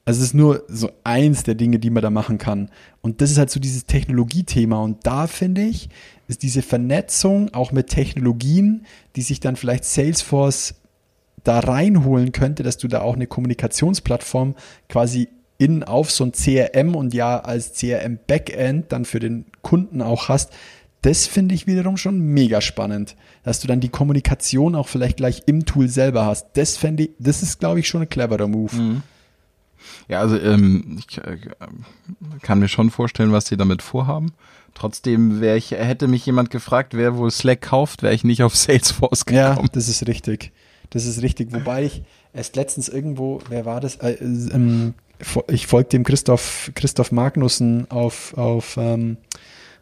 Also 0.05 0.19
es 0.19 0.27
ist 0.27 0.35
nur 0.35 0.65
so 0.67 0.91
eins 1.05 1.45
der 1.45 1.55
Dinge, 1.55 1.79
die 1.79 1.91
man 1.91 2.03
da 2.03 2.11
machen 2.11 2.37
kann. 2.37 2.69
Und 3.01 3.21
das 3.21 3.31
ist 3.31 3.39
halt 3.39 3.51
so 3.51 3.61
dieses 3.61 3.87
Technologiethema. 3.87 4.83
Und 4.83 5.07
da 5.07 5.29
finde 5.29 5.63
ich, 5.63 5.89
ist 6.27 6.43
diese 6.43 6.63
Vernetzung 6.63 7.55
auch 7.55 7.71
mit 7.71 7.87
Technologien, 7.87 8.87
die 9.15 9.23
sich 9.23 9.39
dann 9.39 9.55
vielleicht 9.55 9.85
Salesforce 9.85 10.75
da 11.45 11.61
reinholen 11.61 12.33
könnte, 12.33 12.65
dass 12.65 12.77
du 12.77 12.89
da 12.89 13.03
auch 13.03 13.15
eine 13.15 13.29
Kommunikationsplattform 13.29 14.57
quasi 14.89 15.29
in 15.61 15.85
auf 15.85 16.11
so 16.11 16.25
ein 16.25 16.33
CRM 16.33 16.95
und 16.97 17.13
ja 17.13 17.39
als 17.39 17.75
CRM 17.75 18.19
Backend 18.27 18.91
dann 18.93 19.05
für 19.05 19.21
den 19.21 19.45
Kunden 19.63 20.01
auch 20.01 20.29
hast. 20.29 20.53
Das 21.03 21.27
finde 21.27 21.55
ich 21.55 21.67
wiederum 21.67 21.97
schon 21.97 22.19
mega 22.19 22.61
spannend, 22.61 23.15
dass 23.43 23.61
du 23.61 23.69
dann 23.69 23.81
die 23.81 23.89
Kommunikation 23.91 24.75
auch 24.75 24.89
vielleicht 24.89 25.19
gleich 25.19 25.43
im 25.47 25.67
Tool 25.67 25.89
selber 25.89 26.25
hast. 26.25 26.47
Das 26.55 26.77
fände 26.77 27.05
ich, 27.05 27.11
das 27.19 27.43
ist 27.43 27.61
glaube 27.61 27.81
ich 27.81 27.89
schon 27.89 28.03
ein 28.03 28.09
cleverer 28.09 28.49
Move. 28.49 29.03
Ja, 30.09 30.21
also 30.21 30.39
ähm, 30.39 30.99
ich 30.99 31.19
äh, 31.19 31.37
kann 32.43 32.59
mir 32.59 32.69
schon 32.69 32.91
vorstellen, 32.91 33.33
was 33.33 33.47
sie 33.47 33.57
damit 33.57 33.83
vorhaben. 33.83 34.33
Trotzdem 34.75 35.41
wäre 35.41 35.57
ich, 35.57 35.73
hätte 35.73 36.07
mich 36.09 36.25
jemand 36.25 36.51
gefragt, 36.51 36.95
wer 36.95 37.17
wohl 37.17 37.31
Slack 37.31 37.61
kauft, 37.63 38.03
wäre 38.03 38.15
ich 38.15 38.25
nicht 38.25 38.43
auf 38.43 38.57
Salesforce 38.57 39.25
Ja, 39.31 39.51
gekommen. 39.51 39.69
das 39.73 39.89
ist 39.89 40.07
richtig. 40.07 40.53
Das 40.91 41.07
ist 41.07 41.23
richtig. 41.23 41.53
Wobei 41.53 41.85
ich 41.85 42.03
erst 42.33 42.57
letztens 42.57 42.89
irgendwo, 42.89 43.41
wer 43.49 43.65
war 43.65 43.81
das? 43.81 43.97
Äh, 43.97 44.13
äh, 44.13 44.25
ähm, 44.25 44.95
ich 45.49 45.67
folge 45.67 45.91
dem 45.91 46.05
Christoph, 46.05 46.71
Christoph 46.75 47.13
Magnussen 47.13 47.91
auf, 47.91 48.37
auf, 48.37 48.77
ähm, 48.77 49.17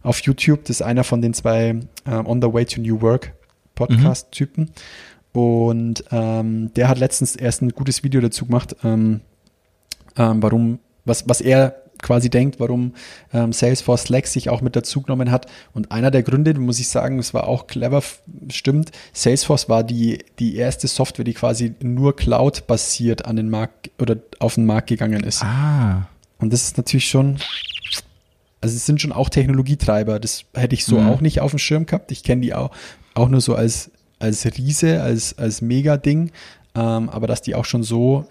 auf 0.02 0.20
YouTube. 0.20 0.64
Das 0.64 0.76
ist 0.76 0.82
einer 0.82 1.04
von 1.04 1.22
den 1.22 1.34
zwei 1.34 1.80
ähm, 2.06 2.26
On 2.26 2.42
the 2.42 2.52
Way 2.52 2.66
to 2.66 2.80
New 2.80 3.00
Work 3.00 3.34
Podcast-Typen. 3.74 4.70
Und 5.32 6.04
ähm, 6.10 6.72
der 6.74 6.88
hat 6.88 6.98
letztens 6.98 7.36
erst 7.36 7.62
ein 7.62 7.70
gutes 7.70 8.02
Video 8.02 8.20
dazu 8.20 8.46
gemacht, 8.46 8.74
ähm, 8.82 9.20
ähm, 10.16 10.42
warum, 10.42 10.80
was, 11.04 11.28
was 11.28 11.40
er 11.40 11.82
quasi 12.02 12.30
denkt, 12.30 12.60
warum 12.60 12.94
ähm, 13.32 13.52
Salesforce 13.52 14.02
Slack 14.04 14.26
sich 14.26 14.48
auch 14.50 14.60
mit 14.60 14.76
dazu 14.76 15.02
genommen 15.02 15.30
hat. 15.30 15.46
Und 15.72 15.90
einer 15.92 16.10
der 16.10 16.22
Gründe, 16.22 16.54
muss 16.54 16.78
ich 16.78 16.88
sagen, 16.88 17.18
es 17.18 17.34
war 17.34 17.46
auch 17.48 17.66
clever, 17.66 18.02
stimmt, 18.50 18.92
Salesforce 19.12 19.68
war 19.68 19.82
die, 19.84 20.24
die 20.38 20.56
erste 20.56 20.86
Software, 20.88 21.24
die 21.24 21.34
quasi 21.34 21.74
nur 21.82 22.14
Cloud-basiert 22.16 23.24
an 23.26 23.36
den 23.36 23.50
Markt 23.50 23.90
oder 23.98 24.16
auf 24.38 24.54
den 24.54 24.66
Markt 24.66 24.88
gegangen 24.88 25.24
ist. 25.24 25.42
Ah, 25.42 26.08
Und 26.38 26.52
das 26.52 26.62
ist 26.64 26.76
natürlich 26.76 27.08
schon, 27.08 27.38
also 28.60 28.74
es 28.74 28.86
sind 28.86 29.00
schon 29.00 29.12
auch 29.12 29.28
Technologietreiber. 29.28 30.18
Das 30.20 30.44
hätte 30.54 30.74
ich 30.74 30.84
so 30.84 30.98
Mhm. 30.98 31.08
auch 31.08 31.20
nicht 31.20 31.40
auf 31.40 31.50
dem 31.52 31.58
Schirm 31.58 31.86
gehabt. 31.86 32.10
Ich 32.12 32.22
kenne 32.24 32.42
die 32.42 32.54
auch, 32.54 32.70
auch 33.14 33.28
nur 33.28 33.40
so 33.40 33.54
als, 33.54 33.90
als 34.18 34.44
Riese, 34.46 35.02
als, 35.02 35.38
als 35.38 35.60
Mega-Ding. 35.62 36.30
Ähm, 36.74 37.08
aber 37.08 37.26
dass 37.26 37.42
die 37.42 37.54
auch 37.54 37.64
schon 37.64 37.82
so 37.82 38.26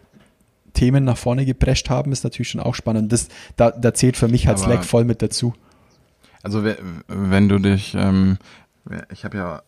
Themen 0.77 1.03
nach 1.03 1.17
vorne 1.17 1.45
geprescht 1.45 1.89
haben, 1.89 2.11
ist 2.11 2.23
natürlich 2.23 2.49
schon 2.49 2.61
auch 2.61 2.75
spannend. 2.75 3.11
Das, 3.11 3.27
da, 3.55 3.71
da 3.71 3.93
zählt 3.93 4.15
für 4.17 4.27
mich 4.27 4.47
halt 4.47 4.57
Aber- 4.59 4.65
Slack 4.67 4.85
voll 4.85 5.03
mit 5.05 5.21
dazu. 5.21 5.53
also 6.43 6.63
we- 6.63 6.77
wenn 7.07 7.49
du 7.49 7.57
dich, 7.59 7.95
ähm, 7.95 8.37
ich 9.11 9.25
habe 9.25 9.37
ja, 9.37 9.61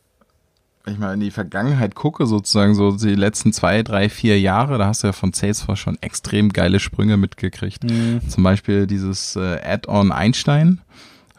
wenn 0.85 0.93
ich 0.93 0.99
mal 0.99 1.13
in 1.13 1.19
die 1.19 1.31
Vergangenheit 1.31 1.93
gucke, 1.95 2.25
sozusagen 2.25 2.73
so 2.75 2.91
die 2.95 3.15
letzten 3.15 3.51
zwei, 3.53 3.83
drei, 3.83 4.07
vier 4.09 4.39
Jahre, 4.39 4.77
da 4.77 4.85
hast 4.87 5.03
du 5.03 5.07
ja 5.07 5.13
von 5.13 5.33
Salesforce 5.33 5.79
schon 5.79 5.97
extrem 6.01 6.53
geile 6.53 6.79
Sprünge 6.79 7.17
mitgekriegt. 7.17 7.83
Zum 8.27 8.43
Beispiel 8.43 8.87
dieses 8.87 9.35
äh, 9.35 9.59
Add-on 9.63 10.11
Einstein. 10.11 10.79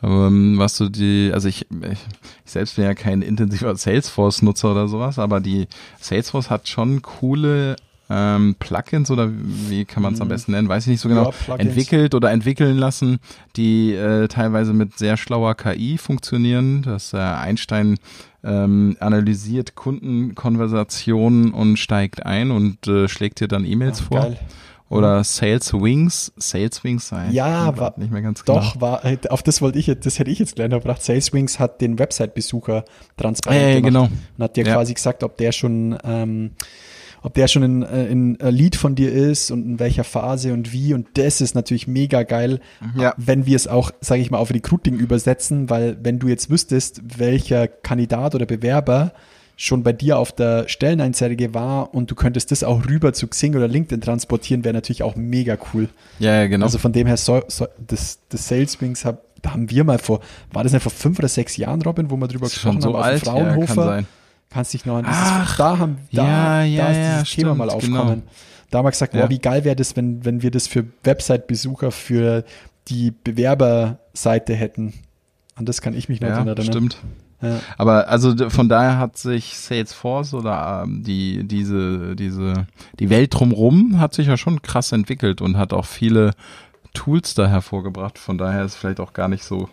Ähm, 0.02 0.54
was 0.59 0.76
du 0.78 0.88
die, 0.88 1.30
also 1.33 1.48
ich, 1.48 1.66
ich, 1.70 1.98
ich 2.44 2.50
selbst 2.52 2.76
bin 2.76 2.85
ja 2.87 2.94
kein 2.94 3.20
intensiver 3.22 3.74
Salesforce-Nutzer 3.76 4.72
oder 4.72 4.88
sowas, 4.88 5.18
aber 5.18 5.40
die 5.40 5.68
Salesforce 6.00 6.48
hat 6.48 6.68
schon 6.68 7.02
coole 7.02 7.76
ähm, 8.12 8.56
Plugins 8.58 9.10
oder 9.10 9.30
wie 9.32 9.84
kann 9.84 10.02
man 10.02 10.14
es 10.14 10.20
am 10.20 10.26
besten 10.28 10.50
nennen, 10.52 10.68
weiß 10.68 10.82
ich 10.84 10.90
nicht 10.90 11.00
so 11.00 11.08
genau, 11.08 11.32
Ja, 11.46 11.56
entwickelt 11.56 12.14
oder 12.14 12.30
entwickeln 12.32 12.76
lassen, 12.76 13.18
die 13.56 13.94
äh, 13.94 14.26
teilweise 14.26 14.72
mit 14.72 14.98
sehr 14.98 15.16
schlauer 15.16 15.54
KI 15.54 15.96
funktionieren. 15.96 16.82
Das 16.82 17.12
äh, 17.12 17.18
Einstein 17.18 17.98
ähm, 18.42 18.96
analysiert 19.00 19.76
Kundenkonversationen 19.76 21.52
und 21.52 21.76
steigt 21.78 22.24
ein 22.26 22.50
und 22.50 22.86
äh, 22.86 23.08
schlägt 23.08 23.40
dir 23.40 23.48
dann 23.48 23.64
E-Mails 23.64 24.00
Ach, 24.02 24.08
vor. 24.08 24.20
geil. 24.20 24.38
Oder 24.88 25.22
Sales 25.22 25.72
Wings, 25.72 26.32
Sales 26.36 26.82
Wings 26.82 27.06
sein. 27.06 27.30
Ja, 27.30 27.76
war, 27.78 27.94
nicht 27.96 28.10
mehr 28.10 28.22
ganz 28.22 28.44
genau. 28.44 28.58
doch, 28.58 28.80
war, 28.80 29.04
äh, 29.04 29.18
auf 29.28 29.44
das 29.44 29.62
wollte 29.62 29.78
ich, 29.78 29.86
jetzt- 29.86 30.04
das 30.04 30.18
hätte 30.18 30.32
ich 30.32 30.40
jetzt 30.40 30.56
gleich 30.56 30.68
noch 30.68 30.78
gebracht. 30.78 31.00
Saleswings 31.00 31.60
hat 31.60 31.80
den 31.80 31.96
Website-Besucher 32.00 32.84
transparent 33.16 33.62
Ja, 33.62 33.68
ja, 33.68 33.74
gemacht 33.76 33.86
genau. 33.92 34.08
und 34.36 34.42
hat 34.44 34.56
dir 34.56 34.64
Ja. 34.66 34.74
quasi 34.74 34.94
gesagt, 34.94 35.22
ob 35.22 35.36
der 35.36 35.52
schon, 35.52 35.96
ähm, 36.02 36.50
ob 37.22 37.35
der 37.35 37.48
schon 37.48 37.62
in, 37.62 37.83
äh, 37.83 38.06
in 38.06 38.38
äh, 38.40 38.50
Lead 38.50 38.76
von 38.76 38.94
dir 38.94 39.12
ist 39.12 39.50
und 39.50 39.64
in 39.64 39.78
welcher 39.78 40.04
Phase 40.04 40.52
und 40.52 40.72
wie. 40.72 40.94
Und 40.94 41.06
das 41.14 41.40
ist 41.40 41.54
natürlich 41.54 41.87
mega 41.87 42.22
geil, 42.22 42.61
Ja. 42.96 43.14
wenn 43.16 43.46
wir 43.46 43.56
es 43.56 43.66
auch, 43.68 43.90
sage 44.00 44.22
ich 44.22 44.30
mal, 44.30 44.38
auf 44.38 44.50
Recruiting 44.52 44.98
übersetzen, 44.98 45.68
weil 45.70 45.98
wenn 46.02 46.18
du 46.18 46.28
jetzt 46.28 46.50
wüsstest, 46.50 47.02
welcher 47.18 47.68
Kandidat 47.68 48.35
oder 48.35 48.46
Bewerber 48.46 49.12
schon 49.56 49.83
bei 49.83 49.92
dir 49.92 50.18
auf 50.18 50.33
der 50.33 50.68
Stellenanzeige 50.68 51.52
war 51.52 51.94
und 51.94 52.11
du 52.11 52.14
könntest 52.14 52.50
das 52.50 52.64
auch 52.64 52.87
rüber 52.88 53.12
zu 53.12 53.26
Xing 53.28 53.54
oder 53.54 53.68
LinkedIn 53.68 54.00
transportieren, 54.00 54.64
wäre 54.64 54.72
natürlich 54.72 55.02
auch 55.02 55.16
mega 55.16 55.59
cool. 55.74 55.90
Ja, 56.18 56.35
ja, 56.35 56.46
genau. 56.46 56.64
Also 56.64 56.78
von 56.78 56.92
dem 56.94 57.06
her, 57.06 57.18
so, 57.18 57.42
so, 57.48 57.66
das, 57.87 58.20
das 58.30 58.48
Sales 58.48 58.80
Wings 58.80 59.04
hab, 59.04 59.22
da 59.42 59.52
haben 59.52 59.68
wir 59.68 59.85
mal 59.85 59.98
vor, 59.98 60.20
war 60.52 60.62
das 60.62 60.72
nicht 60.72 60.83
vor 60.83 60.92
fünf 60.92 61.18
oder 61.18 61.28
sechs 61.28 61.59
Jahren, 61.59 61.83
Robin, 61.83 62.11
wo 62.11 62.16
wir 62.16 62.26
drüber 62.28 62.46
gesprochen 62.46 62.80
so 62.80 62.94
haben, 62.94 63.02
alt, 63.02 63.28
auf 63.28 63.35
dem 63.35 63.37
ja, 63.37 63.42
kann 63.42 63.66
Fraunhofer? 63.66 63.85
sein. 63.85 64.06
Kannst 64.50 64.74
dich 64.74 64.84
noch 64.84 64.96
an 64.96 65.04
dieses, 65.04 65.18
Ach, 65.22 65.56
da 65.56 65.78
haben, 65.78 65.98
da, 66.12 66.24
ja, 66.24 66.64
ja, 66.64 66.82
da 66.84 66.90
ist 66.90 66.96
ja, 66.96 67.02
dieses 67.20 67.30
Thema 67.34 67.54
stimmt, 67.54 67.58
mal 67.58 67.64
genau. 67.64 67.74
aufgekommen. 67.76 68.22
Da 68.70 68.78
haben 68.78 68.86
wir 68.86 68.90
gesagt, 68.90 69.14
Ja. 69.14 69.22
boah, 69.22 69.30
wie 69.30 69.38
geil 69.38 69.64
wäre 69.64 69.76
das, 69.76 69.96
wenn, 69.96 70.24
wenn 70.24 70.42
wir 70.42 70.50
das 70.50 70.66
für 70.66 70.84
Website-Besucher 71.04 71.90
für 71.92 72.44
die 72.88 73.12
Bewerberseite 73.12 74.54
hätten. 74.54 74.94
An 75.54 75.66
das 75.66 75.80
kann 75.80 75.94
ich 75.94 76.08
mich 76.08 76.20
noch 76.20 76.28
ja, 76.28 76.36
erinnern. 76.36 76.62
stimmt. 76.62 76.98
Ja. 77.42 77.60
Aber 77.78 78.08
also 78.08 78.50
von 78.50 78.68
daher 78.68 78.98
hat 78.98 79.16
sich 79.16 79.56
Salesforce 79.56 80.34
oder 80.34 80.82
ähm, 80.84 81.02
die 81.02 81.44
diese 81.44 82.14
diese 82.14 82.66
die 82.98 83.08
Welt 83.08 83.32
drumrum 83.32 83.98
hat 83.98 84.12
sich 84.12 84.26
ja 84.26 84.36
schon 84.36 84.60
krass 84.60 84.92
entwickelt 84.92 85.40
und 85.40 85.56
hat 85.56 85.72
auch 85.72 85.86
viele 85.86 86.32
Tools 86.92 87.34
da 87.34 87.46
hervorgebracht. 87.48 88.18
Von 88.18 88.36
daher 88.36 88.64
ist 88.64 88.72
es 88.72 88.78
vielleicht 88.78 89.00
auch 89.00 89.14
gar 89.14 89.28
nicht 89.28 89.44
so 89.44 89.70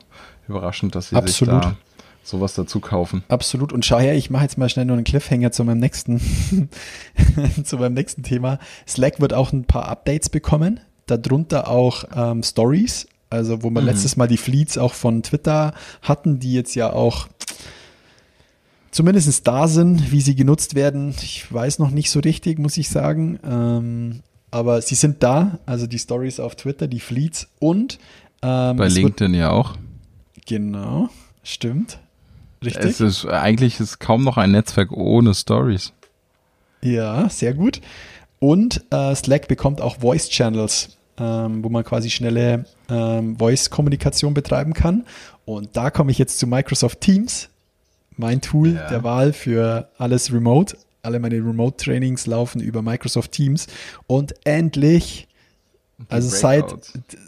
überraschend, 0.48 0.96
dass 0.96 1.10
sie 1.10 1.18
Absolut. 1.18 1.64
sich 1.64 1.72
da 1.74 1.78
sowas 2.28 2.54
dazu 2.54 2.80
kaufen. 2.80 3.24
Absolut. 3.30 3.72
Und 3.72 3.86
schau 3.86 4.00
her, 4.00 4.16
ich 4.16 4.30
mache 4.30 4.44
jetzt 4.44 4.58
mal 4.58 4.70
schnell 4.70 4.86
nur 4.86 4.96
einen 4.96 5.06
Cliffhanger 5.06 5.52
zu 5.52 5.64
meinem 5.64 5.80
nächsten, 5.80 6.20
zu 7.64 7.78
meinem 7.78 7.94
nächsten 7.94 8.24
Thema. 8.24 8.60
Slack 8.88 9.20
wird 9.20 9.34
auch 9.34 9.54
ein 9.54 9.66
paar 9.66 9.88
Updates 9.88 10.30
bekommen. 10.30 10.80
Darunter 11.06 11.70
auch 11.70 12.04
ähm, 12.16 12.44
Stories. 12.44 13.08
Also, 13.30 13.62
wo 13.64 13.70
wir 13.70 13.82
letztes 13.82 14.16
Mal 14.16 14.28
die 14.28 14.38
Fleets 14.38 14.78
auch 14.78 14.94
von 14.94 15.22
Twitter 15.22 15.74
hatten, 16.02 16.40
die 16.40 16.54
jetzt 16.54 16.76
ja 16.76 16.94
auch 16.94 17.28
zumindest 18.92 19.46
da 19.46 19.68
sind, 19.68 20.12
wie 20.12 20.22
sie 20.22 20.36
genutzt 20.36 20.76
werden. 20.76 21.14
Ich 21.22 21.52
weiß 21.52 21.80
noch 21.80 21.92
nicht 21.92 22.10
so 22.10 22.20
richtig, 22.20 22.58
muss 22.58 22.78
ich 22.78 22.90
sagen. 22.90 23.40
Ähm, 23.44 24.22
aber 24.50 24.82
sie 24.82 24.96
sind 24.96 25.24
da, 25.24 25.60
also 25.66 25.88
die 25.88 26.00
Stories 26.00 26.40
auf 26.40 26.56
Twitter, 26.56 26.88
die 26.88 27.02
Fleets 27.02 27.48
und 27.60 28.00
ähm, 28.42 28.78
Bei 28.78 28.88
LinkedIn 28.88 29.34
ja 29.34 29.52
auch. 29.52 29.76
Genau, 30.46 31.10
stimmt. 31.44 32.00
Richtig. 32.64 32.86
Es 32.86 33.00
ist 33.02 33.26
eigentlich 33.26 33.80
ist 33.80 34.00
kaum 34.00 34.24
noch 34.24 34.38
ein 34.38 34.52
Netzwerk 34.52 34.92
ohne 34.92 35.34
Stories. 35.34 35.94
Ja, 36.82 37.30
sehr 37.30 37.54
gut. 37.54 37.82
Und 38.40 38.84
äh, 38.92 39.16
Slack 39.16 39.48
bekommt 39.48 39.82
auch 39.82 39.98
Voice 40.00 40.30
Channels, 40.30 40.98
ähm, 41.20 41.64
wo 41.64 41.70
man 41.70 41.84
quasi 41.84 42.10
schnelle 42.10 42.66
ähm, 42.90 43.38
Voice-Kommunikation 43.38 44.34
betreiben 44.34 44.74
kann. 44.74 45.06
Und 45.46 45.76
da 45.76 45.90
komme 45.90 46.12
ich 46.12 46.18
jetzt 46.18 46.40
zu 46.40 46.46
Microsoft 46.48 47.02
Teams, 47.02 47.50
mein 48.16 48.42
Tool 48.42 48.74
Ja. 48.76 48.90
der 48.90 49.04
Wahl 49.04 49.34
für 49.34 49.90
alles 49.98 50.32
Remote. 50.32 50.78
Alle 51.04 51.20
meine 51.20 51.36
Remote-Trainings 51.38 52.26
laufen 52.26 52.60
über 52.60 52.82
Microsoft 52.82 53.32
Teams. 53.32 53.68
Und 54.08 54.34
endlich, 54.46 55.27
also 56.10 56.30
seit, 56.30 56.66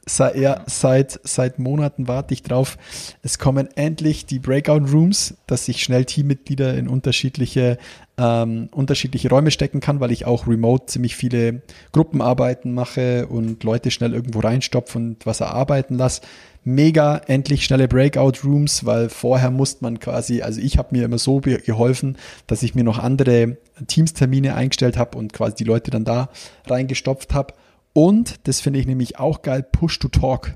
seit, 0.06 0.36
ja, 0.36 0.62
seit, 0.68 1.20
seit 1.24 1.58
Monaten 1.58 2.08
warte 2.08 2.36
ich 2.36 2.44
drauf. 2.44 2.78
Es 3.24 3.40
kommen 3.40 3.68
endlich 3.76 4.28
die 4.28 4.38
Breakout 4.38 4.92
Rooms, 4.92 5.36
dass 5.48 5.68
ich 5.68 5.84
schnell 5.84 6.06
Teammitglieder 6.06 6.78
in 6.78 6.88
unterschiedliche, 6.88 7.80
ähm, 8.20 8.70
unterschiedliche 8.72 9.30
Räume 9.30 9.50
stecken 9.50 9.80
kann, 9.80 10.00
weil 10.00 10.12
ich 10.12 10.26
auch 10.26 10.46
remote 10.46 10.86
ziemlich 10.86 11.16
viele 11.16 11.64
Gruppenarbeiten 11.94 12.72
mache 12.72 13.26
und 13.26 13.64
Leute 13.64 13.90
schnell 13.90 14.14
irgendwo 14.14 14.40
reinstopfe 14.40 15.00
und 15.00 15.26
was 15.26 15.40
erarbeiten 15.40 15.96
lasse. 15.98 16.22
Mega, 16.64 17.18
endlich 17.26 17.66
schnelle 17.66 17.88
Breakout 17.88 18.44
Rooms, 18.44 18.86
weil 18.86 19.10
vorher 19.10 19.50
musste 19.50 19.84
man 19.84 20.00
quasi, 20.00 20.44
also 20.44 20.62
ich 20.62 20.78
habe 20.78 20.96
mir 20.96 21.06
immer 21.06 21.18
so 21.18 21.40
geholfen, 21.40 22.18
dass 22.46 22.62
ich 22.62 22.76
mir 22.76 22.84
noch 22.84 23.00
andere 23.00 23.58
Teamstermine 23.88 24.54
eingestellt 24.54 24.96
habe 24.96 25.18
und 25.18 25.34
quasi 25.34 25.56
die 25.56 25.64
Leute 25.64 25.90
dann 25.90 26.06
da 26.06 26.30
reingestopft 26.68 27.34
habe. 27.34 27.54
Und, 28.00 28.48
das 28.48 28.62
finde 28.62 28.80
ich 28.80 28.88
nämlich 28.88 29.20
auch 29.20 29.42
geil, 29.42 29.62
Push 29.62 30.00
to 30.00 30.08
Talk. 30.08 30.56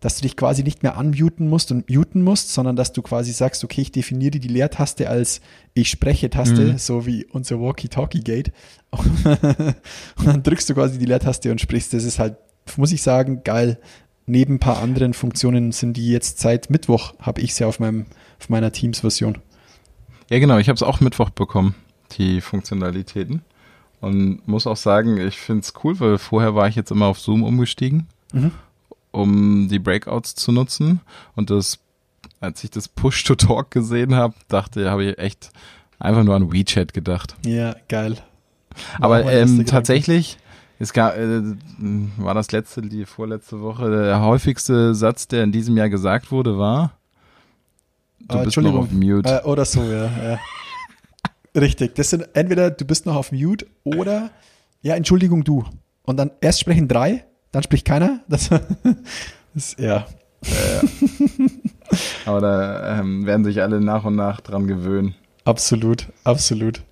Dass 0.00 0.16
du 0.16 0.22
dich 0.22 0.34
quasi 0.34 0.62
nicht 0.62 0.82
mehr 0.82 0.96
unmuten 0.96 1.46
musst 1.46 1.70
und 1.70 1.90
muten 1.90 2.22
musst, 2.22 2.54
sondern 2.54 2.74
dass 2.74 2.94
du 2.94 3.02
quasi 3.02 3.32
sagst, 3.32 3.62
okay, 3.64 3.82
ich 3.82 3.92
definiere 3.92 4.38
die 4.38 4.48
Leertaste 4.48 5.10
als 5.10 5.42
Ich 5.74 5.90
spreche-Taste, 5.90 6.72
Mhm. 6.72 6.78
so 6.78 7.04
wie 7.04 7.26
unser 7.26 7.60
Walkie-Talkie-Gate. 7.60 8.50
und 8.92 10.26
dann 10.26 10.42
drückst 10.42 10.70
du 10.70 10.74
quasi 10.74 10.98
die 10.98 11.04
Leertaste 11.04 11.50
und 11.50 11.60
sprichst. 11.60 11.92
Das 11.92 12.04
ist 12.04 12.18
halt, 12.18 12.36
muss 12.78 12.92
ich 12.92 13.02
sagen, 13.02 13.42
geil. 13.44 13.78
Neben 14.24 14.54
ein 14.54 14.58
paar 14.58 14.80
anderen 14.80 15.12
Funktionen 15.12 15.70
sind 15.72 15.98
die 15.98 16.08
jetzt 16.08 16.38
seit 16.40 16.70
Mittwoch, 16.70 17.12
habe 17.18 17.42
ich 17.42 17.54
sie 17.54 17.64
auf, 17.64 17.78
meinem, 17.78 18.06
auf 18.40 18.48
meiner 18.48 18.72
Teams-Version. 18.72 19.36
Ja, 20.30 20.38
genau, 20.38 20.56
ich 20.56 20.68
habe 20.68 20.76
es 20.76 20.82
auch 20.82 21.00
Mittwoch 21.00 21.28
bekommen, 21.28 21.74
die 22.16 22.40
Funktionalitäten. 22.40 23.42
Und 24.02 24.46
muss 24.46 24.66
auch 24.66 24.76
sagen, 24.76 25.16
ich 25.16 25.38
finde 25.38 25.62
es 25.62 25.72
cool, 25.82 25.98
weil 26.00 26.18
vorher 26.18 26.54
war 26.54 26.68
ich 26.68 26.74
jetzt 26.76 26.90
immer 26.90 27.06
auf 27.06 27.18
Zoom 27.18 27.42
umgestiegen, 27.44 28.08
Mhm. 28.32 28.50
um 29.12 29.68
die 29.68 29.78
Breakouts 29.78 30.34
zu 30.34 30.52
nutzen. 30.52 31.00
Und 31.36 31.48
das, 31.50 31.78
als 32.40 32.62
ich 32.64 32.70
das 32.70 32.88
Push-to-Talk 32.88 33.70
gesehen 33.70 34.14
habe, 34.16 34.34
dachte, 34.48 34.90
habe 34.90 35.04
ich 35.04 35.18
echt 35.18 35.50
einfach 36.00 36.24
nur 36.24 36.34
an 36.34 36.52
WeChat 36.52 36.92
gedacht. 36.92 37.36
Ja, 37.46 37.76
geil. 37.88 38.16
Aber 39.00 39.30
ähm, 39.32 39.64
tatsächlich, 39.66 40.36
es 40.80 40.92
gab, 40.92 41.16
äh, 41.16 41.40
war 42.16 42.34
das 42.34 42.50
letzte, 42.50 42.82
die 42.82 43.04
vorletzte 43.04 43.60
Woche, 43.60 43.88
der 43.88 44.20
häufigste 44.20 44.94
Satz, 44.96 45.28
der 45.28 45.44
in 45.44 45.52
diesem 45.52 45.76
Jahr 45.76 45.90
gesagt 45.90 46.32
wurde, 46.32 46.58
war, 46.58 46.90
du 48.18 48.36
Ah, 48.38 48.42
bist 48.42 48.56
noch 48.56 48.74
auf 48.74 48.90
Mute. 48.90 49.30
Äh, 49.30 49.44
oder 49.46 49.64
so, 49.64 49.82
ja. 49.84 50.06
ja. 50.06 50.38
Richtig. 51.56 51.94
Das 51.94 52.10
sind 52.10 52.28
entweder 52.34 52.70
du 52.70 52.84
bist 52.84 53.06
noch 53.06 53.16
auf 53.16 53.32
Mute 53.32 53.66
oder 53.84 54.30
ja, 54.80 54.94
Entschuldigung, 54.94 55.44
du. 55.44 55.64
Und 56.02 56.16
dann 56.16 56.32
erst 56.40 56.60
sprechen 56.60 56.88
drei, 56.88 57.24
dann 57.52 57.62
spricht 57.62 57.86
keiner. 57.86 58.20
Das, 58.28 58.50
das 59.54 59.76
ja. 59.78 60.06
Aber 62.24 62.40
da 62.40 62.98
ähm, 62.98 63.26
werden 63.26 63.44
sich 63.44 63.62
alle 63.62 63.80
nach 63.80 64.04
und 64.04 64.16
nach 64.16 64.40
dran 64.40 64.66
gewöhnen. 64.66 65.14
Absolut, 65.44 66.08
absolut. 66.24 66.82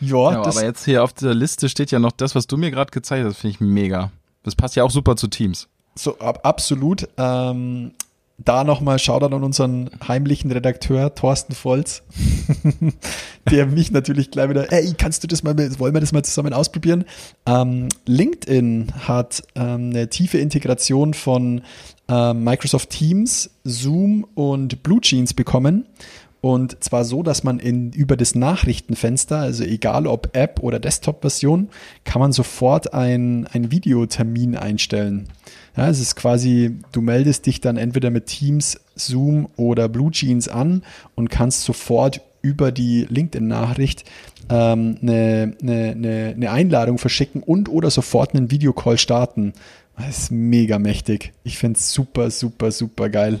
Ja, 0.00 0.32
Ja, 0.32 0.42
das, 0.42 0.56
aber 0.56 0.66
jetzt 0.66 0.84
hier 0.84 1.04
auf 1.04 1.12
der 1.12 1.34
Liste 1.34 1.68
steht 1.68 1.90
ja 1.90 1.98
noch 1.98 2.12
das, 2.12 2.34
was 2.34 2.46
du 2.46 2.56
mir 2.56 2.70
gerade 2.70 2.90
gezeigt 2.90 3.24
hast, 3.24 3.38
finde 3.38 3.54
ich 3.54 3.60
mega. 3.60 4.10
Das 4.42 4.54
passt 4.54 4.76
ja 4.76 4.84
auch 4.84 4.90
super 4.90 5.16
zu 5.16 5.28
Teams. 5.28 5.68
so 5.94 6.18
ab, 6.18 6.40
absolut. 6.42 7.08
Ähm, 7.16 7.92
da 8.38 8.64
nochmal 8.64 8.98
Shoutout 8.98 9.34
an 9.34 9.44
unseren 9.44 9.90
heimlichen 10.06 10.50
Redakteur 10.50 11.14
Thorsten 11.14 11.54
Volz, 11.54 12.02
der 13.50 13.66
mich 13.66 13.92
natürlich 13.92 14.30
gleich 14.30 14.50
wieder, 14.50 14.72
ey, 14.72 14.92
kannst 14.98 15.22
du 15.22 15.28
das 15.28 15.42
mal, 15.42 15.56
wollen 15.78 15.94
wir 15.94 16.00
das 16.00 16.12
mal 16.12 16.24
zusammen 16.24 16.52
ausprobieren? 16.52 17.04
Ähm, 17.46 17.88
LinkedIn 18.06 18.92
hat 19.06 19.44
ähm, 19.54 19.90
eine 19.90 20.08
tiefe 20.08 20.38
Integration 20.38 21.14
von 21.14 21.62
ähm, 22.08 22.42
Microsoft 22.42 22.90
Teams, 22.90 23.50
Zoom 23.62 24.26
und 24.34 24.82
Blue 24.82 25.00
Jeans 25.00 25.32
bekommen. 25.32 25.86
Und 26.40 26.84
zwar 26.84 27.06
so, 27.06 27.22
dass 27.22 27.42
man 27.42 27.58
in, 27.58 27.90
über 27.92 28.18
das 28.18 28.34
Nachrichtenfenster, 28.34 29.38
also 29.38 29.64
egal 29.64 30.06
ob 30.06 30.36
App 30.36 30.60
oder 30.60 30.78
Desktop-Version, 30.78 31.70
kann 32.04 32.20
man 32.20 32.32
sofort 32.32 32.92
ein, 32.92 33.46
ein 33.46 33.70
Videotermin 33.70 34.54
einstellen. 34.54 35.28
Ja, 35.76 35.88
es 35.88 35.98
ist 35.98 36.14
quasi, 36.14 36.78
du 36.92 37.00
meldest 37.00 37.46
dich 37.46 37.60
dann 37.60 37.76
entweder 37.76 38.10
mit 38.10 38.26
Teams, 38.26 38.80
Zoom 38.94 39.48
oder 39.56 39.88
Blue 39.88 40.10
Jeans 40.12 40.48
an 40.48 40.82
und 41.14 41.30
kannst 41.30 41.62
sofort 41.62 42.20
über 42.42 42.70
die 42.70 43.06
LinkedIn-Nachricht 43.08 44.04
ähm, 44.50 44.98
eine, 45.02 45.56
eine, 45.62 46.34
eine, 46.36 46.50
Einladung 46.50 46.98
verschicken 46.98 47.42
und 47.42 47.68
oder 47.68 47.90
sofort 47.90 48.34
einen 48.34 48.50
Videocall 48.50 48.98
starten. 48.98 49.54
Das 49.96 50.18
ist 50.18 50.30
mega 50.30 50.78
mächtig. 50.78 51.32
Ich 51.42 51.58
finde 51.58 51.78
es 51.78 51.92
super, 51.92 52.30
super, 52.30 52.70
super 52.70 53.08
geil. 53.08 53.40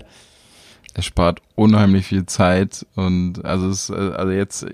Es 0.94 1.04
spart 1.04 1.40
unheimlich 1.54 2.06
viel 2.06 2.26
Zeit 2.26 2.86
und 2.94 3.44
also 3.44 3.68
es 3.68 3.90
äh, 3.90 3.94
also 3.94 4.32
jetzt 4.32 4.66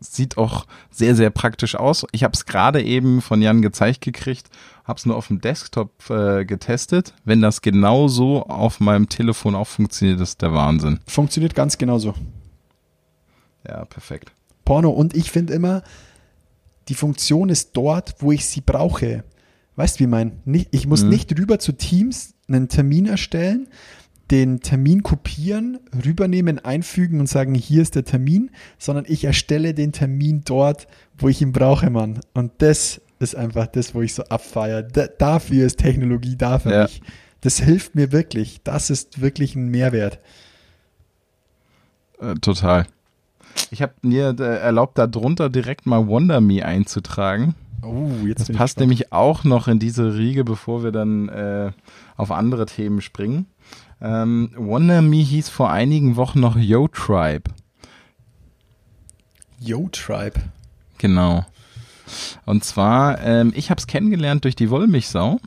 sieht 0.00 0.38
auch 0.38 0.66
sehr 0.90 1.14
sehr 1.14 1.30
praktisch 1.30 1.76
aus. 1.76 2.06
Ich 2.12 2.24
habe 2.24 2.32
es 2.32 2.46
gerade 2.46 2.82
eben 2.82 3.20
von 3.20 3.40
Jan 3.40 3.62
gezeigt 3.62 4.00
gekriegt, 4.00 4.48
habe 4.86 4.98
es 4.98 5.06
nur 5.06 5.16
auf 5.16 5.28
dem 5.28 5.40
Desktop 5.40 6.08
äh, 6.10 6.44
getestet. 6.44 7.12
Wenn 7.24 7.40
das 7.42 7.60
genauso 7.60 8.44
auf 8.44 8.78
meinem 8.80 9.08
Telefon 9.08 9.54
auch 9.54 9.66
funktioniert, 9.66 10.20
ist 10.20 10.42
der 10.42 10.52
Wahnsinn. 10.52 11.00
Funktioniert 11.06 11.54
ganz 11.54 11.76
genauso. 11.76 12.14
Ja, 13.66 13.84
perfekt. 13.84 14.32
Porno. 14.64 14.90
Und 14.90 15.14
ich 15.16 15.30
finde 15.30 15.54
immer, 15.54 15.82
die 16.88 16.94
Funktion 16.94 17.48
ist 17.48 17.70
dort, 17.76 18.14
wo 18.20 18.30
ich 18.32 18.46
sie 18.46 18.60
brauche. 18.60 19.24
Weißt 19.74 19.96
du, 19.96 20.00
wie 20.00 20.04
ich 20.04 20.10
mein? 20.10 20.40
Nicht, 20.44 20.68
ich 20.70 20.86
muss 20.86 21.02
Mhm. 21.02 21.10
nicht 21.10 21.38
rüber 21.38 21.58
zu 21.58 21.72
Teams 21.72 22.34
einen 22.48 22.68
Termin 22.68 23.06
erstellen, 23.06 23.68
den 24.30 24.60
Termin 24.60 25.02
kopieren, 25.02 25.78
rübernehmen, 26.04 26.58
einfügen 26.64 27.20
und 27.20 27.28
sagen, 27.28 27.54
hier 27.54 27.82
ist 27.82 27.94
der 27.94 28.04
Termin, 28.04 28.50
sondern 28.78 29.04
ich 29.08 29.24
erstelle 29.24 29.74
den 29.74 29.92
Termin 29.92 30.42
dort, 30.44 30.86
wo 31.18 31.28
ich 31.28 31.42
ihn 31.42 31.52
brauche, 31.52 31.90
Mann. 31.90 32.20
Und 32.34 32.52
das 32.58 33.00
ist 33.18 33.34
einfach 33.36 33.66
das, 33.66 33.94
wo 33.94 34.02
ich 34.02 34.14
so 34.14 34.24
abfeiere. 34.24 34.82
Da, 34.82 35.06
dafür 35.06 35.66
ist 35.66 35.78
Technologie 35.78 36.36
da 36.36 36.58
für 36.58 36.70
Ja. 36.72 36.82
mich. 36.84 37.00
Das 37.40 37.60
hilft 37.60 37.94
mir 37.94 38.12
wirklich. 38.12 38.60
Das 38.64 38.90
ist 38.90 39.20
wirklich 39.20 39.54
ein 39.54 39.68
Mehrwert. 39.68 40.18
Äh, 42.20 42.34
total. 42.34 42.86
Ich 43.70 43.82
habe 43.82 43.94
mir 44.02 44.34
äh, 44.38 44.58
erlaubt, 44.58 44.98
da 44.98 45.06
drunter 45.06 45.48
direkt 45.48 45.86
mal 45.86 46.06
Wonder 46.06 46.40
Me 46.40 46.64
einzutragen. 46.64 47.54
Oh, 47.82 48.08
jetzt 48.26 48.48
Das 48.48 48.56
passt 48.56 48.80
nämlich 48.80 49.12
auch 49.12 49.44
noch 49.44 49.68
in 49.68 49.78
diese 49.78 50.14
Riege, 50.14 50.44
bevor 50.44 50.82
wir 50.82 50.92
dann 50.92 51.28
äh, 51.28 51.72
auf 52.16 52.30
andere 52.32 52.66
Themen 52.66 53.00
springen. 53.00 53.46
Ähm, 54.00 54.50
Wonder 54.56 55.02
Me 55.02 55.16
hieß 55.16 55.48
vor 55.48 55.70
einigen 55.70 56.16
Wochen 56.16 56.40
noch 56.40 56.56
Yo 56.56 56.88
Tribe. 56.88 57.50
Yo 59.60 59.88
Tribe. 59.92 60.40
Genau. 60.98 61.44
Und 62.44 62.64
zwar, 62.64 63.20
ähm, 63.22 63.52
ich 63.54 63.70
habe 63.70 63.78
es 63.78 63.86
kennengelernt 63.86 64.44
durch 64.44 64.56
die 64.56 64.70
Wollmilchsau. 64.70 65.40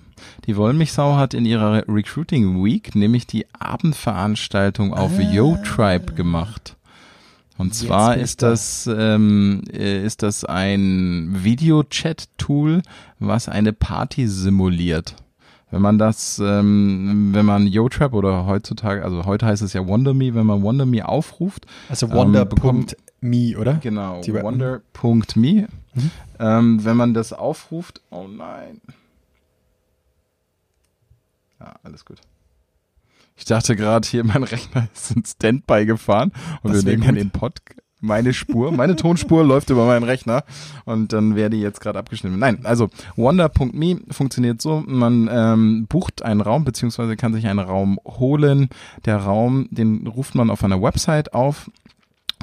Die 0.45 0.57
Wollmilchsau 0.57 1.15
hat 1.15 1.33
in 1.33 1.45
ihrer 1.45 1.87
Recruiting 1.87 2.63
Week 2.63 2.95
nämlich 2.95 3.27
die 3.27 3.45
Abendveranstaltung 3.57 4.93
auf 4.93 5.17
Yo 5.19 5.57
Tribe 5.63 6.13
gemacht. 6.13 6.75
Und 7.57 7.75
zwar 7.75 8.15
ist 8.15 8.41
da. 8.41 8.51
das, 8.51 8.89
ähm, 8.91 9.63
äh, 9.71 10.03
ist 10.03 10.23
das 10.23 10.45
ein 10.45 11.43
Video-Chat-Tool, 11.43 12.81
was 13.19 13.49
eine 13.49 13.73
Party 13.73 14.27
simuliert. 14.29 15.15
Wenn 15.71 15.81
man 15.81 15.97
das, 15.99 16.39
ähm, 16.39 17.29
wenn 17.33 17.45
man 17.45 17.67
YoTrap 17.67 18.13
oder 18.13 18.45
heutzutage, 18.47 19.03
also 19.03 19.25
heute 19.25 19.45
heißt 19.45 19.61
es 19.61 19.73
ja 19.73 19.85
WonderMe, 19.87 20.33
wenn 20.33 20.45
man 20.45 20.63
WonderMe 20.63 21.07
aufruft, 21.07 21.65
Also 21.89 22.07
Ähm, 22.07 22.13
wonder.me, 22.13 23.55
oder? 23.57 23.75
Genau, 23.75 24.21
wonder.me. 24.25 25.67
Ähm, 26.39 26.85
wenn 26.85 26.97
man 26.97 27.13
das 27.13 27.33
aufruft, 27.33 28.01
oh 28.09 28.27
nein. 28.27 28.81
Ja, 31.59 31.75
alles 31.83 32.05
gut. 32.05 32.19
Ich 33.35 33.45
dachte 33.45 33.75
gerade 33.75 34.07
hier, 34.07 34.23
mein 34.23 34.43
Rechner 34.43 34.87
ist 34.93 35.11
in 35.11 35.23
Standby 35.25 35.85
gefahren 35.85 36.31
und 36.61 36.73
Das 36.73 36.83
wir 36.85 36.91
nehmen 36.91 37.03
dann 37.05 37.15
gut. 37.15 37.23
den 37.23 37.31
Pod, 37.31 37.53
meine 37.99 38.33
Spur, 38.33 38.71
meine 38.71 38.95
Tonspur 38.95 39.43
läuft 39.45 39.69
über 39.69 39.85
meinen 39.85 40.03
Rechner 40.03 40.43
und 40.85 41.13
dann 41.13 41.35
werde 41.35 41.55
ich 41.55 41.61
jetzt 41.61 41.81
gerade 41.81 41.99
abgeschnitten. 41.99 42.39
Nein, 42.39 42.59
also 42.63 42.89
wonder.me 43.15 43.99
funktioniert 44.11 44.61
so, 44.61 44.83
man 44.85 45.29
ähm, 45.31 45.87
bucht 45.87 46.23
einen 46.23 46.41
Raum 46.41 46.63
beziehungsweise 46.63 47.15
kann 47.15 47.33
sich 47.33 47.47
einen 47.47 47.59
Raum 47.59 47.99
holen. 48.05 48.69
Der 49.05 49.17
Raum, 49.17 49.67
den 49.71 50.07
ruft 50.07 50.35
man 50.35 50.49
auf 50.49 50.63
einer 50.63 50.81
Website 50.81 51.33
auf 51.33 51.69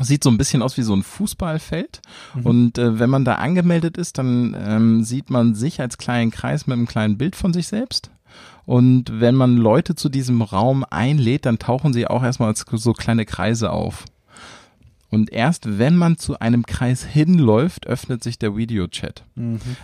Sieht 0.03 0.23
so 0.23 0.29
ein 0.29 0.37
bisschen 0.37 0.61
aus 0.61 0.77
wie 0.77 0.83
so 0.83 0.95
ein 0.95 1.03
Fußballfeld. 1.03 2.03
Und 2.45 2.77
äh, 2.77 2.99
wenn 2.99 3.09
man 3.09 3.25
da 3.25 3.37
angemeldet 3.37 3.97
ist, 3.97 4.19
dann 4.19 4.55
ähm, 4.59 5.05
sieht 5.05 5.31
man 5.31 5.55
sich 5.55 5.81
als 5.81 5.97
kleinen 5.97 6.31
Kreis 6.31 6.67
mit 6.67 6.77
einem 6.77 6.87
kleinen 6.87 7.17
Bild 7.17 7.35
von 7.35 7.55
sich 7.55 7.67
selbst. 7.67 8.11
Und 8.67 9.21
wenn 9.21 9.35
man 9.35 9.57
Leute 9.57 9.95
zu 9.95 10.11
diesem 10.11 10.43
Raum 10.43 10.85
einlädt, 10.91 11.47
dann 11.47 11.59
tauchen 11.59 11.95
sie 11.95 12.07
auch 12.07 12.23
erstmal 12.23 12.51
als 12.51 12.67
so 12.71 12.93
kleine 12.93 13.25
Kreise 13.25 13.71
auf. 13.71 14.05
Und 15.11 15.33
erst 15.33 15.79
wenn 15.79 15.97
man 15.97 16.19
zu 16.19 16.39
einem 16.41 16.67
Kreis 16.67 17.05
hinläuft, 17.05 17.87
öffnet 17.87 18.25
sich 18.25 18.39
der 18.39 18.57
Videochat. 18.57 19.25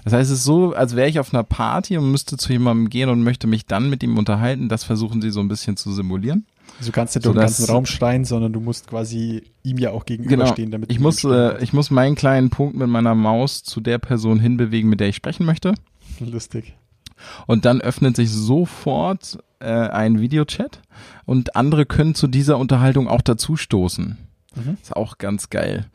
Das 0.05 0.13
heißt, 0.13 0.31
es 0.31 0.39
ist 0.39 0.45
so, 0.45 0.75
als 0.75 0.97
wäre 0.97 1.09
ich 1.09 1.21
auf 1.21 1.33
einer 1.33 1.45
Party 1.45 1.97
und 1.97 2.11
müsste 2.11 2.37
zu 2.37 2.53
jemandem 2.53 2.91
gehen 2.91 3.09
und 3.09 3.23
möchte 3.23 3.47
mich 3.47 3.67
dann 3.67 3.89
mit 3.89 4.03
ihm 4.03 4.19
unterhalten. 4.19 4.69
Das 4.69 4.83
versuchen 4.85 5.23
sie 5.23 5.31
so 5.31 5.41
ein 5.41 5.49
bisschen 5.49 5.77
zu 5.77 5.93
simulieren. 5.93 6.45
Also 6.79 6.91
du 6.91 6.95
kannst 6.95 7.15
nicht 7.15 7.25
durch 7.25 7.35
den 7.35 7.41
Sodass- 7.41 7.59
ganzen 7.59 7.73
Raum 7.73 7.87
schreien, 7.87 8.25
sondern 8.25 8.53
du 8.53 8.61
musst 8.61 8.89
quasi 8.89 9.43
ihm 9.63 9.79
ja 9.79 9.91
auch 9.91 10.07
gegenüberstehen, 10.07 10.71
damit 10.71 10.89
Genau. 10.89 11.09
ich 11.11 11.21
du 11.21 11.29
muss, 11.29 11.37
äh, 11.37 11.63
ich 11.63 11.73
muss 11.73 11.91
meinen 11.91 12.15
kleinen 12.17 12.51
Punkt 12.51 12.77
mit 12.77 12.89
meiner 12.89 13.15
Maus 13.15 13.63
zu 13.63 13.81
der 13.81 13.99
Person 13.99 14.41
hinbewegen, 14.41 14.89
mit 14.91 14.99
der 15.01 15.09
ich 15.09 15.17
sprechen 15.17 15.47
möchte. 15.47 15.75
Lustig. 16.21 16.75
Und 17.47 17.65
dann 17.65 17.81
öffnet 17.81 18.17
sich 18.17 18.31
sofort 18.31 19.39
äh, 19.61 19.67
ein 19.71 20.21
Videochat 20.21 20.81
und 21.25 21.55
andere 21.55 21.87
können 21.87 22.15
zu 22.17 22.27
dieser 22.27 22.59
Unterhaltung 22.59 23.07
auch 23.07 23.21
dazustoßen. 23.21 24.19
Mhm. 24.55 24.77
Ist 24.83 24.97
auch 24.97 25.19
ganz 25.19 25.51
geil. 25.51 25.87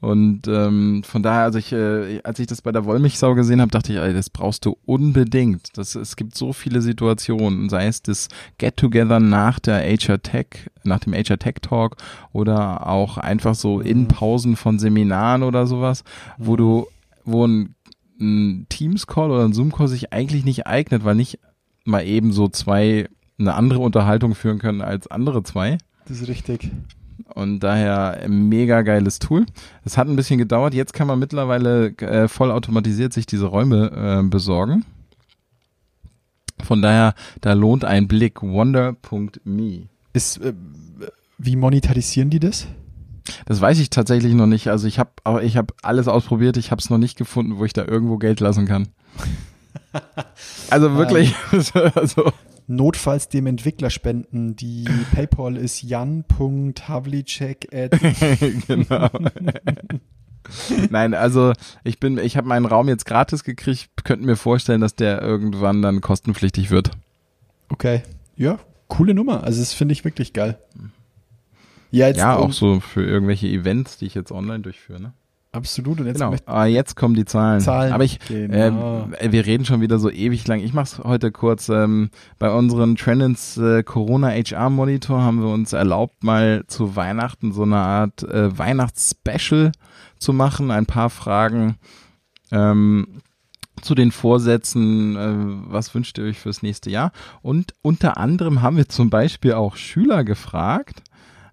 Und 0.00 0.48
ähm, 0.48 1.02
von 1.02 1.22
daher, 1.22 1.44
also 1.44 1.58
ich, 1.58 1.72
äh, 1.72 2.20
als 2.24 2.38
ich 2.38 2.46
das 2.46 2.60
bei 2.60 2.72
der 2.72 2.84
Wollmilchsau 2.84 3.34
gesehen 3.34 3.62
habe, 3.62 3.70
dachte 3.70 3.90
ich, 3.94 3.98
ey, 3.98 4.12
das 4.12 4.28
brauchst 4.28 4.66
du 4.66 4.76
unbedingt. 4.84 5.78
Das, 5.78 5.94
es 5.94 6.16
gibt 6.16 6.36
so 6.36 6.52
viele 6.52 6.82
Situationen, 6.82 7.70
sei 7.70 7.86
es 7.86 8.02
das 8.02 8.28
Get-Together 8.58 9.18
nach 9.18 9.58
der 9.60 9.80
HR 9.80 10.20
Tech, 10.20 10.68
nach 10.82 11.00
dem 11.00 11.14
HR 11.14 11.38
Tech 11.38 11.54
Talk 11.62 11.96
oder 12.34 12.86
auch 12.86 13.16
einfach 13.16 13.54
so 13.54 13.80
in 13.80 14.00
Mhm. 14.02 14.08
Pausen 14.08 14.56
von 14.56 14.78
Seminaren 14.78 15.42
oder 15.42 15.66
sowas, 15.66 16.04
wo 16.36 16.56
du, 16.56 16.86
wo 17.24 17.46
ein, 17.46 17.74
ein 18.20 18.66
Teams-Call 18.68 19.30
oder 19.30 19.44
ein 19.46 19.54
Zoom-Call 19.54 19.88
sich 19.88 20.12
eigentlich 20.12 20.44
nicht 20.44 20.66
eignet, 20.66 21.04
weil 21.06 21.14
nicht 21.14 21.38
mal 21.86 22.04
eben 22.06 22.30
so 22.32 22.48
zwei 22.48 23.08
eine 23.38 23.54
andere 23.54 23.78
Unterhaltung 23.78 24.34
führen 24.34 24.58
können 24.58 24.82
als 24.82 25.06
andere 25.06 25.42
zwei. 25.44 25.78
Das 26.06 26.20
ist 26.20 26.28
richtig. 26.28 26.70
Und 27.34 27.60
daher 27.60 28.26
mega 28.28 28.82
geiles 28.82 29.18
Tool. 29.18 29.46
Es 29.84 29.96
hat 29.96 30.08
ein 30.08 30.16
bisschen 30.16 30.38
gedauert. 30.38 30.74
Jetzt 30.74 30.92
kann 30.92 31.06
man 31.06 31.18
mittlerweile 31.18 31.88
äh, 31.98 32.28
voll 32.28 32.50
automatisiert 32.50 33.12
sich 33.12 33.26
diese 33.26 33.46
Räume 33.46 34.20
äh, 34.20 34.28
besorgen. 34.28 34.84
Von 36.62 36.82
daher, 36.82 37.14
da 37.40 37.52
lohnt 37.52 37.84
ein 37.84 38.08
Blick. 38.08 38.42
Wonder.me. 38.42 39.88
Ist, 40.12 40.38
äh, 40.38 40.54
wie 41.38 41.56
monetarisieren 41.56 42.30
die 42.30 42.40
das? 42.40 42.66
Das 43.46 43.60
weiß 43.60 43.78
ich 43.78 43.90
tatsächlich 43.90 44.34
noch 44.34 44.46
nicht. 44.46 44.68
Also 44.68 44.86
ich 44.86 44.98
habe 44.98 45.10
ich 45.42 45.56
hab 45.56 45.72
alles 45.82 46.08
ausprobiert. 46.08 46.56
Ich 46.56 46.70
habe 46.70 46.80
es 46.80 46.90
noch 46.90 46.98
nicht 46.98 47.16
gefunden, 47.16 47.58
wo 47.58 47.64
ich 47.64 47.72
da 47.72 47.84
irgendwo 47.84 48.18
Geld 48.18 48.40
lassen 48.40 48.66
kann. 48.66 48.88
Also 50.70 50.96
wirklich. 50.96 51.34
also, 51.94 52.32
Notfalls 52.66 53.28
dem 53.28 53.46
Entwickler 53.46 53.90
spenden. 53.90 54.56
Die 54.56 54.84
PayPal 55.14 55.56
ist 55.56 55.82
jan.havlicek 55.82 57.68
genau. 58.66 59.08
Nein, 60.90 61.14
also 61.14 61.52
ich 61.84 61.98
bin, 62.00 62.18
ich 62.18 62.36
habe 62.36 62.48
meinen 62.48 62.66
Raum 62.66 62.88
jetzt 62.88 63.06
gratis 63.06 63.44
gekriegt, 63.44 63.88
könnten 64.04 64.26
mir 64.26 64.36
vorstellen, 64.36 64.80
dass 64.80 64.94
der 64.94 65.22
irgendwann 65.22 65.80
dann 65.82 66.00
kostenpflichtig 66.00 66.70
wird. 66.70 66.90
Okay. 67.70 68.02
Ja, 68.36 68.58
coole 68.88 69.14
Nummer. 69.14 69.44
Also 69.44 69.60
das 69.60 69.72
finde 69.72 69.92
ich 69.92 70.04
wirklich 70.04 70.32
geil. 70.32 70.58
Ja, 71.90 72.08
jetzt 72.08 72.18
Ja, 72.18 72.34
um- 72.34 72.50
auch 72.50 72.52
so 72.52 72.80
für 72.80 73.04
irgendwelche 73.04 73.46
Events, 73.46 73.96
die 73.98 74.06
ich 74.06 74.14
jetzt 74.14 74.32
online 74.32 74.60
durchführe. 74.60 75.00
Ne? 75.00 75.12
Absolut. 75.54 76.00
Und 76.00 76.06
jetzt 76.06 76.20
Genau. 76.20 76.34
Aber 76.46 76.66
jetzt 76.66 76.96
kommen 76.96 77.14
die 77.14 77.24
Zahlen. 77.24 77.60
Zahlen, 77.60 77.92
Aber 77.92 78.04
ich, 78.04 78.18
genau. 78.20 79.08
äh, 79.18 79.32
wir 79.32 79.46
reden 79.46 79.64
schon 79.64 79.80
wieder 79.80 79.98
so 79.98 80.10
ewig 80.10 80.46
lang. 80.46 80.60
Ich 80.60 80.72
mach's 80.72 80.98
heute 80.98 81.32
kurz. 81.32 81.68
Ähm, 81.68 82.10
bei 82.38 82.50
unseren 82.50 82.96
Trendens 82.96 83.56
äh, 83.56 83.82
Corona 83.82 84.28
HR 84.30 84.70
Monitor 84.70 85.22
haben 85.22 85.40
wir 85.40 85.48
uns 85.48 85.72
erlaubt, 85.72 86.22
mal 86.24 86.64
zu 86.66 86.96
Weihnachten 86.96 87.52
so 87.52 87.62
eine 87.62 87.76
Art 87.76 88.22
äh, 88.22 88.56
Weihnachtsspecial 88.56 89.72
zu 90.18 90.32
machen. 90.32 90.70
Ein 90.70 90.86
paar 90.86 91.10
Fragen 91.10 91.76
ähm, 92.50 93.22
zu 93.80 93.94
den 93.94 94.12
Vorsätzen. 94.12 95.16
Äh, 95.16 95.72
was 95.72 95.94
wünscht 95.94 96.18
ihr 96.18 96.24
euch 96.24 96.38
fürs 96.38 96.62
nächste 96.62 96.90
Jahr? 96.90 97.12
Und 97.42 97.74
unter 97.82 98.16
anderem 98.16 98.62
haben 98.62 98.76
wir 98.76 98.88
zum 98.88 99.10
Beispiel 99.10 99.54
auch 99.54 99.76
Schüler 99.76 100.24
gefragt. 100.24 101.02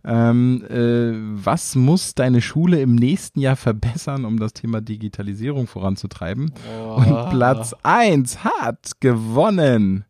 Ähm, 0.03 0.63
äh, 0.67 1.11
was 1.45 1.75
muss 1.75 2.15
deine 2.15 2.41
Schule 2.41 2.81
im 2.81 2.95
nächsten 2.95 3.39
Jahr 3.39 3.55
verbessern, 3.55 4.25
um 4.25 4.39
das 4.39 4.53
Thema 4.53 4.81
Digitalisierung 4.81 5.67
voranzutreiben? 5.67 6.51
Und 6.95 7.29
Platz 7.29 7.75
eins 7.83 8.43
hat 8.43 8.99
gewonnen. 8.99 10.05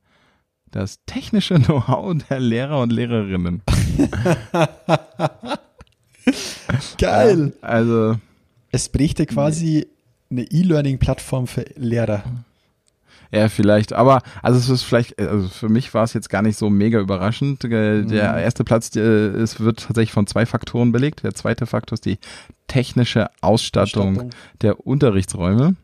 Das 0.71 0.99
technische 1.06 1.60
Know-how 1.60 2.15
der 2.30 2.39
Lehrer 2.39 2.80
und 2.80 2.93
Lehrerinnen. 2.93 3.62
geil. 6.97 7.51
Also, 7.62 8.15
Es 8.71 8.88
brächte 8.88 9.25
quasi 9.25 9.88
eine 10.30 10.43
E-Learning-Plattform 10.43 11.47
für 11.47 11.65
Lehrer. 11.75 12.23
Ja, 13.32 13.48
vielleicht. 13.50 13.94
Aber, 13.94 14.22
also 14.44 14.60
es 14.60 14.70
ist 14.70 14.84
vielleicht, 14.84 15.20
also 15.20 15.48
für 15.48 15.70
mich 15.70 15.94
war 15.94 16.04
es 16.04 16.13
jetzt 16.13 16.30
gar 16.30 16.41
nicht 16.41 16.58
so 16.58 16.70
mega 16.70 17.00
überraschend. 17.00 17.63
Äh, 17.63 18.04
Der 18.04 18.36
erste 18.38 18.63
Platz, 18.63 18.96
äh, 18.96 19.00
es 19.00 19.60
wird 19.60 19.80
tatsächlich 19.88 20.12
von 20.12 20.28
zwei 20.28 20.46
Faktoren 20.46 20.91
belegt. 20.91 21.24
Der 21.24 21.34
zweite 21.34 21.65
Faktor 21.65 21.96
ist 21.96 22.06
die 22.06 22.20
technische 22.67 23.30
Ausstattung, 23.41 24.10
Ausstattung. 24.10 24.30
der 24.62 24.86
Unterrichtsräume. 24.86 25.76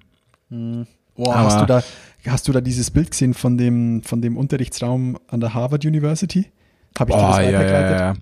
Oh, 0.51 1.31
Aber- 1.31 1.39
hast 1.43 1.61
du 1.61 1.65
da, 1.65 1.83
hast 2.27 2.47
du 2.47 2.51
da 2.51 2.61
dieses 2.61 2.91
Bild 2.91 3.11
gesehen 3.11 3.33
von 3.33 3.57
dem, 3.57 4.03
von 4.03 4.21
dem 4.21 4.37
Unterrichtsraum 4.37 5.17
an 5.27 5.39
der 5.39 5.53
Harvard 5.53 5.85
University? 5.85 6.51
Habe 6.99 7.11
ich 7.11 7.17
dir 7.17 7.23
Oh, 7.23 7.27
das 7.27 7.37
ja, 7.39 7.61
ja, 7.61 7.89
ja. 7.91 8.13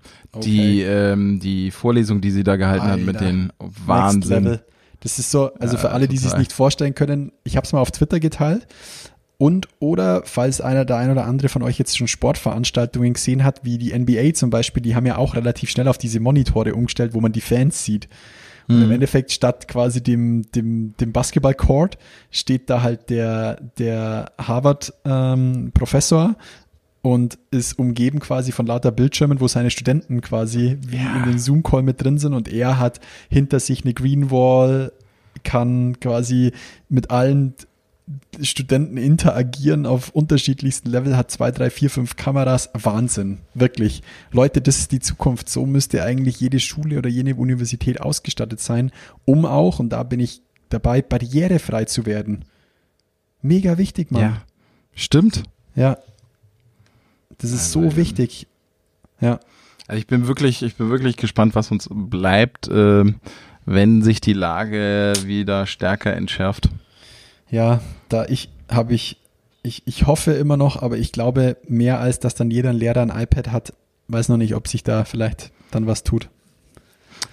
Die, 0.43 0.81
ähm, 0.81 1.39
die 1.39 1.71
Vorlesung, 1.71 2.19
die 2.19 2.31
sie 2.31 2.43
da 2.43 2.57
gehalten 2.57 2.87
hat 2.87 2.99
mit 2.99 3.15
Alter. 3.15 3.25
den 3.25 3.53
Wahnsinn. 3.59 4.59
Das 4.99 5.19
ist 5.19 5.31
so, 5.31 5.53
also 5.53 5.75
Ja, 5.75 5.81
für 5.81 5.91
alle, 5.91 6.07
die 6.07 6.17
sich 6.17 6.35
nicht 6.35 6.51
vorstellen 6.51 6.95
können, 6.95 7.31
ich 7.43 7.55
habe 7.57 7.65
es 7.65 7.71
mal 7.73 7.79
auf 7.79 7.91
Twitter 7.91 8.19
geteilt. 8.19 8.67
Und 9.37 9.67
oder 9.79 10.21
falls 10.25 10.61
einer 10.61 10.85
der 10.85 10.97
ein 10.97 11.11
oder 11.11 11.25
andere 11.25 11.49
von 11.49 11.61
euch 11.61 11.77
jetzt 11.77 11.97
schon 11.97 12.07
Sportveranstaltungen 12.07 13.13
gesehen 13.13 13.43
hat, 13.43 13.65
wie 13.65 13.77
die 13.77 13.97
NBA 13.97 14.33
zum 14.33 14.49
Beispiel, 14.49 14.81
die 14.81 14.95
haben 14.95 15.05
ja 15.05 15.17
auch 15.17 15.35
relativ 15.35 15.69
schnell 15.69 15.87
auf 15.89 15.97
diese 15.97 16.19
Monitore 16.21 16.73
umgestellt, 16.73 17.13
wo 17.13 17.19
man 17.21 17.31
die 17.33 17.41
Fans 17.41 17.83
sieht. 17.83 18.07
Und 18.67 18.77
Mhm. 18.77 18.83
im 18.85 18.91
Endeffekt 18.93 19.31
statt 19.31 19.67
quasi 19.67 20.01
dem, 20.01 20.49
dem, 20.53 20.95
dem 20.99 21.11
Basketball-Court 21.11 21.97
steht 22.31 22.69
da 22.69 22.81
halt 22.81 23.09
der, 23.11 23.61
der 23.77 24.31
Harvard-Professor 24.39 26.35
und 27.01 27.37
ist 27.51 27.77
umgeben 27.77 28.19
quasi 28.19 28.51
von 28.51 28.65
lauter 28.65 28.91
Bildschirmen, 28.91 29.39
wo 29.39 29.47
seine 29.47 29.69
Studenten 29.69 30.21
quasi 30.21 30.77
wie 30.87 30.95
Ja. 30.97 31.15
in 31.17 31.23
den 31.29 31.39
Zoom-Call 31.39 31.83
mit 31.83 32.03
drin 32.03 32.17
sind 32.17 32.33
und 32.33 32.51
er 32.51 32.79
hat 32.79 32.99
hinter 33.29 33.59
sich 33.59 33.83
eine 33.83 33.93
Green 33.93 34.31
Wall, 34.31 34.91
kann 35.43 35.99
quasi 35.99 36.51
mit 36.89 37.11
allen 37.11 37.53
Studenten 38.41 38.97
interagieren 38.97 39.85
auf 39.85 40.09
unterschiedlichsten 40.09 40.89
Level, 40.89 41.17
hat 41.17 41.31
zwei, 41.31 41.49
drei, 41.51 41.69
vier, 41.69 41.89
fünf 41.89 42.15
Kameras. 42.15 42.69
Wahnsinn. 42.73 43.39
Wirklich. 43.53 44.03
Leute, 44.31 44.61
das 44.61 44.77
ist 44.77 44.91
die 44.91 44.99
Zukunft. 44.99 45.49
So 45.49 45.65
müsste 45.65 46.03
eigentlich 46.03 46.39
jede 46.39 46.59
Schule 46.59 46.99
oder 46.99 47.09
jede 47.09 47.35
Universität 47.35 48.01
ausgestattet 48.01 48.59
sein, 48.59 48.91
um 49.25 49.45
auch, 49.45 49.79
und 49.79 49.89
da 49.89 50.03
bin 50.03 50.19
ich 50.19 50.41
dabei, 50.69 51.01
barrierefrei 51.01 51.85
zu 51.85 52.05
werden. 52.05 52.45
Mega 53.41 53.77
wichtig, 53.77 54.11
Mann. 54.11 54.21
Ja, 54.21 54.41
stimmt. 54.93 55.43
Ja. 55.75 55.97
Das 57.39 57.51
ist 57.51 57.75
Also, 57.75 57.89
so 57.89 57.95
wichtig. 57.97 58.47
Ja. 59.19 59.39
Also 59.87 59.99
ich 59.99 60.07
bin 60.07 60.27
wirklich, 60.27 60.61
ich 60.63 60.75
bin 60.75 60.89
wirklich 60.89 61.17
gespannt, 61.17 61.55
was 61.55 61.71
uns 61.71 61.87
bleibt, 61.91 62.67
ähm, 62.71 63.15
wenn 63.65 64.01
sich 64.03 64.21
die 64.21 64.33
Lage 64.33 65.13
wieder 65.25 65.65
stärker 65.65 66.13
entschärft. 66.13 66.69
Ja, 67.49 67.81
da 68.09 68.25
ich 68.25 68.49
habe 68.71 68.93
ich, 68.93 69.17
ich, 69.63 69.83
ich 69.85 70.07
hoffe 70.07 70.31
immer 70.33 70.57
noch, 70.57 70.81
aber 70.81 70.97
ich 70.97 71.11
glaube 71.11 71.57
mehr 71.67 71.99
als 71.99 72.19
dass 72.19 72.35
dann 72.35 72.51
jeder 72.51 72.73
Lehrer 72.73 73.01
ein 73.01 73.09
iPad 73.11 73.51
hat, 73.51 73.73
weiß 74.07 74.29
noch 74.29 74.37
nicht, 74.37 74.55
ob 74.55 74.67
sich 74.67 74.83
da 74.83 75.03
vielleicht 75.05 75.51
dann 75.71 75.87
was 75.87 76.03
tut. 76.03 76.29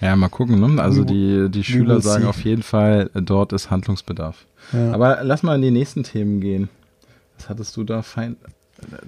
Ja, 0.01 0.15
mal 0.15 0.29
gucken. 0.29 0.59
Ne? 0.59 0.81
Also 0.81 1.03
die, 1.03 1.49
die 1.49 1.63
Schüler 1.63 2.01
sagen 2.01 2.25
auf 2.25 2.43
jeden 2.43 2.63
Fall, 2.63 3.09
dort 3.13 3.53
ist 3.53 3.69
Handlungsbedarf. 3.71 4.45
Ja. 4.71 4.91
Aber 4.91 5.23
lass 5.23 5.43
mal 5.43 5.55
in 5.55 5.61
die 5.61 5.71
nächsten 5.71 6.03
Themen 6.03 6.41
gehen. 6.41 6.69
Was 7.37 7.49
hattest 7.49 7.77
du 7.77 7.83
da 7.83 8.01
fein? 8.01 8.35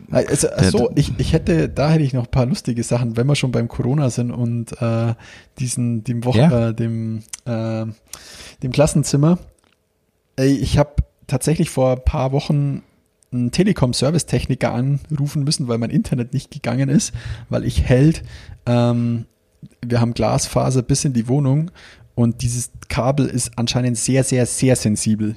Also, 0.10 0.48
ach 0.56 0.64
so, 0.64 0.90
ich, 0.96 1.12
ich 1.18 1.34
hätte, 1.34 1.68
da 1.68 1.90
hätte 1.90 2.04
ich 2.04 2.14
noch 2.14 2.26
ein 2.26 2.32
paar 2.32 2.46
lustige 2.46 2.82
Sachen, 2.84 3.18
wenn 3.18 3.28
wir 3.28 3.36
schon 3.36 3.52
beim 3.52 3.68
Corona 3.68 4.10
sind 4.10 4.32
und 4.32 4.80
äh, 4.82 5.16
diesen, 5.60 6.04
dem 6.06 6.24
Woche, 6.24 6.38
Ja. 6.40 6.70
äh, 6.70 6.74
dem, 6.74 7.24
äh, 7.46 7.86
dem 8.64 8.72
Klassenzimmer. 8.72 9.38
Ey, 10.38 10.54
ich 10.54 10.78
habe 10.78 10.95
tatsächlich 11.28 11.70
vor 11.70 11.94
ein 11.94 12.04
paar 12.04 12.32
Wochen 12.32 12.84
einen 13.32 13.52
Telekom-Service-Techniker 13.52 14.72
anrufen 14.74 15.44
müssen, 15.44 15.68
weil 15.68 15.78
mein 15.78 15.90
Internet 15.90 16.34
nicht 16.34 16.52
gegangen 16.52 16.90
ist, 16.90 17.14
weil 17.50 17.66
ich 17.66 17.84
hält, 17.84 18.24
ähm, 18.66 19.26
wir 19.86 20.00
haben 20.00 20.14
Glasfaser 20.14 20.82
bis 20.82 21.06
in 21.06 21.14
die 21.14 21.28
Wohnung 21.28 21.72
und 22.14 22.42
dieses 22.42 22.72
Kabel 22.88 23.26
ist 23.28 23.58
anscheinend 23.58 23.98
sehr, 23.98 24.24
sehr, 24.24 24.46
sehr 24.46 24.76
sensibel. 24.76 25.36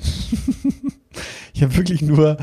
ich 1.54 1.62
habe 1.62 1.76
wirklich 1.76 2.02
nur 2.02 2.36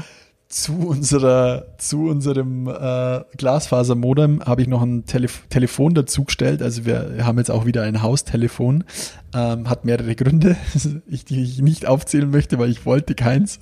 zu 0.55 0.87
unserer, 0.87 1.65
zu 1.79 2.07
unserem 2.07 2.67
äh, 2.67 3.25
Glasfasermodem 3.35 4.41
habe 4.45 4.61
ich 4.61 4.69
noch 4.69 4.81
ein 4.83 5.05
Telef 5.05 5.45
Telefon 5.49 5.93
dazugestellt. 5.93 6.61
Also 6.61 6.85
wir 6.85 7.25
haben 7.25 7.37
jetzt 7.37 7.51
auch 7.51 7.65
wieder 7.65 7.83
ein 7.83 8.01
Haustelefon. 8.01 8.85
Ähm, 9.33 9.69
hat 9.69 9.83
mehrere 9.83 10.15
Gründe, 10.15 10.55
die 11.07 11.43
ich 11.43 11.59
nicht 11.61 11.85
aufzählen 11.85 12.29
möchte, 12.29 12.57
weil 12.57 12.69
ich 12.69 12.85
wollte 12.85 13.15
keins. 13.15 13.59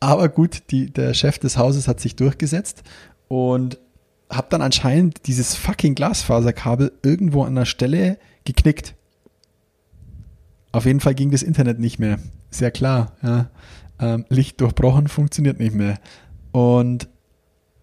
Aber 0.00 0.28
gut, 0.28 0.64
die, 0.70 0.92
der 0.92 1.14
Chef 1.14 1.38
des 1.38 1.56
Hauses 1.56 1.88
hat 1.88 1.98
sich 1.98 2.14
durchgesetzt 2.14 2.82
und 3.28 3.78
habe 4.28 4.48
dann 4.50 4.60
anscheinend 4.60 5.26
dieses 5.28 5.54
fucking 5.54 5.94
Glasfaserkabel 5.94 6.92
irgendwo 7.02 7.44
an 7.44 7.54
der 7.54 7.64
Stelle 7.64 8.18
geknickt. 8.44 8.94
Auf 10.72 10.84
jeden 10.84 11.00
Fall 11.00 11.14
ging 11.14 11.30
das 11.30 11.42
Internet 11.42 11.78
nicht 11.78 11.98
mehr. 11.98 12.18
Sehr 12.50 12.70
klar. 12.70 13.12
Ja. 13.22 13.48
Ähm, 14.00 14.24
Licht 14.28 14.60
durchbrochen 14.60 15.08
funktioniert 15.08 15.58
nicht 15.58 15.74
mehr. 15.74 15.98
Und 16.52 17.08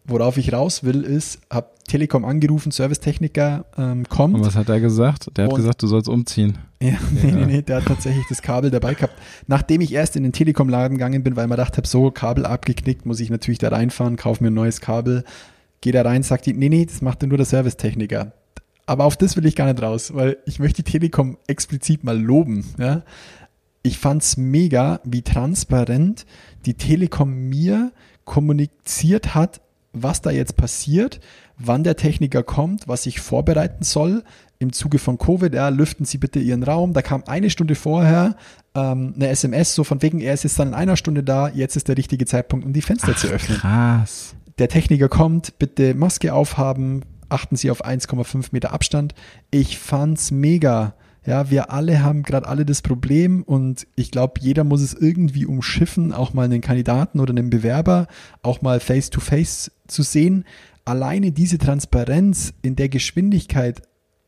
worauf 0.05 0.37
ich 0.37 0.53
raus 0.53 0.83
will, 0.83 1.01
ist, 1.01 1.39
habe 1.51 1.69
Telekom 1.87 2.25
angerufen, 2.25 2.71
Servicetechniker 2.71 3.65
ähm, 3.77 4.07
kommt. 4.09 4.35
Und 4.35 4.45
was 4.45 4.55
hat 4.55 4.69
er 4.69 4.79
gesagt? 4.79 5.29
Der 5.37 5.45
hat 5.45 5.55
gesagt, 5.55 5.83
du 5.83 5.87
sollst 5.87 6.09
umziehen. 6.09 6.57
Ja, 6.81 6.97
nee, 7.11 7.31
nee, 7.31 7.45
nee, 7.45 7.61
der 7.61 7.77
hat 7.77 7.85
tatsächlich 7.85 8.25
das 8.27 8.41
Kabel 8.41 8.71
dabei 8.71 8.95
gehabt. 8.95 9.13
Nachdem 9.47 9.81
ich 9.81 9.93
erst 9.93 10.15
in 10.15 10.23
den 10.23 10.31
Telekom-Laden 10.31 10.97
gegangen 10.97 11.23
bin, 11.23 11.35
weil 11.35 11.47
man 11.47 11.57
dachte, 11.57 11.77
hab 11.77 11.87
so, 11.87 12.11
Kabel 12.11 12.45
abgeknickt, 12.45 13.05
muss 13.05 13.19
ich 13.19 13.29
natürlich 13.29 13.59
da 13.59 13.69
reinfahren, 13.69 14.15
kaufe 14.15 14.43
mir 14.43 14.49
ein 14.49 14.55
neues 14.55 14.81
Kabel, 14.81 15.23
gehe 15.81 15.93
da 15.93 16.01
rein, 16.01 16.23
sagt 16.23 16.47
die, 16.47 16.53
nee, 16.53 16.69
nee, 16.69 16.85
das 16.85 17.01
macht 17.01 17.21
nur 17.21 17.37
der 17.37 17.45
Servicetechniker. 17.45 18.33
Aber 18.87 19.05
auf 19.05 19.17
das 19.17 19.35
will 19.35 19.45
ich 19.45 19.55
gar 19.55 19.65
nicht 19.71 19.81
raus, 19.81 20.13
weil 20.13 20.37
ich 20.45 20.59
möchte 20.59 20.83
die 20.83 20.91
Telekom 20.91 21.37
explizit 21.47 22.03
mal 22.03 22.19
loben. 22.19 22.65
Ja? 22.77 23.03
Ich 23.85 23.99
fand's 23.99 24.35
mega, 24.35 24.99
wie 25.03 25.21
transparent 25.21 26.25
die 26.65 26.73
Telekom 26.73 27.49
mir 27.49 27.91
kommuniziert 28.23 29.35
hat, 29.35 29.61
was 29.93 30.23
da 30.23 30.31
jetzt 30.31 30.57
passiert, 30.57 31.19
wann 31.59 31.83
der 31.83 31.95
Techniker 31.95 32.41
kommt, 32.41 32.87
was 32.87 33.05
ich 33.05 33.19
vorbereiten 33.19 33.83
soll. 33.83 34.23
Im 34.57 34.73
Zuge 34.73 34.97
von 34.97 35.19
Covid, 35.19 35.53
ja, 35.53 35.69
lüften 35.69 36.03
Sie 36.03 36.17
bitte 36.17 36.39
Ihren 36.39 36.63
Raum. 36.63 36.93
Da 36.93 37.03
kam 37.03 37.25
eine 37.27 37.51
Stunde 37.51 37.75
vorher 37.75 38.35
ähm, 38.73 39.13
eine 39.17 39.27
SMS, 39.27 39.75
so 39.75 39.83
von 39.83 40.01
wegen, 40.01 40.19
er 40.19 40.33
ist 40.33 40.45
jetzt 40.45 40.57
dann 40.57 40.69
in 40.69 40.73
einer 40.73 40.97
Stunde 40.97 41.21
da, 41.21 41.49
jetzt 41.49 41.75
ist 41.75 41.87
der 41.87 41.95
richtige 41.95 42.25
Zeitpunkt, 42.25 42.65
um 42.65 42.73
die 42.73 42.81
Fenster 42.81 43.15
zu 43.15 43.27
öffnen 43.27 43.59
Krass. 43.59 44.33
der 44.57 44.67
Techniker 44.67 45.09
kommt, 45.09 45.59
bitte 45.59 45.93
Maske 45.93 46.33
aufhaben, 46.33 47.03
achten 47.29 47.55
Sie 47.55 47.69
auf 47.69 47.85
1,5 47.85 48.47
Meter 48.49 48.73
Abstand. 48.73 49.13
Ich 49.51 49.77
fand's 49.77 50.31
mega. 50.31 50.95
Ja, 51.25 51.49
wir 51.49 51.71
alle 51.71 52.03
haben 52.03 52.21
gerade 52.21 52.47
alle 52.47 52.65
das 52.65 52.83
Problem 52.83 53.41
und 53.41 53.87
ich 53.95 54.11
glaube, 54.11 54.33
jeder 54.41 54.63
muss 54.63 54.81
es 54.81 54.93
irgendwie 54.93 55.45
umschiffen, 55.45 56.13
auch 56.13 56.33
mal 56.33 56.43
einen 56.43 56.61
Kandidaten 56.61 57.19
oder 57.19 57.31
einen 57.31 57.49
Bewerber 57.49 58.07
auch 58.43 58.61
mal 58.61 58.79
face 58.79 59.09
to 59.09 59.19
face 59.19 59.71
zu 59.87 60.03
sehen. 60.03 60.45
Alleine 60.85 61.31
diese 61.31 61.57
Transparenz 61.57 62.53
in 62.61 62.75
der 62.75 62.89
Geschwindigkeit 62.89 63.81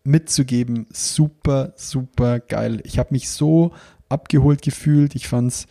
mitzugeben, 0.03 0.87
super, 0.91 1.73
super 1.75 2.39
geil. 2.39 2.81
Ich 2.83 2.97
habe 2.97 3.09
mich 3.11 3.29
so 3.29 3.73
abgeholt 4.09 4.63
gefühlt. 4.63 5.13
Ich 5.13 5.27
fand's 5.27 5.67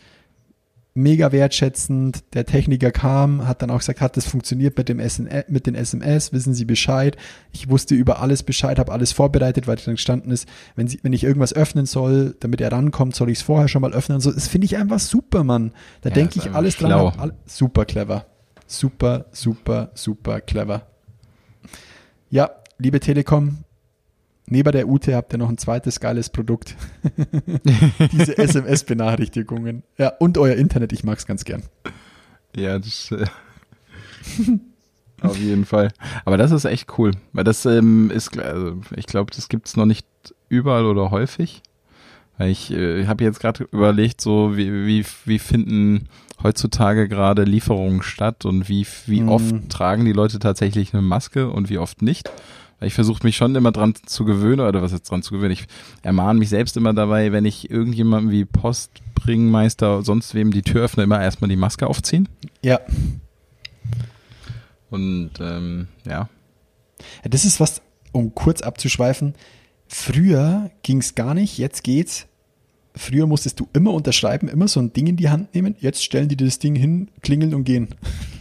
mega 0.97 1.31
wertschätzend. 1.31 2.23
Der 2.33 2.45
Techniker 2.45 2.91
kam, 2.91 3.47
hat 3.47 3.61
dann 3.61 3.69
auch 3.69 3.79
gesagt, 3.79 4.01
hat 4.01 4.17
das 4.17 4.25
funktioniert 4.27 4.77
mit 4.77 4.89
dem 4.89 4.99
SN 4.99 5.29
mit 5.47 5.67
den 5.67 5.75
SMS, 5.75 6.33
wissen 6.33 6.53
Sie 6.53 6.65
Bescheid. 6.65 7.15
Ich 7.51 7.69
wusste 7.69 7.95
über 7.95 8.19
alles 8.21 8.43
Bescheid, 8.43 8.79
habe 8.79 8.91
alles 8.91 9.11
vorbereitet, 9.11 9.67
weil 9.67 9.77
dann 9.77 9.95
gestanden 9.95 10.31
ist, 10.31 10.47
wenn, 10.75 10.87
Sie, 10.87 10.99
wenn 11.03 11.13
ich 11.13 11.23
irgendwas 11.23 11.53
öffnen 11.53 11.85
soll, 11.85 12.35
damit 12.39 12.59
er 12.61 12.71
rankommt, 12.71 13.15
soll 13.15 13.29
ich 13.29 13.37
es 13.39 13.43
vorher 13.43 13.67
schon 13.67 13.81
mal 13.81 13.93
öffnen. 13.93 14.19
So, 14.19 14.31
das 14.31 14.47
finde 14.47 14.65
ich 14.65 14.77
einfach 14.77 14.99
super, 14.99 15.43
Mann. 15.43 15.71
Da 16.01 16.09
Ja, 16.09 16.15
denke 16.15 16.39
ich 16.39 16.51
alles 16.51 16.77
dran. 16.77 16.91
schlau. 16.91 17.11
hab 17.11 17.21
All, 17.21 17.33
super 17.45 17.85
clever. 17.85 18.25
Super, 18.65 19.25
super, 19.31 19.91
super 19.93 20.41
clever. 20.41 20.87
Ja, 22.29 22.49
liebe 22.77 22.99
Telekom, 22.99 23.59
neben 24.47 24.71
der 24.71 24.87
Ute 24.87 25.15
habt 25.15 25.33
ihr 25.33 25.37
noch 25.37 25.49
ein 25.49 25.57
zweites 25.57 25.99
geiles 25.99 26.29
Produkt. 26.29 26.75
Diese 28.11 28.37
SMS-Benachrichtigungen. 28.37 29.83
Ja, 29.97 30.09
und 30.19 30.37
euer 30.37 30.55
Internet, 30.55 30.93
ich 30.93 31.03
mag's 31.03 31.25
ganz 31.25 31.45
gern. 31.45 31.63
Ja, 32.55 32.79
das 32.79 33.11
äh, 33.11 33.25
auf 35.21 35.37
jeden 35.37 35.65
Fall. 35.65 35.91
Aber 36.25 36.37
das 36.37 36.51
ist 36.51 36.65
echt 36.65 36.97
cool, 36.97 37.11
weil 37.33 37.43
das 37.43 37.65
ähm, 37.65 38.11
ist, 38.11 38.37
also 38.37 38.77
ich 38.95 39.05
glaube, 39.07 39.31
das 39.35 39.49
gibt's 39.49 39.75
noch 39.75 39.85
nicht 39.85 40.05
überall 40.49 40.85
oder 40.85 41.11
häufig. 41.11 41.61
Weil 42.37 42.51
ich 42.51 42.71
äh, 42.71 43.07
habe 43.07 43.23
jetzt 43.23 43.39
gerade 43.39 43.63
überlegt, 43.71 44.21
so 44.21 44.55
wie, 44.55 44.85
wie, 44.85 45.03
wie 45.25 45.39
finden 45.39 46.07
heutzutage 46.43 47.07
gerade 47.07 47.43
Lieferungen 47.45 48.03
statt 48.03 48.45
und 48.45 48.69
wie, 48.69 48.85
wie 49.07 49.21
Mhm. 49.21 49.29
oft 49.29 49.69
tragen 49.69 50.05
die 50.05 50.13
Leute 50.13 50.37
tatsächlich 50.37 50.93
eine 50.93 51.01
Maske 51.01 51.49
und 51.49 51.69
wie 51.71 51.79
oft 51.79 52.03
nicht. 52.03 52.29
Weil 52.79 52.87
ich 52.87 52.93
versuche 52.93 53.23
mich 53.23 53.35
schon 53.35 53.55
immer 53.55 53.71
dran 53.71 53.95
zu 54.05 54.23
gewöhnen, 54.23 54.59
oder 54.59 54.81
was 54.81 54.91
jetzt 54.91 55.09
dran 55.09 55.23
zu 55.23 55.33
gewöhnen. 55.33 55.51
Ich 55.51 55.67
ermahne 56.03 56.37
mich 56.37 56.49
selbst 56.49 56.77
immer 56.77 56.93
dabei, 56.93 57.31
wenn 57.31 57.45
ich 57.45 57.71
irgendjemandem 57.71 58.31
wie 58.31 58.45
Postbringmeister, 58.45 60.03
sonst 60.03 60.35
wem 60.35 60.51
die 60.51 60.61
Tür 60.61 60.83
öffne, 60.83 61.03
immer 61.03 61.21
erstmal 61.21 61.49
die 61.49 61.55
Maske 61.55 61.87
aufziehen. 61.87 62.29
Ja. 62.61 62.79
Und 64.89 65.31
ähm, 65.39 65.87
ja. 66.05 66.29
Ja, 67.23 67.29
Das 67.29 67.45
ist 67.45 67.59
was, 67.59 67.81
um 68.11 68.33
kurz 68.35 68.61
abzuschweifen. 68.61 69.33
Früher 69.87 70.69
ging 70.83 70.99
es 70.99 71.15
gar 71.15 71.33
nicht, 71.33 71.57
jetzt 71.57 71.83
geht's. 71.83 72.27
Früher 72.95 73.27
musstest 73.27 73.59
du 73.59 73.67
immer 73.73 73.93
unterschreiben, 73.93 74.49
immer 74.49 74.67
so 74.67 74.79
ein 74.79 74.91
Ding 74.91 75.07
in 75.07 75.17
die 75.17 75.29
Hand 75.29 75.53
nehmen. 75.53 75.75
Jetzt 75.79 76.03
stellen 76.03 76.29
die 76.29 76.37
das 76.37 76.59
Ding 76.59 76.75
hin, 76.75 77.09
klingeln 77.21 77.53
und 77.53 77.63
gehen. 77.63 77.89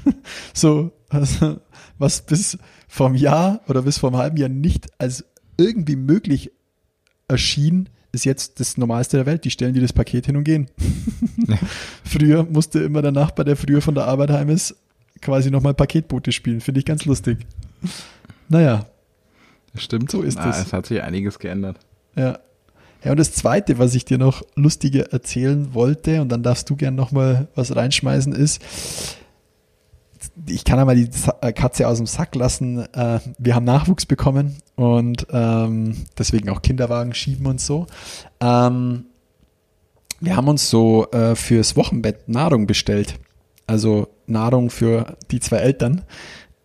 so, 0.55 0.93
also, 1.09 1.59
was 1.99 2.23
bis 2.23 2.59
vom 2.89 3.15
Jahr 3.15 3.61
oder 3.69 3.83
bis 3.83 3.99
vor 3.99 4.11
einem 4.11 4.19
halben 4.19 4.37
Jahr 4.37 4.49
nicht 4.49 4.89
als 4.99 5.25
irgendwie 5.57 5.97
möglich 5.97 6.53
erschien, 7.29 7.89
ist 8.13 8.25
jetzt 8.25 8.61
das 8.61 8.77
Normalste 8.77 9.19
der 9.19 9.27
Welt. 9.27 9.45
Die 9.45 9.51
stellen 9.51 9.75
dir 9.75 9.83
das 9.83 9.93
Paket 9.93 10.27
hin 10.27 10.37
und 10.37 10.45
gehen. 10.45 10.69
früher 12.05 12.45
musste 12.45 12.81
immer 12.81 13.03
der 13.03 13.13
Nachbar, 13.13 13.45
der 13.45 13.57
früher 13.57 13.83
von 13.83 13.95
der 13.95 14.05
Arbeit 14.05 14.31
heim 14.31 14.49
ist, 14.49 14.75
quasi 15.21 15.51
nochmal 15.51 15.75
Paketboote 15.75 16.33
spielen. 16.33 16.61
Finde 16.61 16.81
ich 16.81 16.87
ganz 16.87 17.05
lustig. 17.05 17.47
Naja, 18.49 18.87
Das 19.73 19.83
stimmt. 19.83 20.11
So 20.11 20.23
ist 20.23 20.39
ah, 20.39 20.51
es. 20.51 20.67
Es 20.67 20.73
hat 20.73 20.87
sich 20.87 21.03
einiges 21.03 21.39
geändert. 21.39 21.79
Ja. 22.15 22.39
Ja, 23.05 23.13
und 23.13 23.21
das 23.21 23.33
Zweite, 23.33 23.79
was 23.79 23.95
ich 23.95 24.05
dir 24.05 24.19
noch 24.19 24.43
lustiger 24.57 25.13
erzählen 25.13 25.75
wollte, 25.75 26.23
und 26.23 26.31
dann 26.31 26.43
darfst 26.43 26.69
du 26.71 26.77
gern 26.77 26.95
nochmal 26.95 27.47
was 27.55 27.77
reinschmeißen, 27.77 28.33
ist, 28.33 28.61
ich 30.47 30.65
kann 30.65 30.79
einmal 30.79 30.97
die 30.97 31.09
äh, 31.41 31.53
Katze 31.53 31.89
aus 31.89 31.99
dem 31.99 32.07
Sack 32.07 32.35
lassen. 32.35 32.81
Äh, 32.95 33.21
Wir 33.39 33.55
haben 33.55 33.65
Nachwuchs 33.65 34.07
bekommen 34.07 34.57
und 34.75 35.27
ähm, 35.31 36.07
deswegen 36.19 36.49
auch 36.51 36.63
Kinderwagen 36.63 37.15
schieben 37.15 37.47
und 37.47 37.61
so. 37.61 37.87
Ähm, 38.41 39.07
wir 40.21 40.37
haben 40.37 40.49
uns 40.49 40.71
so 40.71 41.11
äh, 41.11 41.35
fürs 41.35 41.77
Wochenbett 41.77 42.29
Nahrung 42.29 42.67
bestellt. 42.67 43.19
Also 43.67 44.09
Nahrung 44.27 44.71
für 44.71 45.17
die 45.31 45.41
zwei 45.41 45.59
Eltern. 45.59 46.03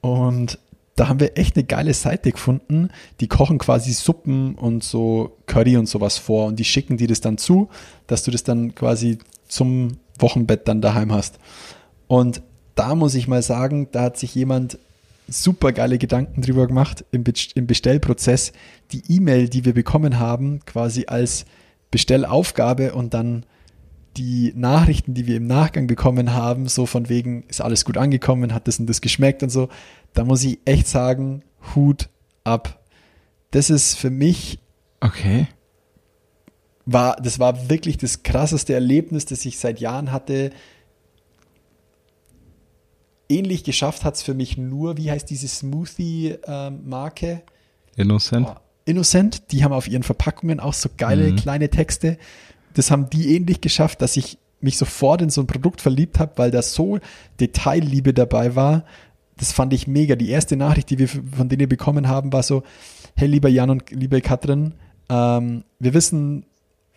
Und 0.01 0.59
da 0.95 1.07
haben 1.07 1.20
wir 1.20 1.38
echt 1.38 1.55
eine 1.55 1.64
geile 1.64 1.93
Seite 1.93 2.32
gefunden. 2.32 2.89
Die 3.20 3.28
kochen 3.28 3.57
quasi 3.57 3.93
Suppen 3.93 4.55
und 4.55 4.84
so 4.84 5.38
Curry 5.47 5.78
und 5.78 5.88
sowas 5.88 6.18
vor 6.18 6.47
und 6.47 6.57
die 6.57 6.64
schicken 6.64 6.97
dir 6.97 7.07
das 7.07 7.22
dann 7.22 7.38
zu, 7.38 7.70
dass 8.07 8.24
du 8.24 8.32
das 8.32 8.43
dann 8.43 8.76
quasi 8.76 9.18
zum 9.47 9.97
Wochenbett 10.20 10.68
dann 10.68 10.82
daheim 10.82 11.12
hast. 11.12 11.39
Und 12.07 12.41
da 12.76 12.96
muss 12.96 13.16
ich 13.16 13.28
mal 13.28 13.42
sagen, 13.42 13.90
da 13.92 14.04
hat 14.04 14.18
sich 14.18 14.34
jemand 14.36 14.80
super 15.28 15.72
geile 15.72 15.98
Gedanken 15.98 16.42
drüber 16.42 16.68
gemacht 16.68 17.06
im, 17.12 17.24
Be 17.24 17.34
im 17.56 17.68
Bestellprozess, 17.68 18.52
die 18.92 19.04
E-Mail, 19.08 19.50
die 19.50 19.66
wir 19.66 19.74
bekommen 19.74 20.20
haben, 20.20 20.60
quasi 20.66 21.06
als 21.08 21.46
Bestellaufgabe 21.90 22.94
und 22.94 23.14
dann 23.14 23.46
die 24.18 24.52
Nachrichten, 24.56 25.14
die 25.14 25.26
wir 25.28 25.38
im 25.38 25.48
Nachgang 25.48 25.88
bekommen 25.88 26.34
haben, 26.34 26.68
so 26.68 26.86
von 26.86 27.08
wegen, 27.08 27.44
ist 27.48 27.62
alles 27.62 27.86
gut 27.86 27.98
angekommen, 27.98 28.54
hat 28.54 28.68
das 28.68 28.80
und 28.80 28.88
das 28.88 29.00
geschmeckt 29.02 29.42
und 29.42 29.50
so, 29.50 29.70
da 30.14 30.26
muss 30.26 30.44
ich 30.44 30.60
echt 30.66 30.88
sagen, 30.88 31.44
Hut 31.76 32.10
ab. 32.44 32.84
Das 33.52 33.70
ist 33.70 33.96
für 33.96 34.10
mich, 34.10 34.60
Okay. 35.00 35.48
war, 36.86 37.16
das 37.18 37.40
war 37.40 37.70
wirklich 37.70 37.98
das 37.98 38.24
krasseste 38.24 38.74
Erlebnis, 38.74 39.26
das 39.26 39.46
ich 39.46 39.58
seit 39.60 39.80
Jahren 39.80 40.12
hatte. 40.12 40.52
Ähnlich 43.32 43.64
geschafft 43.64 44.04
hat 44.04 44.16
es 44.16 44.22
für 44.22 44.34
mich 44.34 44.58
nur, 44.58 44.98
wie 44.98 45.10
heißt 45.10 45.30
diese 45.30 45.48
Smoothie-Marke? 45.48 47.42
Innocent. 47.96 48.48
Oh, 48.50 48.56
Innocent, 48.86 49.52
die 49.52 49.64
haben 49.64 49.74
auf 49.74 49.88
ihren 49.88 50.04
Verpackungen 50.04 50.60
auch 50.60 50.74
so 50.74 50.90
geile 50.98 51.32
Mhm. 51.32 51.36
kleine 51.36 51.70
Texte. 51.70 52.18
Das 52.74 52.90
haben 52.92 53.10
die 53.10 53.36
ähnlich 53.36 53.62
geschafft, 53.62 54.02
dass 54.02 54.18
ich 54.18 54.38
mich 54.60 54.78
sofort 54.78 55.22
in 55.22 55.30
so 55.30 55.42
ein 55.42 55.48
Produkt 55.48 55.82
verliebt 55.82 56.20
habe, 56.20 56.34
weil 56.38 56.52
da 56.52 56.62
so 56.62 57.00
Detailliebe 57.40 58.14
dabei 58.14 58.56
war. 58.56 58.86
Das 59.38 59.52
fand 59.52 59.74
ich 59.74 59.88
mega. 59.88 60.16
Die 60.16 60.30
erste 60.30 60.56
Nachricht, 60.56 60.90
die 60.90 61.00
wir 61.00 61.08
von 61.08 61.50
denen 61.50 61.68
bekommen 61.68 62.08
haben, 62.08 62.32
war 62.32 62.44
so: 62.44 62.64
Hey, 63.16 63.28
lieber 63.28 63.50
Jan 63.50 63.70
und 63.72 63.90
liebe 63.92 64.22
Katrin, 64.22 64.74
ähm, 65.10 65.64
wir 65.80 65.94
wissen, 65.94 66.46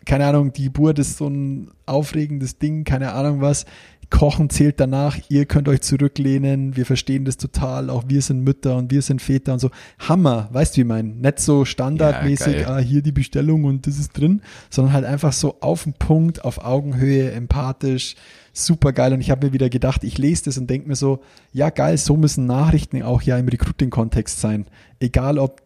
keine 0.04 0.26
Ahnung, 0.26 0.52
die 0.52 0.64
Geburt 0.64 0.98
ist 0.98 1.16
so 1.16 1.26
ein 1.26 1.70
aufregendes 1.86 2.58
Ding, 2.58 2.84
keine 2.84 3.12
Ahnung 3.12 3.40
was. 3.40 3.64
Kochen 4.10 4.50
zählt 4.50 4.80
danach, 4.80 5.18
ihr 5.28 5.46
könnt 5.46 5.68
euch 5.68 5.80
zurücklehnen, 5.80 6.76
wir 6.76 6.86
verstehen 6.86 7.24
das 7.24 7.36
total, 7.36 7.90
auch 7.90 8.04
wir 8.08 8.22
sind 8.22 8.42
Mütter 8.42 8.76
und 8.76 8.90
wir 8.90 9.02
sind 9.02 9.22
Väter 9.22 9.52
und 9.52 9.58
so. 9.58 9.70
Hammer, 9.98 10.48
weißt 10.52 10.74
du, 10.74 10.76
wie 10.76 10.80
ich 10.82 10.86
meine? 10.86 11.08
Nicht 11.10 11.40
so 11.40 11.64
standardmäßig, 11.64 12.62
Ja, 12.62 12.76
ah, 12.76 12.78
hier 12.78 13.02
die 13.02 13.12
Bestellung 13.12 13.64
und 13.64 13.86
das 13.86 13.98
ist 13.98 14.12
drin, 14.18 14.42
sondern 14.70 14.92
halt 14.92 15.04
einfach 15.04 15.32
so 15.32 15.60
auf 15.60 15.84
den 15.84 15.94
Punkt, 15.94 16.44
auf 16.44 16.64
Augenhöhe, 16.64 17.30
empathisch, 17.32 18.16
super 18.52 18.92
geil. 18.92 19.12
Und 19.12 19.20
ich 19.20 19.30
habe 19.30 19.46
mir 19.46 19.52
wieder 19.52 19.68
gedacht, 19.68 20.04
ich 20.04 20.18
lese 20.18 20.44
das 20.44 20.58
und 20.58 20.68
denke 20.68 20.88
mir 20.88 20.96
so, 20.96 21.20
ja 21.52 21.70
geil, 21.70 21.98
so 21.98 22.16
müssen 22.16 22.46
Nachrichten 22.46 23.02
auch 23.02 23.22
ja 23.22 23.38
im 23.38 23.48
Recruiting-Kontext 23.48 24.40
sein. 24.40 24.66
Egal 25.00 25.38
ob 25.38 25.62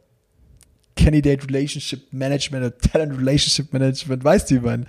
Candidate 0.97 1.47
Relationship 1.47 2.13
Management 2.13 2.65
oder 2.65 2.79
Talent 2.79 3.19
Relationship 3.19 3.73
Management, 3.73 4.25
weißt 4.25 4.51
du, 4.51 4.55
wie 4.55 4.59
ich 4.59 4.65
meine? 4.65 4.87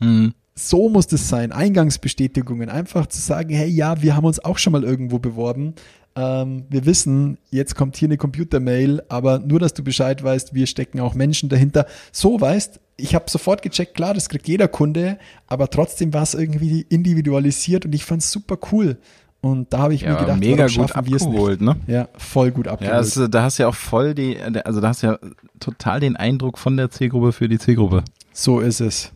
Mhm. 0.00 0.34
So 0.58 0.88
muss 0.88 1.06
das 1.06 1.28
sein. 1.28 1.52
Eingangsbestätigungen. 1.52 2.68
Einfach 2.68 3.06
zu 3.06 3.20
sagen, 3.20 3.50
hey, 3.54 3.68
ja, 3.68 4.02
wir 4.02 4.16
haben 4.16 4.24
uns 4.24 4.44
auch 4.44 4.58
schon 4.58 4.72
mal 4.72 4.84
irgendwo 4.84 5.18
beworben. 5.18 5.74
ähm, 6.16 6.64
wir 6.68 6.84
wissen, 6.84 7.38
jetzt 7.50 7.76
kommt 7.76 7.96
hier 7.96 8.08
eine 8.08 8.16
Computermail, 8.16 9.02
aber 9.08 9.38
nur, 9.38 9.60
dass 9.60 9.72
du 9.74 9.84
Bescheid 9.84 10.22
weißt, 10.22 10.54
wir 10.54 10.66
stecken 10.66 11.00
auch 11.00 11.14
Menschen 11.14 11.48
dahinter. 11.48 11.86
So 12.12 12.40
weißt, 12.40 12.80
ich 12.96 13.14
habe 13.14 13.26
sofort 13.30 13.62
gecheckt, 13.62 13.94
klar, 13.94 14.14
das 14.14 14.28
kriegt 14.28 14.48
jeder 14.48 14.66
Kunde, 14.66 15.18
aber 15.46 15.70
trotzdem 15.70 16.12
war 16.12 16.24
es 16.24 16.34
irgendwie 16.34 16.84
individualisiert 16.88 17.84
und 17.86 17.94
ich 17.94 18.04
fand 18.04 18.22
es 18.22 18.32
super 18.32 18.58
cool. 18.72 18.96
Und 19.40 19.72
da 19.72 19.78
habe 19.78 19.94
ich 19.94 20.00
Ja, 20.00 20.14
mir 20.14 20.18
gedacht, 20.18 20.40
mega 20.40 20.64
gut 20.64 20.72
schaffen 20.72 21.06
wir 21.06 21.14
es 21.16 21.22
abgeholt, 21.22 21.60
nicht? 21.60 21.86
ne? 21.88 21.94
Ja, 21.94 22.08
voll 22.16 22.50
gut 22.50 22.66
Ja, 22.66 22.72
abgeholt. 22.72 22.98
das, 22.98 23.30
da 23.30 23.42
hast 23.44 23.58
du 23.60 23.62
ja 23.62 23.68
auch 23.68 23.74
voll 23.76 24.14
die, 24.16 24.36
also 24.64 24.80
da 24.80 24.88
hast 24.88 25.04
du 25.04 25.06
ja 25.08 25.18
total 25.60 26.00
den 26.00 26.16
Eindruck 26.16 26.58
von 26.58 26.76
der 26.76 26.90
Zielgruppe 26.90 27.30
für 27.30 27.48
die 27.48 27.60
Zielgruppe. 27.60 28.02
so 28.32 28.58
ist 28.58 28.80
es. 28.80 29.12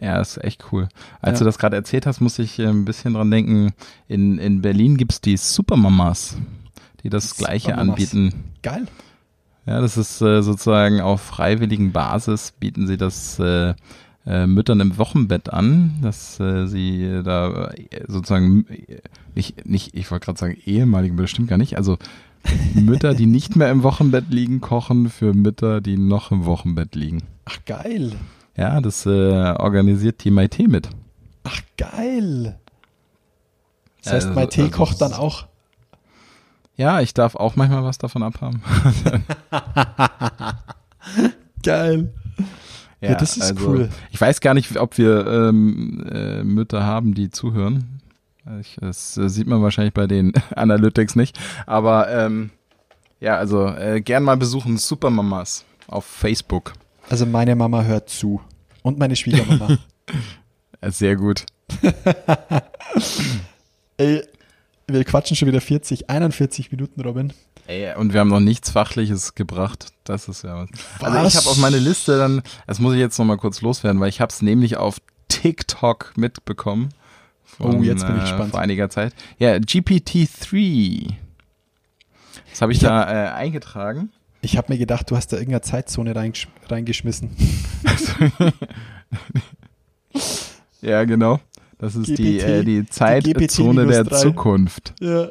Ja, 0.00 0.20
ist 0.20 0.42
echt 0.42 0.64
cool. 0.72 0.88
Als 1.20 1.38
Ja. 1.38 1.38
du 1.40 1.44
das 1.44 1.58
gerade 1.58 1.76
erzählt 1.76 2.06
hast, 2.06 2.20
muss 2.20 2.38
ich 2.38 2.58
äh, 2.58 2.66
ein 2.66 2.84
bisschen 2.84 3.14
dran 3.14 3.30
denken, 3.30 3.72
in, 4.08 4.38
in 4.38 4.62
Berlin 4.62 4.96
gibt's 4.96 5.20
die 5.20 5.36
Supermamas, 5.36 6.38
die 7.02 7.10
das 7.10 7.36
Gleiche 7.36 7.70
Supermamas. 7.72 7.90
anbieten. 8.14 8.44
Geil. 8.62 8.86
Ja, 9.66 9.80
das 9.80 9.98
ist 9.98 10.22
äh, 10.22 10.42
sozusagen 10.42 11.00
auf 11.02 11.20
freiwilligen 11.20 11.92
Basis 11.92 12.52
bieten 12.58 12.86
sie 12.86 12.96
das 12.96 13.38
äh, 13.38 13.74
äh, 14.26 14.46
Müttern 14.46 14.80
im 14.80 14.96
Wochenbett 14.96 15.52
an, 15.52 15.98
dass 16.00 16.40
äh, 16.40 16.66
sie 16.66 17.20
da 17.22 17.68
äh, 17.70 18.04
sozusagen 18.08 18.66
äh, 18.68 19.00
nicht, 19.34 19.66
nicht, 19.66 19.94
ich 19.94 20.10
wollte 20.10 20.24
gerade 20.24 20.38
sagen 20.38 20.56
ehemaligen, 20.64 21.14
aber 21.14 21.24
das 21.24 21.30
stimmt 21.30 21.48
gar 21.48 21.58
nicht. 21.58 21.76
Also 21.76 21.98
Mütter, 22.74 23.12
die 23.14 23.26
nicht 23.26 23.54
mehr 23.56 23.70
im 23.70 23.82
Wochenbett 23.82 24.30
liegen, 24.30 24.62
kochen 24.62 25.10
für 25.10 25.34
Mütter, 25.34 25.82
die 25.82 25.98
noch 25.98 26.30
im 26.32 26.46
Wochenbett 26.46 26.94
liegen. 26.94 27.22
Ach, 27.44 27.58
geil. 27.66 28.12
Ja, 28.60 28.80
das 28.80 29.06
äh, 29.06 29.54
organisiert 29.58 30.18
Team 30.18 30.38
IT 30.38 30.58
mit. 30.68 30.88
Ach, 31.44 31.60
geil. 31.78 32.58
Das 34.02 34.06
Ja, 34.06 34.12
heißt, 34.12 34.26
also- 34.28 34.38
mein 34.38 34.50
Tee 34.50 34.62
also 34.62 34.76
kocht 34.76 35.00
dann 35.00 35.14
auch. 35.14 35.46
Ja, 36.76 37.00
ich 37.00 37.12
darf 37.14 37.36
auch 37.36 37.56
manchmal 37.56 37.84
was 37.84 37.98
davon 37.98 38.22
abhaben. 38.22 38.62
Geil. 41.62 42.12
Ja, 43.00 43.14
das 43.14 43.36
ist 43.36 43.60
cool. 43.62 43.82
also 43.82 43.92
Ich 44.10 44.20
weiß 44.20 44.40
gar 44.40 44.54
nicht, 44.54 44.76
ob 44.78 44.98
wir 44.98 45.26
ähm, 45.26 46.06
äh, 46.10 46.42
Mütter 46.42 46.84
haben, 46.84 47.14
die 47.14 47.30
zuhören. 47.30 48.00
Ich, 48.60 48.76
das 48.80 49.16
äh, 49.16 49.28
sieht 49.28 49.46
man 49.46 49.62
wahrscheinlich 49.62 49.94
bei 49.94 50.06
den 50.06 50.32
Analytics 50.56 51.16
nicht. 51.16 51.38
Aber 51.66 52.10
ähm, 52.10 52.50
ja, 53.20 53.36
also 53.36 53.66
äh, 53.68 54.00
gern 54.00 54.22
mal 54.22 54.36
besuchen 54.36 54.76
Supermamas 54.78 55.64
auf 55.86 56.04
Facebook. 56.04 56.72
Also 57.08 57.26
meine 57.26 57.56
Mama 57.56 57.82
hört 57.82 58.08
zu. 58.08 58.40
Und 58.82 58.98
meine 58.98 59.16
Schwiegermama. 59.16 59.78
Äh, 60.82 60.92
sehr 60.92 61.14
gut. 61.14 61.44
Ey, 63.98 64.22
wir 64.86 65.04
quatschen 65.04 65.36
schon 65.36 65.46
wieder 65.46 65.60
40, 65.60 66.08
41 66.08 66.72
Minuten, 66.72 67.02
Robin. 67.02 67.34
Ey, 67.66 67.94
und 67.96 68.14
wir 68.14 68.20
haben 68.20 68.30
noch 68.30 68.40
nichts 68.40 68.70
Fachliches 68.70 69.34
gebracht. 69.34 69.88
Das 70.04 70.26
ist 70.26 70.42
ja 70.42 70.56
was. 70.56 70.70
Also 71.02 71.18
Was? 71.18 71.34
ich 71.34 71.36
habe 71.38 71.50
auf 71.50 71.58
meine 71.58 71.78
Liste 71.78 72.16
dann, 72.18 72.42
das 72.66 72.78
muss 72.78 72.94
ich 72.94 72.98
jetzt 73.00 73.18
noch 73.18 73.26
mal 73.26 73.36
kurz 73.36 73.60
loswerden, 73.60 74.00
weil 74.00 74.08
ich 74.08 74.20
habe 74.22 74.32
es 74.32 74.40
nämlich 74.42 74.78
auf 74.78 74.96
TikTok 75.28 76.14
mitbekommen. 76.16 76.88
Von, 77.44 77.76
Oh, 77.76 77.82
jetzt 77.82 78.06
bin 78.06 78.16
ich 78.16 78.22
äh, 78.22 78.24
gespannt. 78.24 78.52
Vor 78.52 78.60
einiger 78.60 78.88
Zeit. 78.90 79.12
Ja, 79.38 79.54
GPT-3. 79.54 81.14
Das 82.50 82.62
habe 82.62 82.72
ich, 82.72 82.78
Ich 82.78 82.84
da 82.84 83.02
äh, 83.02 83.28
eingetragen. 83.32 84.10
Ich 84.42 84.56
habe 84.56 84.72
mir 84.72 84.78
gedacht, 84.78 85.10
du 85.10 85.16
hast 85.16 85.28
da 85.32 85.36
irgendeine 85.36 85.60
Zeitzone 85.62 86.14
reingesch 86.16 86.48
reingeschmissen. 86.68 87.30
Ja, 90.82 91.04
genau. 91.04 91.40
Das 91.78 91.94
ist 91.94 92.08
die, 92.08 92.38
GPT, 92.38 92.42
äh, 92.44 92.64
die 92.64 92.80
die 92.82 92.86
Zeitzone 92.88 93.34
GPT 93.34 93.58
der 93.58 93.64
minus 93.84 94.08
drei. 94.08 94.16
Zukunft. 94.18 94.94
Ja. 95.00 95.28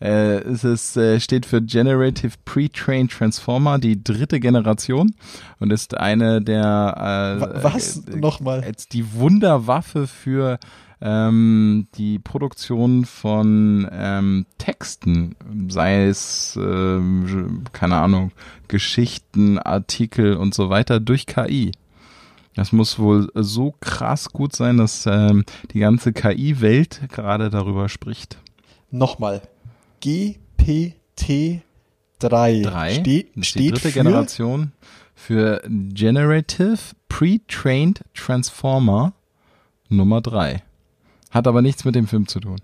Äh, 0.00 0.38
es 0.40 0.64
ist, 0.64 0.96
äh, 0.96 1.20
steht 1.20 1.46
für 1.46 1.60
Generative 1.62 2.32
Pre-Trained 2.44 3.10
Transformer, 3.12 3.78
die 3.78 4.02
dritte 4.02 4.40
Generation 4.40 5.14
und 5.58 5.72
ist 5.72 5.96
eine 5.96 6.40
der 6.40 7.36
äh, 7.36 7.40
Wa- 7.40 7.62
was? 7.62 7.98
äh, 8.08 8.16
Nochmal. 8.16 8.72
Die 8.92 9.12
Wunderwaffe 9.12 10.06
für 10.06 10.58
ähm, 11.00 11.88
die 11.94 12.18
Produktion 12.18 13.04
von 13.04 13.88
ähm, 13.90 14.46
Texten, 14.58 15.36
sei 15.68 16.06
es, 16.06 16.58
ähm, 16.60 17.64
keine 17.72 17.96
Ahnung, 17.96 18.32
Geschichten, 18.68 19.58
Artikel 19.58 20.36
und 20.36 20.54
so 20.54 20.70
weiter 20.70 21.00
durch 21.00 21.26
KI. 21.26 21.72
Das 22.54 22.72
muss 22.72 22.98
wohl 22.98 23.30
so 23.34 23.74
krass 23.80 24.30
gut 24.30 24.54
sein, 24.54 24.76
dass 24.76 25.06
ähm, 25.06 25.44
die 25.72 25.78
ganze 25.78 26.12
KI-Welt 26.12 27.02
gerade 27.10 27.48
darüber 27.48 27.88
spricht. 27.88 28.38
Nochmal. 28.90 29.42
GPT-3 30.02 31.60
Drei. 32.20 32.60
Ste 32.60 32.62
Das 32.62 32.98
ist 32.98 33.04
die 33.34 33.44
steht 33.44 33.72
dritte 33.72 33.88
für 33.88 33.92
Generation 33.92 34.72
für 35.14 35.62
Generative 35.66 36.78
Pre-Trained 37.08 38.02
Transformer 38.14 39.12
Nummer 39.88 40.20
drei. 40.20 40.62
Hat 41.30 41.46
aber 41.46 41.62
nichts 41.62 41.84
mit 41.84 41.94
dem 41.94 42.06
Film 42.06 42.26
zu 42.26 42.40
tun. 42.40 42.60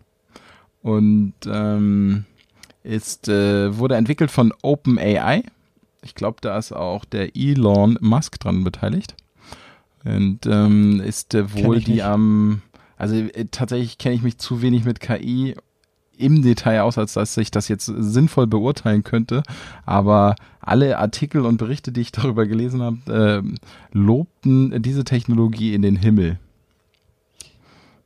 Und 0.82 1.34
ähm, 1.46 2.24
ist, 2.82 3.28
äh, 3.28 3.76
wurde 3.76 3.96
entwickelt 3.96 4.30
von 4.30 4.52
OpenAI. 4.62 5.42
Ich 6.02 6.14
glaube, 6.14 6.38
da 6.40 6.56
ist 6.56 6.72
auch 6.72 7.04
der 7.04 7.36
Elon 7.36 7.98
Musk 8.00 8.38
dran 8.38 8.64
beteiligt. 8.64 9.14
Und 10.04 10.46
ähm, 10.46 11.00
ist 11.00 11.34
äh, 11.34 11.52
wohl 11.52 11.80
die 11.80 12.02
am, 12.02 12.62
also 12.96 13.16
äh, 13.16 13.46
tatsächlich 13.50 13.98
kenne 13.98 14.14
ich 14.14 14.22
mich 14.22 14.38
zu 14.38 14.62
wenig 14.62 14.84
mit 14.84 15.00
KI 15.00 15.56
im 16.16 16.42
Detail 16.42 16.82
aus, 16.82 16.96
als 16.96 17.14
dass 17.14 17.36
ich 17.36 17.50
das 17.50 17.68
jetzt 17.68 17.86
sinnvoll 17.86 18.46
beurteilen 18.46 19.02
könnte. 19.02 19.42
Aber 19.84 20.36
alle 20.60 20.98
Artikel 20.98 21.44
und 21.44 21.56
Berichte, 21.56 21.90
die 21.90 22.02
ich 22.02 22.12
darüber 22.12 22.46
gelesen 22.46 22.82
habe, 22.82 23.42
äh, 23.44 23.96
lobten 23.96 24.80
diese 24.80 25.04
Technologie 25.04 25.74
in 25.74 25.82
den 25.82 25.96
Himmel. 25.96 26.38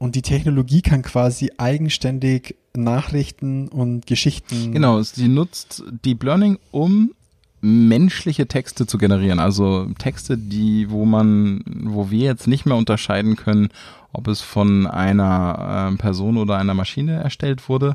Und 0.01 0.15
die 0.15 0.23
Technologie 0.23 0.81
kann 0.81 1.03
quasi 1.03 1.51
eigenständig 1.59 2.57
Nachrichten 2.75 3.69
und 3.69 4.07
Geschichten. 4.07 4.73
Genau, 4.73 5.03
sie 5.03 5.29
nutzt 5.29 5.85
Deep 6.05 6.23
Learning, 6.23 6.59
um 6.71 7.11
menschliche 7.61 8.47
Texte 8.47 8.87
zu 8.87 8.97
generieren. 8.97 9.41
Also 9.41 9.89
Texte, 9.99 10.39
die, 10.39 10.91
wo 10.91 11.05
man, 11.05 11.63
wo 11.85 12.11
wir 12.11 12.21
jetzt 12.21 12.47
nicht 12.47 12.65
mehr 12.65 12.77
unterscheiden 12.77 13.37
können, 13.37 13.69
ob 14.11 14.27
es 14.29 14.41
von 14.41 14.87
einer 14.87 15.91
äh, 15.93 15.97
Person 15.99 16.39
oder 16.39 16.57
einer 16.57 16.73
Maschine 16.73 17.23
erstellt 17.23 17.69
wurde. 17.69 17.93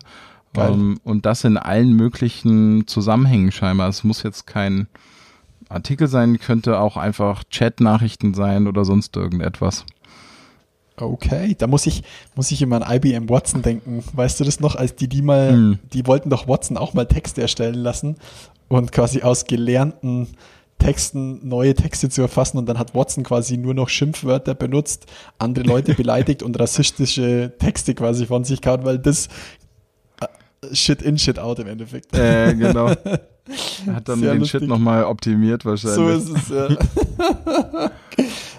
Ähm, 0.56 1.00
und 1.04 1.26
das 1.26 1.44
in 1.44 1.58
allen 1.58 1.94
möglichen 1.94 2.86
Zusammenhängen 2.86 3.52
scheinbar. 3.52 3.90
Es 3.90 4.04
muss 4.04 4.22
jetzt 4.22 4.46
kein 4.46 4.86
Artikel 5.70 6.08
sein, 6.08 6.40
könnte 6.40 6.80
auch 6.80 6.98
einfach 6.98 7.44
Chat-Nachrichten 7.46 8.36
sein 8.36 8.68
oder 8.68 8.86
sonst 8.86 9.16
irgendetwas. 9.16 9.88
Okay, 10.98 11.56
da 11.58 11.68
muss 11.68 11.86
ich, 11.88 12.04
muss 12.36 12.52
ich 12.52 12.62
immer 12.62 12.82
an 12.82 12.96
IBM 12.96 13.30
Watson 13.30 13.62
denken. 13.62 14.04
Weißt 14.14 14.40
du 14.40 14.44
das 14.44 14.60
noch, 14.60 14.76
als 14.76 14.96
die 14.96 15.08
die 15.10 15.22
mal, 15.22 15.52
Hm. 15.52 15.80
die 15.94 16.08
wollten 16.08 16.30
doch 16.30 16.48
Watson 16.48 16.78
auch 16.78 16.94
mal 16.94 17.06
Texte 17.06 17.42
erstellen 17.42 17.76
lassen 17.76 18.16
und 18.70 18.92
quasi 18.92 19.22
aus 19.22 19.46
gelernten 19.46 20.28
Texten 20.78 21.48
neue 21.48 21.74
Texte 21.74 22.10
zu 22.10 22.22
erfassen 22.22 22.58
und 22.58 22.66
dann 22.68 22.78
hat 22.78 22.94
Watson 22.94 23.24
quasi 23.24 23.58
nur 23.58 23.74
noch 23.74 23.88
Schimpfwörter 23.90 24.56
benutzt, 24.56 25.06
andere 25.40 25.66
Leute 25.66 25.94
beleidigt 25.96 26.44
und 26.44 26.60
rassistische 26.60 27.54
Texte 27.60 27.96
quasi 27.96 28.26
von 28.26 28.44
sich 28.44 28.62
gehauen, 28.62 28.84
weil 28.84 29.00
das 29.00 29.30
Shit 30.72 31.02
in, 31.02 31.18
Shit 31.18 31.40
out 31.40 31.60
im 31.60 31.68
Endeffekt. 31.68 32.16
Äh, 32.16 32.54
genau. 32.56 32.88
Er 32.88 32.96
hat 33.96 34.10
dann 34.10 34.20
Sehr 34.20 34.32
den 34.32 34.40
lustig. 34.40 34.62
Shit 34.62 34.70
nochmal 34.70 35.04
optimiert 35.04 35.66
wahrscheinlich. 35.66 35.98
So 35.98 36.10
ist 36.10 36.30
es, 36.30 36.50
ja. 36.50 36.70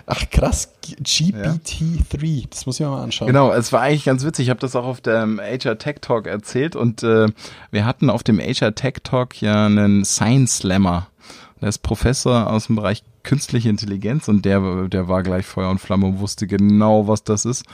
Ach 0.09 0.31
krass, 0.31 0.73
GPT-3, 0.85 2.49
das 2.49 2.65
muss 2.65 2.79
ich 2.79 2.87
mir 2.87 2.93
mal 2.93 3.03
anschauen. 3.03 3.27
Genau, 3.27 3.53
es 3.53 3.73
war 3.73 3.81
eigentlich 3.81 4.05
ganz 4.05 4.25
witzig. 4.25 4.45
Ich 4.45 4.51
habe 4.51 4.61
das 4.61 4.77
auch 4.77 4.85
auf 4.85 5.01
dem 5.01 5.41
HR 5.41 5.79
Tech 5.79 5.97
Talk 6.01 6.29
erzählt 6.29 6.77
und 6.77 7.03
äh, 7.03 7.27
wir 7.73 7.85
hatten 7.85 8.09
auf 8.09 8.23
dem 8.23 8.39
HR 8.39 8.77
Tech 8.77 8.99
Talk 9.03 9.41
ja 9.43 9.67
einen 9.67 10.05
Science 10.05 10.59
Slammer. 10.59 11.09
Der 11.61 11.71
ist 11.71 11.79
Professor 11.79 12.49
aus 12.49 12.67
dem 12.67 12.77
Bereich 12.77 13.03
künstliche 13.25 13.69
Intelligenz 13.69 14.29
und 14.29 14.45
der, 14.45 14.87
der 14.87 15.09
war 15.09 15.25
gleich 15.25 15.45
Feuer 15.45 15.71
und 15.71 15.81
Flamme 15.81 16.07
und 16.07 16.21
wusste 16.21 16.47
genau, 16.47 17.09
was 17.09 17.25
das 17.25 17.45
ist. 17.45 17.65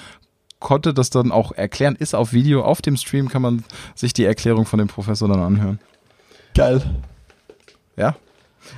Konnte 0.62 0.94
das 0.94 1.10
dann 1.10 1.32
auch 1.32 1.52
erklären, 1.52 1.96
ist 1.96 2.14
auf 2.14 2.32
Video, 2.32 2.62
auf 2.62 2.80
dem 2.82 2.96
Stream 2.96 3.28
kann 3.28 3.42
man 3.42 3.64
sich 3.94 4.12
die 4.14 4.24
Erklärung 4.24 4.64
von 4.64 4.78
dem 4.78 4.88
Professor 4.88 5.28
dann 5.28 5.40
anhören. 5.40 5.78
Geil. 6.54 6.82
Ja, 7.96 8.14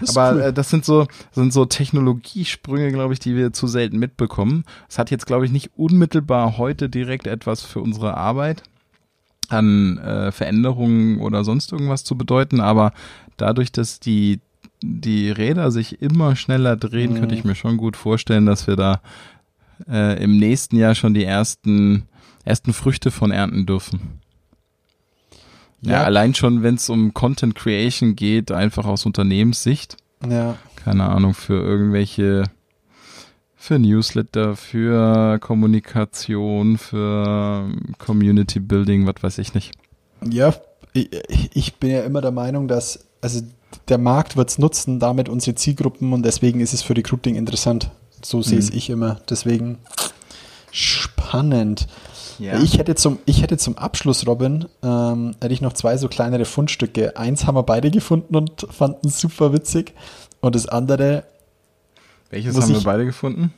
Das 0.01 0.17
aber 0.17 0.35
cool. 0.37 0.43
äh, 0.43 0.53
das 0.53 0.71
sind 0.71 0.85
so, 0.85 1.07
sind 1.33 1.53
so 1.53 1.65
Technologiesprünge, 1.67 2.91
glaube 2.91 3.13
ich, 3.13 3.21
die 3.21 3.37
wir 3.37 3.53
zu 3.53 3.67
selten 3.67 3.99
mitbekommen. 3.99 4.65
Es 4.89 4.99
hat 4.99 5.11
jetzt, 5.11 5.27
glaube 5.27 5.45
ich, 5.47 5.53
nicht 5.53 5.71
unmittelbar 5.77 6.57
heute 6.59 6.89
direkt 6.89 7.27
etwas 7.27 7.63
für 7.63 7.81
unsere 7.81 8.17
Arbeit 8.17 8.63
an 9.49 9.99
äh, 9.99 10.33
Veränderungen 10.33 11.21
oder 11.21 11.45
sonst 11.45 11.71
irgendwas 11.73 12.03
zu 12.03 12.17
bedeuten, 12.17 12.61
aber 12.61 12.93
dadurch, 13.37 13.71
dass 13.73 14.01
die, 14.01 14.41
die 14.83 15.31
Räder 15.31 15.71
sich 15.71 16.01
immer 16.01 16.35
schneller 16.35 16.77
drehen, 16.77 17.13
Mhm. 17.13 17.19
könnte 17.21 17.35
ich 17.35 17.45
mir 17.45 17.55
schon 17.55 17.77
gut 17.77 17.97
vorstellen, 17.97 18.47
dass 18.47 18.67
wir 18.67 18.77
da 18.77 19.01
äh, 19.89 20.23
im 20.23 20.39
nächsten 20.39 20.77
Jahr 20.77 20.95
schon 20.95 21.15
die 21.15 21.25
ersten, 21.25 22.05
ersten 22.45 22.73
Früchte 22.73 23.11
von 23.11 23.31
ernten 23.31 23.67
dürfen. 23.67 24.21
Ja, 25.81 26.03
allein 26.03 26.35
schon, 26.35 26.63
wenn 26.63 26.77
es 26.77 26.89
um 26.89 27.13
Content 27.13 27.55
Creation 27.55 28.17
geht, 28.17 28.51
einfach 28.51 28.87
aus 28.87 29.05
Unternehmenssicht. 29.05 29.97
Ja. 30.29 30.57
Keine 30.83 31.05
Ahnung, 31.05 31.35
für 31.35 31.63
irgendwelche, 31.63 32.45
für 33.55 33.79
Newsletter, 33.79 34.57
für 34.57 35.39
Kommunikation, 35.41 36.79
für 36.79 37.71
Community 37.99 38.61
Building, 38.61 39.07
was 39.07 39.23
weiß 39.23 39.39
ich 39.39 39.53
nicht. 39.53 39.73
Ja, 40.27 40.55
ich, 40.95 41.11
ich 41.53 41.75
bin 41.75 41.91
ja 41.91 42.01
immer 42.03 42.23
der 42.23 42.31
Meinung, 42.31 42.67
dass, 42.67 43.07
also 43.21 43.43
der 43.89 43.99
Markt 43.99 44.37
wird 44.37 44.49
es 44.49 44.59
nutzen, 44.59 45.01
damit 45.01 45.29
unsere 45.29 45.55
Zielgruppen 45.55 46.13
und 46.13 46.25
deswegen 46.25 46.61
ist 46.61 46.73
es 46.73 46.83
für 46.83 46.97
Recruiting 46.97 47.35
interessant. 47.35 47.91
So 48.25 48.43
sehe 48.43 48.59
es 48.59 48.71
ich 48.71 48.91
immer. 48.91 49.21
Deswegen 49.29 49.79
spannend. 50.71 51.87
Ja. 52.39 52.61
Ich 52.61 52.79
hätte 52.79 52.95
zum, 52.97 53.19
ich 53.27 53.43
hätte 53.43 53.59
zum 53.59 53.79
Abschluss, 53.79 54.27
Robin, 54.27 54.65
ähm, 54.83 55.37
hätte 55.41 55.55
ich 55.55 55.61
noch 55.61 55.73
zwei 55.75 55.97
so 55.97 56.09
kleinere 56.09 56.45
Fundstücke. 56.45 57.17
Eins 57.17 57.47
haben 57.47 57.55
wir 57.57 57.63
beide 57.63 57.93
gefunden 57.93 58.35
und 58.35 58.67
fanden 58.71 59.09
super 59.09 59.53
witzig. 59.53 59.95
Und 60.41 60.57
das 60.57 60.67
andere, 60.67 61.23
Welches 62.31 62.57
haben 62.61 62.69
wir 62.71 62.79
ich- 62.79 62.85
beide 62.85 63.05
gefunden? 63.05 63.55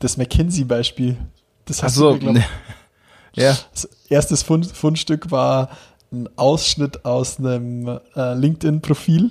das 0.00 0.16
McKinsey-Beispiel. 0.16 1.16
Das 1.66 1.84
hast 1.84 1.94
so, 1.94 2.14
du, 2.14 2.18
glaub, 2.18 2.36
ja. 3.34 3.56
Das 3.72 3.88
erstes 4.08 4.42
Fund, 4.42 4.66
Fundstück 4.66 5.30
war 5.30 5.68
ein 6.12 6.28
Ausschnitt 6.36 7.04
aus 7.04 7.38
einem 7.38 8.00
äh, 8.16 8.34
LinkedIn-Profil, 8.34 9.30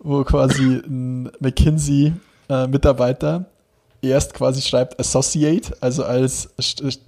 wo 0.00 0.24
quasi 0.24 0.82
ein 0.84 1.30
McKinsey-Mitarbeiter 1.40 3.44
erst 4.02 4.34
quasi 4.34 4.60
schreibt 4.60 4.98
Associate, 4.98 5.74
also 5.80 6.04
als 6.04 6.50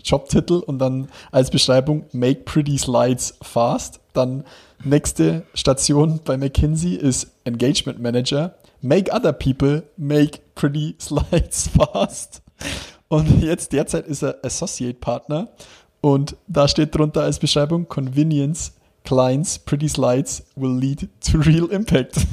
Jobtitel 0.02 0.54
und 0.54 0.78
dann 0.78 1.08
als 1.32 1.50
Beschreibung 1.50 2.04
Make 2.12 2.42
Pretty 2.44 2.78
Slides 2.78 3.34
Fast. 3.42 4.00
Dann 4.12 4.44
nächste 4.84 5.42
Station 5.54 6.20
bei 6.24 6.36
McKinsey 6.36 6.94
ist 6.94 7.28
Engagement 7.44 8.00
Manager. 8.00 8.54
Make 8.80 9.12
other 9.12 9.32
people 9.32 9.82
make 9.96 10.40
pretty 10.54 10.94
slides 11.00 11.68
fast. 11.76 12.42
Und 13.08 13.42
jetzt 13.42 13.72
derzeit 13.72 14.06
ist 14.06 14.22
er 14.22 14.38
Associate 14.44 14.98
Partner 14.98 15.48
und 16.00 16.36
da 16.46 16.68
steht 16.68 16.94
drunter 16.94 17.22
als 17.22 17.38
Beschreibung 17.38 17.88
Convenience 17.88 18.72
Clients 19.04 19.58
Pretty 19.58 19.88
Slides 19.88 20.44
will 20.56 20.76
lead 20.76 21.08
to 21.20 21.38
real 21.38 21.66
impact. 21.66 22.16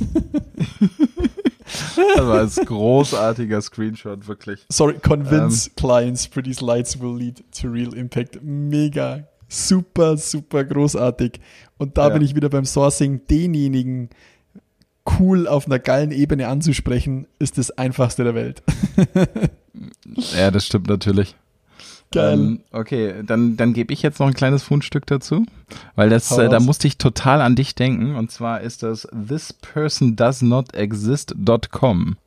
Das 2.16 2.26
war 2.26 2.42
ein 2.42 2.66
großartiger 2.66 3.62
Screenshot, 3.62 4.28
wirklich. 4.28 4.66
Sorry, 4.70 4.96
convince 5.00 5.70
clients 5.76 6.28
pretty 6.28 6.54
slides 6.54 7.00
will 7.00 7.16
lead 7.18 7.44
to 7.60 7.68
real 7.70 7.94
impact. 7.94 8.40
Mega, 8.44 9.24
super, 9.48 10.18
super 10.18 10.64
großartig. 10.64 11.40
Und 11.78 11.98
da 11.98 12.08
Ja. 12.08 12.14
bin 12.14 12.22
ich 12.24 12.36
wieder 12.36 12.50
beim 12.50 12.66
Sourcing. 12.66 13.22
Denjenigen 13.30 14.10
cool 15.20 15.48
auf 15.48 15.66
einer 15.66 15.80
geilen 15.80 16.12
Ebene 16.12 16.48
anzusprechen, 16.48 17.26
ist 17.40 17.58
das 17.58 17.72
einfachste 17.72 18.24
der 18.24 18.36
Welt. 18.36 18.62
Ja, 20.36 20.52
das 20.52 20.66
stimmt 20.66 20.88
natürlich. 20.90 21.34
Geil. 22.12 22.34
Ähm, 22.34 22.60
okay, 22.72 23.24
dann, 23.26 23.56
dann 23.56 23.74
gebe 23.74 23.94
ich 23.94 24.02
jetzt 24.02 24.20
noch 24.20 24.28
ein 24.28 24.34
kleines 24.34 24.64
Fundstück 24.64 25.06
dazu, 25.06 25.46
weil 25.96 26.10
das, 26.10 26.30
äh, 26.38 26.50
da 26.50 26.60
musste 26.60 26.88
ich 26.88 26.98
total 26.98 27.40
an 27.42 27.56
dich 27.56 27.74
denken. 27.74 28.16
Und 28.16 28.32
zwar 28.32 28.60
ist 28.62 28.84
das 28.84 29.08
thispersondoesnotexist.com. 29.28 32.18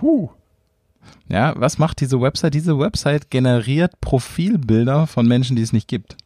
Huh. 0.00 0.28
Ja, 1.28 1.54
was 1.56 1.78
macht 1.78 2.00
diese 2.00 2.20
Website? 2.20 2.52
Diese 2.52 2.78
Website 2.78 3.30
generiert 3.30 4.00
Profilbilder 4.02 5.06
von 5.06 5.26
Menschen, 5.26 5.56
die 5.56 5.62
es 5.62 5.72
nicht 5.72 5.88
gibt. 5.88 6.18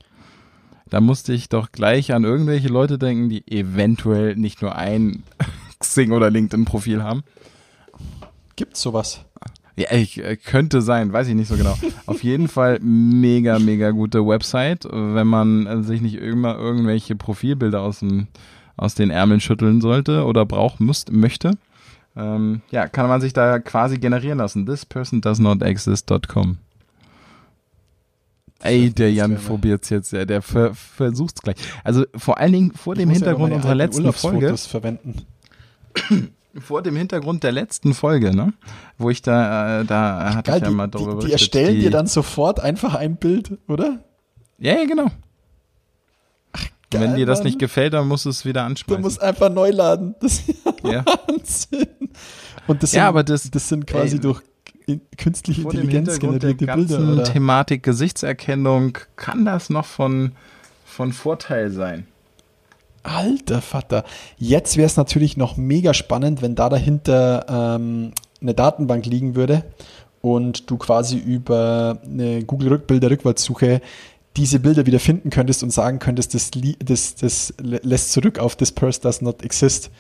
Da 0.91 1.01
musste 1.01 1.33
ich 1.33 1.49
doch 1.49 1.71
gleich 1.71 2.13
an 2.13 2.25
irgendwelche 2.25 2.69
Leute 2.69 2.99
denken, 2.99 3.29
die 3.29 3.47
eventuell 3.49 4.35
nicht 4.35 4.63
nur 4.63 4.75
ein 4.75 5.23
Xing 5.79 6.11
oder 6.11 6.31
LinkedIn-Profil 6.31 7.05
haben. 7.05 7.23
Gibt's 8.57 8.83
sowas? 8.83 9.25
Ja, 9.77 9.93
ich, 9.93 10.23
äh, 10.25 10.37
könnte 10.37 10.81
sein, 10.81 11.13
weiß 11.13 11.29
ich 11.29 11.35
nicht 11.35 11.49
so 11.49 11.57
genau. 11.57 11.77
Auf 12.07 12.23
jeden 12.25 12.49
Fall 12.49 12.79
mega, 12.81 13.59
mega 13.59 13.91
gute 13.91 14.27
Website, 14.27 14.85
wenn 14.91 15.27
man 15.27 15.67
äh, 15.67 15.83
sich 15.83 16.01
nicht 16.01 16.15
immer 16.17 16.57
irgendwelche 16.57 17.15
Profilbilder 17.15 17.83
aus, 17.83 17.99
dem, 18.01 18.27
aus 18.77 18.95
den 18.95 19.11
Ärmeln 19.11 19.41
schütteln 19.41 19.81
sollte 19.83 20.25
oder 20.25 20.47
braucht, 20.47 20.81
müsst, 20.81 21.13
möchte. 21.13 21.53
Ähm, 22.17 22.63
ja, 22.71 22.89
kann 22.89 23.09
man 23.09 23.21
sich 23.21 23.35
da 23.35 23.59
quasi 23.59 23.99
generieren 23.99 24.39
lassen. 24.39 24.65
Thispersondoesnotexist.com. 24.65 26.57
Ey, 28.61 28.89
der 28.91 29.13
Jan 29.13 29.33
wär 29.33 29.39
mal- 29.39 29.47
probiert's 29.47 29.91
jetzt, 29.91 30.13
der, 30.13 30.25
der 30.25 30.41
ver, 30.41 30.75
versucht's 30.75 31.43
gleich. 31.43 31.57
Also 31.85 32.07
vor 32.17 32.39
allen 32.39 32.53
Dingen 32.53 32.73
vor 32.73 32.95
dem 32.95 33.11
Ich 33.11 33.17
ja 33.19 33.27
Hintergrund 33.27 33.51
meine 33.51 33.57
unserer 33.57 33.75
letzten 33.75 34.11
Folge 34.15 34.57
verwenden. 34.57 35.27
Vor 36.61 36.83
dem 36.83 36.97
Hintergrund 36.97 37.43
der 37.43 37.53
letzten 37.53 37.95
Folge, 37.95 38.35
ne? 38.35 38.53
Wo 38.99 39.11
ich 39.11 39.23
da, 39.23 39.81
äh, 39.81 39.85
da 39.85 40.35
hatte 40.35 40.51
Geil, 40.51 40.57
ich 40.59 40.63
ja 40.65 40.69
die, 40.71 40.75
mal 40.75 40.87
die, 40.87 40.91
darüber 40.93 41.11
die 41.13 41.17
berichtet, 41.27 41.33
erstellen 41.41 41.75
die- 41.77 41.81
dir 41.83 41.91
dann 41.91 42.07
sofort 42.07 42.61
einfach 42.61 42.95
ein 42.95 43.17
Bild, 43.17 43.59
oder? 43.69 44.01
Ja, 44.59 44.75
ja, 44.75 44.85
genau. 44.87 45.09
Geil, 46.91 47.01
Wenn 47.03 47.17
dir 47.17 47.27
das 47.27 47.43
nicht 47.43 47.59
gefällt, 47.59 47.95
dann 47.95 48.07
musst 48.07 48.27
du 48.27 48.31
es 48.31 48.45
wieder 48.45 48.61
Du 48.61 48.67
anschmeißen. 48.67 49.03
musst 49.03 49.21
einfach 49.21 49.51
neu 49.51 49.71
laden. 49.71 50.15
Das 50.21 50.39
ist 50.39 50.65
Ja. 50.85 51.05
Wahnsinn. 51.05 51.89
Und 52.69 52.83
das 52.83 52.93
sind, 52.93 52.99
Ja, 52.99 53.09
aber 53.09 53.25
das- 53.25 53.51
das 53.51 53.69
sind 53.69 53.87
quasi 53.87 54.17
ey, 54.17 54.21
durch 54.21 54.43
künstliche 55.19 55.63
Vor 55.63 55.73
dem 55.73 55.81
Intelligenz 55.81 56.11
der 56.11 56.19
generierte 56.21 56.65
ganzen 56.67 56.87
Bilder. 56.99 57.13
Oder? 57.15 57.25
Thematik 57.25 57.83
Gesichtserkennung 57.83 58.99
kann 59.17 59.45
das 59.45 59.69
noch 59.69 59.85
von, 59.85 60.33
von 60.85 61.13
Vorteil 61.13 61.71
sein. 61.73 62.07
Alter 63.07 63.63
Vater. 63.63 64.05
Jetzt 64.39 64.77
wäre 64.77 64.87
es 64.87 64.97
natürlich 64.97 65.37
noch 65.37 65.57
mega 65.57 65.95
spannend, 65.95 66.43
wenn 66.43 66.55
da 66.55 66.69
dahinter 66.69 67.47
ähm, 67.79 68.13
eine 68.41 68.55
Datenbank 68.55 69.07
liegen 69.07 69.35
würde 69.35 69.65
und 70.21 70.71
du 70.71 70.77
quasi 70.77 71.17
über 71.19 71.99
eine 72.05 72.45
Google-Bilder-Rückwärtssuche 72.45 73.81
diese 74.37 74.61
Bilder 74.61 74.85
wieder 74.85 75.01
finden 75.01 75.31
könntest 75.31 75.63
und 75.63 75.71
sagen 75.71 75.99
könntest, 75.99 76.35
das, 76.35 76.51
das, 76.85 77.15
das 77.15 77.55
lä- 77.59 77.81
lässt 77.83 78.13
zurück 78.13 78.39
auf 78.39 78.57
This 78.57 78.73
Purse 78.73 79.01
Does 79.01 79.23
Not 79.23 79.43
Exist 79.43 79.91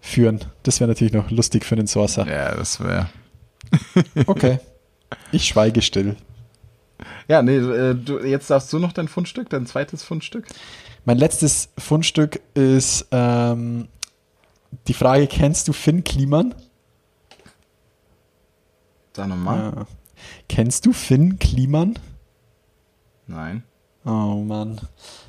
führen. 0.00 0.40
Das 0.62 0.80
wäre 0.80 0.88
natürlich 0.88 1.14
noch 1.14 1.30
lustig 1.30 1.64
für 1.64 1.76
den 1.76 1.86
Sourcer. 1.86 2.26
Ja, 2.28 2.54
das 2.54 2.80
wäre. 2.80 3.08
Okay. 4.26 4.58
Ich 5.32 5.44
schweige 5.46 5.80
still. 5.82 6.16
Ja, 7.28 7.42
nee, 7.42 7.56
äh, 7.56 7.94
du, 7.94 8.18
jetzt 8.20 8.50
darfst 8.50 8.72
du 8.72 8.78
noch 8.78 8.92
dein 8.92 9.08
Fundstück, 9.08 9.48
dein 9.50 9.66
zweites 9.66 10.02
Fundstück. 10.02 10.46
Mein 11.08 11.16
letztes 11.16 11.70
Fundstück 11.78 12.42
ist 12.52 13.06
ähm, 13.12 13.88
die 14.88 14.92
Frage, 14.92 15.26
kennst 15.26 15.66
du 15.66 15.72
Finn 15.72 16.04
Kliman? 16.04 16.54
Sag 19.16 19.28
nochmal. 19.28 19.72
Ja. 19.74 19.86
Kennst 20.50 20.84
du 20.84 20.92
Finn 20.92 21.38
Kliman? 21.38 21.98
Nein. 23.26 23.62
Oh 24.04 24.44
Mann. 24.46 24.82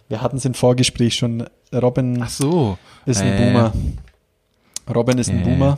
Wir 0.10 0.22
hatten 0.22 0.36
es 0.36 0.44
im 0.44 0.54
Vorgespräch 0.54 1.16
schon. 1.16 1.48
Robin 1.74 2.24
Ach 2.24 2.30
so. 2.30 2.78
ist 3.06 3.22
ein 3.22 3.32
Äh, 3.32 3.46
Boomer. 3.46 3.74
Robin 4.94 5.18
ist 5.18 5.30
ein 5.30 5.40
Äh. 5.40 5.44
Boomer. 5.46 5.78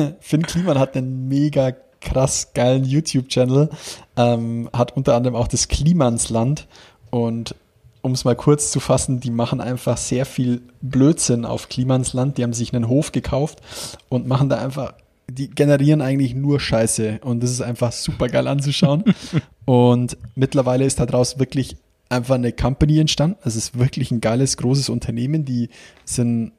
Finn 0.20 0.46
Kliman 0.46 0.78
hat 0.78 0.96
einen 0.96 1.28
mega 1.28 1.72
krass 2.00 2.52
geilen 2.54 2.84
YouTube-Channel, 2.84 3.68
ähm, 4.16 4.70
hat 4.72 4.96
unter 4.96 5.14
anderem 5.14 5.36
auch 5.36 5.48
das 5.48 5.68
Klimansland 5.68 6.66
und 7.10 7.54
um 8.02 8.12
es 8.12 8.24
mal 8.24 8.36
kurz 8.36 8.70
zu 8.70 8.80
fassen, 8.80 9.20
die 9.20 9.30
machen 9.30 9.60
einfach 9.60 9.96
sehr 9.96 10.24
viel 10.24 10.62
Blödsinn 10.80 11.44
auf 11.44 11.68
Klimansland. 11.68 12.38
Die 12.38 12.42
haben 12.42 12.52
sich 12.52 12.74
einen 12.74 12.88
Hof 12.88 13.12
gekauft 13.12 13.60
und 14.08 14.26
machen 14.26 14.48
da 14.48 14.58
einfach, 14.58 14.94
die 15.30 15.50
generieren 15.50 16.00
eigentlich 16.00 16.34
nur 16.34 16.60
Scheiße 16.60 17.20
und 17.22 17.42
das 17.42 17.50
ist 17.50 17.60
einfach 17.60 17.92
super 17.92 18.28
geil 18.28 18.46
anzuschauen. 18.46 19.04
und 19.66 20.16
mittlerweile 20.34 20.84
ist 20.84 20.98
daraus 20.98 21.38
wirklich 21.38 21.76
einfach 22.08 22.36
eine 22.36 22.52
Company 22.52 22.98
entstanden. 22.98 23.36
Also 23.42 23.58
es 23.58 23.64
ist 23.66 23.78
wirklich 23.78 24.10
ein 24.10 24.20
geiles, 24.20 24.56
großes 24.56 24.88
Unternehmen. 24.88 25.44
Die 25.44 25.68
sind 26.04 26.52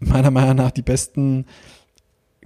meiner 0.00 0.30
Meinung 0.30 0.56
nach 0.56 0.70
die 0.70 0.82
besten 0.82 1.46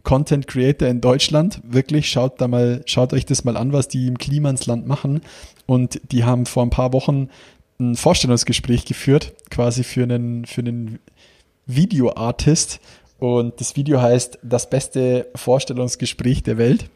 Content 0.05 0.47
Creator 0.47 0.87
in 0.87 1.01
Deutschland. 1.01 1.61
Wirklich, 1.65 2.09
schaut 2.09 2.41
da 2.41 2.47
mal, 2.47 2.83
schaut 2.87 3.13
euch 3.13 3.27
das 3.27 3.45
mal 3.45 3.57
an, 3.57 3.73
was 3.73 3.89
die 3.89 4.07
im 4.07 4.19
Klimansland 4.19 4.87
machen. 4.87 5.23
Und 5.67 6.01
die 6.13 6.25
haben 6.25 6.47
vor 6.47 6.63
ein 6.63 6.71
paar 6.71 6.93
Wochen 6.93 7.31
ein 7.81 7.97
Vorstellungsgespräch 7.97 8.85
geführt, 8.85 9.35
quasi 9.51 9.83
für 9.83 10.05
einen, 10.05 10.45
für 10.45 10.61
einen 10.61 11.01
Video-Artist. 11.67 12.81
Und 13.19 13.61
das 13.61 13.77
Video 13.77 14.01
heißt 14.01 14.39
Das 14.43 14.69
beste 14.69 15.27
Vorstellungsgespräch 15.35 16.43
der 16.43 16.59
Welt. 16.59 16.91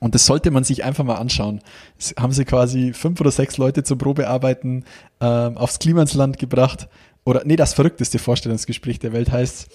Und 0.00 0.14
das 0.16 0.26
sollte 0.26 0.50
man 0.50 0.64
sich 0.64 0.84
einfach 0.84 1.04
mal 1.04 1.14
anschauen. 1.14 1.60
Es 1.96 2.12
haben 2.18 2.32
sie 2.32 2.44
quasi 2.44 2.92
fünf 2.92 3.20
oder 3.20 3.30
sechs 3.30 3.56
Leute 3.56 3.84
zum 3.84 3.98
Probearbeiten 3.98 4.84
ähm, 5.20 5.56
aufs 5.56 5.78
Klimansland 5.78 6.38
gebracht. 6.38 6.88
Oder, 7.24 7.42
nee, 7.44 7.54
das 7.54 7.72
verrückteste 7.72 8.18
Vorstellungsgespräch 8.18 8.98
der 8.98 9.12
Welt 9.12 9.30
heißt 9.30 9.68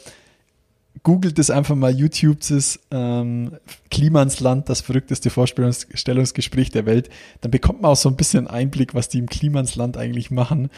googelt 1.04 1.40
es 1.40 1.50
einfach 1.50 1.76
mal, 1.76 1.94
YouTube 1.94 2.40
das 2.48 2.80
ähm, 2.92 3.58
Klimansland, 3.92 4.70
das 4.70 4.82
verrückteste 4.82 5.30
Vorstellungsgespräch 5.30 6.72
der 6.72 6.86
Welt. 6.86 7.10
Dann 7.42 7.52
bekommt 7.52 7.82
man 7.82 7.92
auch 7.92 7.98
so 7.98 8.10
ein 8.10 8.16
bisschen 8.16 8.48
Einblick, 8.48 8.94
was 8.94 9.10
die 9.10 9.20
im 9.20 9.28
Klimansland 9.28 9.98
eigentlich 9.98 10.32
machen. 10.32 10.70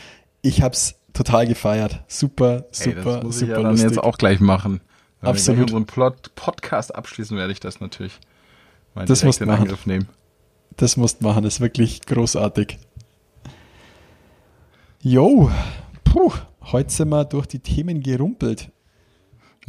Ich 0.41 0.61
habe 0.61 0.73
es 0.73 0.95
total 1.13 1.47
gefeiert. 1.47 2.03
Super, 2.07 2.65
super, 2.71 2.89
Ey, 2.89 3.03
das 3.03 3.23
muss 3.23 3.39
super 3.39 3.51
ich 3.51 3.57
ja 3.57 3.61
dann 3.61 3.71
lustig. 3.71 3.89
jetzt 3.89 3.99
auch 3.99 4.17
gleich 4.17 4.39
machen. 4.39 4.81
Wenn 5.21 5.29
Absolut. 5.29 5.59
wir 5.59 5.65
gleich 5.65 5.75
unseren 5.75 5.85
Plot 5.85 6.35
Podcast 6.35 6.95
abschließen, 6.95 7.37
werde 7.37 7.51
ich 7.51 7.59
das 7.59 7.81
natürlich 7.81 8.19
mal 8.95 9.05
Das 9.05 9.23
musst 9.23 9.41
in. 9.41 9.49
Angriff 9.49 9.85
nehmen. 9.85 10.07
Das 10.77 10.95
musst 10.95 11.21
machen, 11.21 11.43
das 11.43 11.55
ist 11.55 11.61
wirklich 11.61 12.01
großartig. 12.05 12.77
Jo, 15.01 15.51
puh, 16.03 16.31
heute 16.71 16.89
sind 16.89 17.09
wir 17.09 17.25
durch 17.25 17.47
die 17.47 17.59
Themen 17.59 18.01
gerumpelt. 18.01 18.71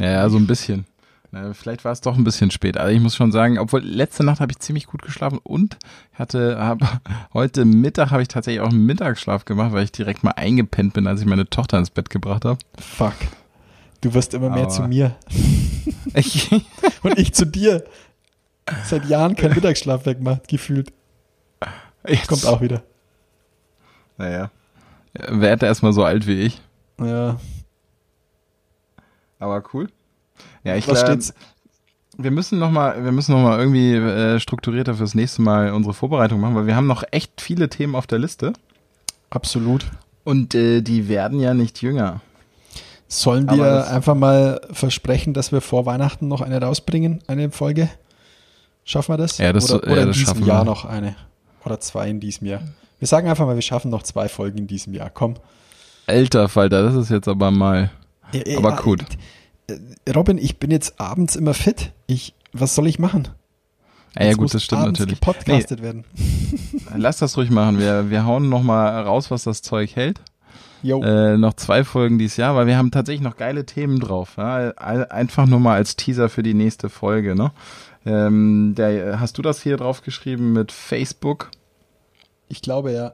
Ja, 0.01 0.28
so 0.28 0.38
ein 0.38 0.46
bisschen. 0.46 0.86
Vielleicht 1.53 1.84
war 1.84 1.92
es 1.92 2.01
doch 2.01 2.16
ein 2.16 2.24
bisschen 2.24 2.51
spät. 2.51 2.76
Also 2.76 2.92
ich 2.92 3.01
muss 3.01 3.14
schon 3.14 3.30
sagen, 3.30 3.57
obwohl 3.61 3.82
letzte 3.84 4.24
Nacht 4.24 4.40
habe 4.40 4.51
ich 4.51 4.59
ziemlich 4.59 4.86
gut 4.88 5.03
geschlafen 5.03 5.38
und 5.44 5.76
hatte 6.14 6.59
hab, 6.59 6.80
heute 7.34 7.64
Mittag 7.64 8.11
habe 8.11 8.22
ich 8.22 8.26
tatsächlich 8.28 8.61
auch 8.62 8.70
einen 8.70 8.84
Mittagsschlaf 8.84 9.44
gemacht, 9.44 9.70
weil 9.72 9.84
ich 9.84 9.92
direkt 9.92 10.24
mal 10.24 10.32
eingepennt 10.32 10.92
bin, 10.94 11.07
als 11.07 11.20
ich 11.20 11.26
meine 11.26 11.48
Tochter 11.48 11.78
ins 11.78 11.90
Bett 11.90 12.11
gebracht 12.11 12.44
habe. 12.44 12.59
Fuck. 12.80 13.14
Du 14.01 14.12
wirst 14.14 14.34
immer 14.34 14.51
mehr 14.51 14.62
Aber- 14.64 14.70
zu 14.70 14.82
mir 14.82 15.14
Ich, 16.14 16.51
und 17.05 17.16
ich 17.16 17.32
zu 17.32 17.44
dir. 17.46 17.84
Seit 18.84 19.05
Jahren 19.09 19.36
kein 19.36 19.53
Mittagsschlaf 19.55 20.07
wegmacht, 20.07 20.48
gefühlt. 20.48 20.92
jetzt, 22.09 22.26
Kommt 22.26 22.44
auch 22.46 22.61
wieder. 22.61 22.82
Naja. 24.16 24.51
Werde 25.14 25.66
erstmal 25.66 25.92
so 25.92 26.05
alt 26.05 26.26
wie 26.26 26.40
ich. 26.40 26.61
Ja, 27.01 27.36
Aber 29.41 29.62
cool. 29.74 29.88
Ja, 30.62 30.76
ich 30.76 30.84
glaube, 30.86 31.18
wir 32.16 32.30
müssen 32.30 32.59
noch 32.59 32.70
mal, 32.70 33.03
wir 33.03 33.12
müssen 33.12 33.32
noch 33.32 33.43
mal 33.43 33.59
irgendwie 33.59 33.95
äh, 33.95 34.38
strukturierter 34.38 34.95
fürs 34.95 35.14
nächste 35.14 35.43
Mal 35.43 35.72
unsere 35.72 35.95
Vorbereitung 35.95 36.41
machen, 36.41 36.55
weil 36.55 36.66
wir 36.66 36.76
haben 36.76 36.86
noch 36.86 37.03
echt 37.11 37.41
viele 37.41 37.68
Themen 37.68 37.95
auf 37.95 38.07
der 38.07 38.18
Liste 38.18 38.53
Absolut. 39.30 39.86
und 40.24 40.55
äh, 40.55 40.82
die 40.82 41.09
werden 41.09 41.41
ja 41.41 41.55
nicht 41.55 41.82
jünger. 41.82 42.20
Sollen 43.09 43.49
Aber 43.49 43.59
wir 43.59 43.88
einfach 43.88 44.14
mal 44.14 44.61
versprechen, 44.70 45.34
dass 45.34 45.51
wir 45.51 45.61
vor 45.61 45.84
Weihnachten 45.86 46.28
noch 46.28 46.43
eine 46.43 46.61
rausbringen, 46.61 47.22
eine 47.26 47.51
Folge? 47.51 47.88
Schaffen 48.84 49.14
wir 49.14 49.18
das? 49.18 49.38
Ja, 49.38 49.53
das- 49.53 49.70
oder 49.72 49.86
ja, 49.86 49.93
oder 49.93 50.03
in 50.03 50.12
diesem 50.12 50.45
Jahr 50.45 50.61
wir. 50.61 50.64
noch 50.66 50.84
eine. 50.84 51.16
Oder 51.64 51.80
zwei 51.80 52.09
in 52.09 52.20
diesem 52.20 52.47
Jahr. 52.47 52.62
Wir 52.99 53.09
sagen 53.09 53.28
einfach 53.28 53.47
mal, 53.47 53.55
wir 53.55 53.62
schaffen 53.62 53.91
noch 53.91 54.03
zwei 54.03 54.28
Folgen 54.28 54.59
in 54.59 54.66
diesem 54.66 54.95
Jahr. 54.95 55.11
Komm. 55.11 55.34
Alter 56.07 56.49
Falter, 56.49 56.82
das 56.82 56.95
ist 56.95 57.11
jetzt 57.11 57.28
aber 57.28 57.51
mal. 57.51 57.91
Ja, 58.33 58.59
Aber 58.59 58.70
ja, 58.70 58.81
gut. 58.81 59.03
äh, 59.68 60.11
Robin, 60.11 60.39
ich 60.39 60.59
bin 60.59 60.70
jetzt 60.70 61.01
abends 61.01 61.37
immer 61.37 61.55
fit. 61.55 61.93
Ich, 62.07 62.35
was 62.53 62.74
soll 62.74 62.87
ich 62.87 62.99
machen? 62.99 63.28
Ja, 64.18 64.26
ja 64.26 64.33
gut, 64.33 64.53
das 64.53 64.64
stimmt 64.64 64.83
natürlich. 64.83 65.20
gepodcastet 65.20 65.83
werden. 65.83 66.05
Nee, 66.16 66.78
lass 66.97 67.18
das 67.18 67.37
ruhig 67.37 67.51
machen. 67.51 67.78
Wir, 67.78 68.11
wir 68.11 68.24
hauen 68.24 68.49
noch 68.49 68.62
mal 68.62 69.03
raus, 69.03 69.31
was 69.31 69.45
das 69.45 69.62
Zeug 69.62 69.95
hält. 69.95 70.20
Äh, 70.83 71.37
noch 71.37 71.55
zwei 71.55 71.85
Folgen 71.85 72.18
dieses 72.18 72.39
Jahr, 72.39 72.57
weil 72.57 72.66
wir 72.66 72.78
haben 72.78 72.91
tatsächlich 72.91 73.22
noch 73.22 73.37
geile 73.37 73.66
Themen 73.66 74.01
drauf. 74.01 74.35
Ja? 74.39 74.70
Einfach 74.70 75.47
nur 75.47 75.61
mal 75.61 75.74
als 75.74 75.95
Teaser 75.95 76.28
für 76.28 76.43
die 76.43 76.55
nächste 76.55 76.89
Folge. 76.89 77.35
Ne? 77.35 77.53
Ähm, 78.07 78.74
der, 78.76 79.20
hast 79.20 79.37
du 79.37 79.43
das 79.43 79.62
hier 79.62 79.76
drauf 79.76 80.03
geschrieben 80.03 80.53
mit 80.55 80.72
Facebook? 80.72 81.51
ich 82.51 82.61
glaube 82.61 82.93
ja. 82.93 83.12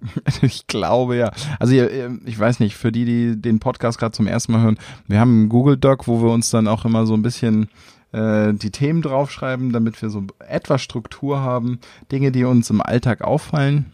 Ich 0.42 0.66
glaube 0.66 1.16
ja. 1.16 1.32
Also 1.58 1.74
ich 1.74 2.38
weiß 2.38 2.60
nicht, 2.60 2.76
für 2.76 2.92
die, 2.92 3.04
die 3.04 3.40
den 3.40 3.58
Podcast 3.58 3.98
gerade 3.98 4.12
zum 4.12 4.26
ersten 4.26 4.52
Mal 4.52 4.62
hören, 4.62 4.78
wir 5.06 5.20
haben 5.20 5.40
einen 5.40 5.48
Google 5.48 5.76
Doc, 5.76 6.06
wo 6.06 6.22
wir 6.22 6.30
uns 6.30 6.50
dann 6.50 6.68
auch 6.68 6.84
immer 6.84 7.06
so 7.06 7.14
ein 7.14 7.22
bisschen 7.22 7.68
äh, 8.12 8.52
die 8.54 8.70
Themen 8.70 9.02
draufschreiben, 9.02 9.72
damit 9.72 10.00
wir 10.00 10.10
so 10.10 10.24
etwas 10.46 10.82
Struktur 10.82 11.40
haben, 11.40 11.80
Dinge, 12.12 12.32
die 12.32 12.44
uns 12.44 12.70
im 12.70 12.80
Alltag 12.80 13.22
auffallen. 13.22 13.86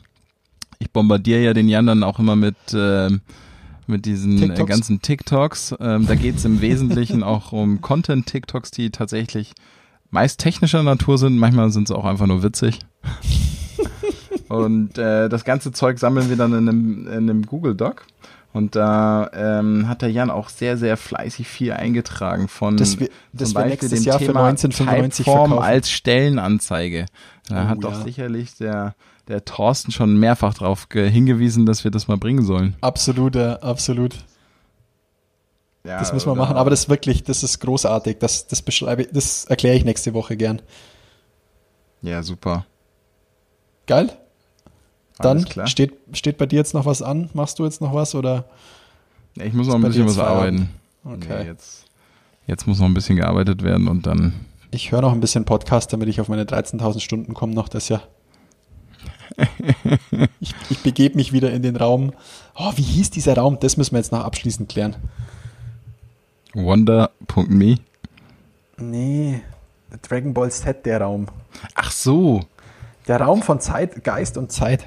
Ich 0.79 0.91
bombardiere 0.91 1.41
ja 1.43 1.55
den 1.55 1.69
Jan 1.69 1.87
dann 1.87 2.03
auch 2.03 2.19
immer 2.19 2.37
mit 2.37 2.57
ähm, 2.75 3.21
mit 3.87 4.07
diesen 4.07 4.39
äh, 4.39 4.47
TikToks. 4.47 4.71
ganzen 4.71 5.03
TikToks. 5.03 5.75
Ähm, 5.81 6.07
da 6.07 6.15
geht 6.15 6.37
es 6.37 6.45
im 6.45 6.61
Wesentlichen 6.61 7.23
auch 7.23 7.53
um 7.53 7.81
Content-TikToks, 7.81 8.71
die 8.71 8.91
tatsächlich 8.91 9.53
meist 10.11 10.41
technischer 10.41 10.83
Natur 10.83 11.19
sind. 11.19 11.39
Manchmal 11.39 11.71
sind 11.71 11.89
sie 11.89 11.97
auch 11.97 12.05
einfach 12.05 12.27
nur 12.27 12.43
witzig. 12.43 12.81
Und 14.49 14.99
äh, 14.99 15.29
das 15.29 15.45
ganze 15.45 15.73
Zeug 15.73 15.99
sammeln 15.99 16.29
wir 16.29 16.37
dann 16.37 16.53
in 16.53 16.69
einem, 16.69 17.07
in 17.07 17.13
einem 17.31 17.47
Google 17.47 17.75
Doc. 17.75 18.07
Und 18.53 18.77
da 18.77 19.31
ähm, 19.35 19.89
hat 19.89 20.03
der 20.03 20.13
Jan 20.13 20.31
auch 20.31 20.49
sehr, 20.49 20.77
sehr 20.79 20.97
fleißig 20.97 21.49
viel 21.49 21.73
eingetragen 21.73 22.47
von 22.47 22.77
Das 22.77 23.01
wir- 23.01 23.09
das 23.33 23.49
zum 23.49 23.55
Beispiel 23.55 23.71
nächstes 23.71 23.91
dem 23.91 24.03
Jahr 24.05 24.19
für 24.21 24.27
Thema 24.27 24.47
1995 24.49 25.25
Typeform 25.25 25.49
verkaufen. 25.51 25.69
als 25.69 25.91
Stellenanzeige. 25.91 27.07
Da 27.49 27.65
Oh, 27.65 27.69
hat 27.69 27.83
doch 27.83 27.93
ja. 27.93 28.03
sicherlich 28.03 28.55
der, 28.57 28.95
der 29.27 29.45
Thorsten 29.45 29.91
schon 29.91 30.17
mehrfach 30.19 30.55
darauf 30.55 30.87
hingewiesen, 30.93 31.67
dass 31.67 31.83
wir 31.83 31.91
das 31.91 32.07
mal 32.07 32.17
bringen 32.17 32.45
sollen. 32.45 32.77
Absolut, 32.81 33.35
ja, 33.35 33.55
absolut. 33.57 34.15
Ja, 35.85 35.99
Das 35.99 36.13
müssen 36.13 36.29
wir 36.31 36.37
machen. 36.37 36.57
Aber 36.57 36.71
das 36.71 36.83
ist 36.85 36.89
wirklich, 36.89 37.25
das 37.25 37.43
ist 37.43 37.59
großartig. 37.59 38.19
Das, 38.21 38.47
das 38.47 38.63
beschreibe 38.63 39.03
ich, 39.03 39.09
das 39.13 39.47
erkläre 39.47 39.77
ich 39.77 39.85
nächste 39.85 40.15
Woche 40.15 40.37
gern. 40.37 40.63
Ja, 42.03 42.23
super. 42.23 42.67
Geil? 43.87 44.11
Dann 45.19 45.47
steht, 45.67 45.95
steht 46.13 46.39
bei 46.39 46.47
dir 46.47 46.57
jetzt 46.57 46.75
noch 46.75 46.87
was 46.87 47.03
an? 47.03 47.31
Machst 47.35 47.59
du 47.59 47.65
jetzt 47.65 47.81
noch 47.81 47.95
was 47.95 48.15
oder? 48.15 48.45
Ich 49.37 49.53
muss 49.53 49.67
noch 49.69 49.77
ein 49.77 49.83
bisschen 49.83 50.07
was 50.07 50.19
arbeiten. 50.19 50.71
Okay. 51.05 51.43
Nee, 51.43 51.47
jetzt, 51.47 51.87
jetzt 52.47 52.67
muss 52.67 52.79
noch 52.79 52.87
ein 52.87 52.95
bisschen 52.95 53.17
gearbeitet 53.17 53.63
werden 53.63 53.89
und 53.89 54.07
dann. 54.07 54.35
Ich 54.71 54.91
höre 54.91 55.03
noch 55.03 55.13
ein 55.13 55.21
bisschen 55.21 55.45
Podcast, 55.45 55.93
damit 55.93 56.09
ich 56.09 56.21
auf 56.21 56.29
meine 56.29 56.45
13.000 56.45 57.01
Stunden 57.01 57.35
komme 57.35 57.55
noch 57.55 57.69
das 57.69 57.89
Jahr. 57.89 58.03
ich, 60.41 60.55
ich 60.71 60.79
begebe 60.83 61.17
mich 61.17 61.33
wieder 61.33 61.53
in 61.53 61.63
den 61.63 61.77
Raum. 61.77 62.13
Oh, 62.57 62.73
wie 62.77 62.83
hieß 62.83 63.11
dieser 63.11 63.37
Raum? 63.37 63.59
Das 63.61 63.77
müssen 63.77 63.93
wir 63.93 63.99
jetzt 63.99 64.13
noch 64.13 64.25
abschließend 64.25 64.69
klären. 64.69 64.97
Wonder.me. 66.55 67.77
Nee, 68.79 69.43
Dragon 70.03 70.35
Ball 70.35 70.51
Z, 70.51 70.85
der 70.87 71.01
Raum. 71.01 71.27
Ach 71.75 71.91
so, 71.91 72.41
Der 73.07 73.21
Raum 73.21 73.43
von 73.43 73.61
Zeit, 73.61 74.03
Geist 74.03 74.37
und 74.37 74.51
Zeit. 74.51 74.87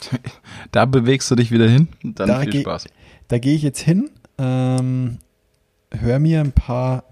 da 0.72 0.84
bewegst 0.84 1.30
du 1.30 1.36
dich 1.36 1.50
wieder 1.50 1.68
hin. 1.68 1.88
Dann 2.02 2.28
Da 2.28 2.40
viel 2.40 2.60
Spaß. 2.60 2.86
Da 3.28 3.38
gehe 3.38 3.54
ich 3.54 3.62
jetzt 3.62 3.80
hin, 3.80 4.10
ähm, 4.38 5.18
hör 5.92 6.18
mir 6.18 6.40
ein 6.40 6.52
paar 6.52 7.04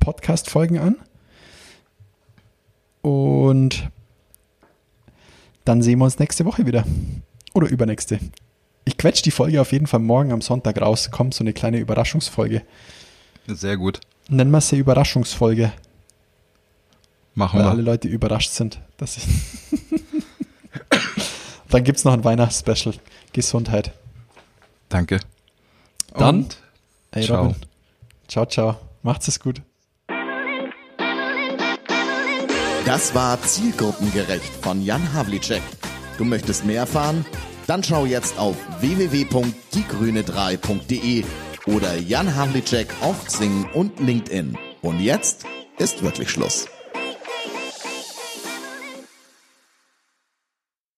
Podcast-Folgen 0.00 0.78
an 0.78 0.96
und 3.02 3.88
dann 5.64 5.82
sehen 5.82 5.98
wir 5.98 6.04
uns 6.04 6.18
nächste 6.18 6.44
Woche 6.44 6.66
wieder. 6.66 6.84
Oder 7.54 7.68
übernächste. 7.68 8.18
Ich 8.84 8.96
quetsch 8.96 9.22
die 9.22 9.30
Folge 9.30 9.60
auf 9.60 9.72
jeden 9.72 9.86
Fall 9.86 10.00
morgen 10.00 10.32
am 10.32 10.40
Sonntag 10.40 10.80
raus. 10.80 11.10
Kommt 11.10 11.34
so 11.34 11.44
eine 11.44 11.52
kleine 11.52 11.78
Überraschungsfolge. 11.78 12.62
Sehr 13.46 13.76
gut. 13.76 14.00
Nennen 14.28 14.50
wir 14.50 14.60
sie 14.60 14.78
Überraschungsfolge, 14.78 15.72
Machen 17.34 17.58
weil 17.58 17.66
wir. 17.66 17.70
alle 17.70 17.82
Leute 17.82 18.08
überrascht 18.08 18.50
sind, 18.50 18.80
dass 18.96 19.18
ich. 19.18 19.26
dann 21.70 21.84
gibt 21.84 21.98
es 21.98 22.04
noch 22.04 22.12
ein 22.12 22.24
Weihnachtsspecial. 22.24 22.94
Gesundheit. 23.32 23.92
Danke. 24.88 25.20
Dann- 26.14 26.36
Und 26.36 26.56
Hey 27.12 27.24
Ciao. 27.24 27.42
Robin. 27.44 27.56
Ciao, 28.28 28.44
ciao. 28.46 28.76
Macht's 29.02 29.28
es 29.28 29.40
gut. 29.40 29.62
Das 32.84 33.14
war 33.14 33.40
Zielgruppengerecht 33.42 34.52
von 34.62 34.82
Jan 34.82 35.12
Havlicek. 35.12 35.62
Du 36.16 36.24
möchtest 36.24 36.64
mehr 36.64 36.78
erfahren? 36.80 37.24
Dann 37.66 37.82
schau 37.84 38.06
jetzt 38.06 38.38
auf 38.38 38.56
www.diegrüne3.de 38.80 41.24
oder 41.66 41.96
Jan 41.96 42.34
Havlicek 42.34 42.88
auf 43.02 43.26
Xing 43.26 43.66
und 43.74 44.00
LinkedIn. 44.00 44.56
Und 44.80 45.00
jetzt 45.00 45.44
ist 45.78 46.02
wirklich 46.02 46.30
Schluss. 46.30 46.66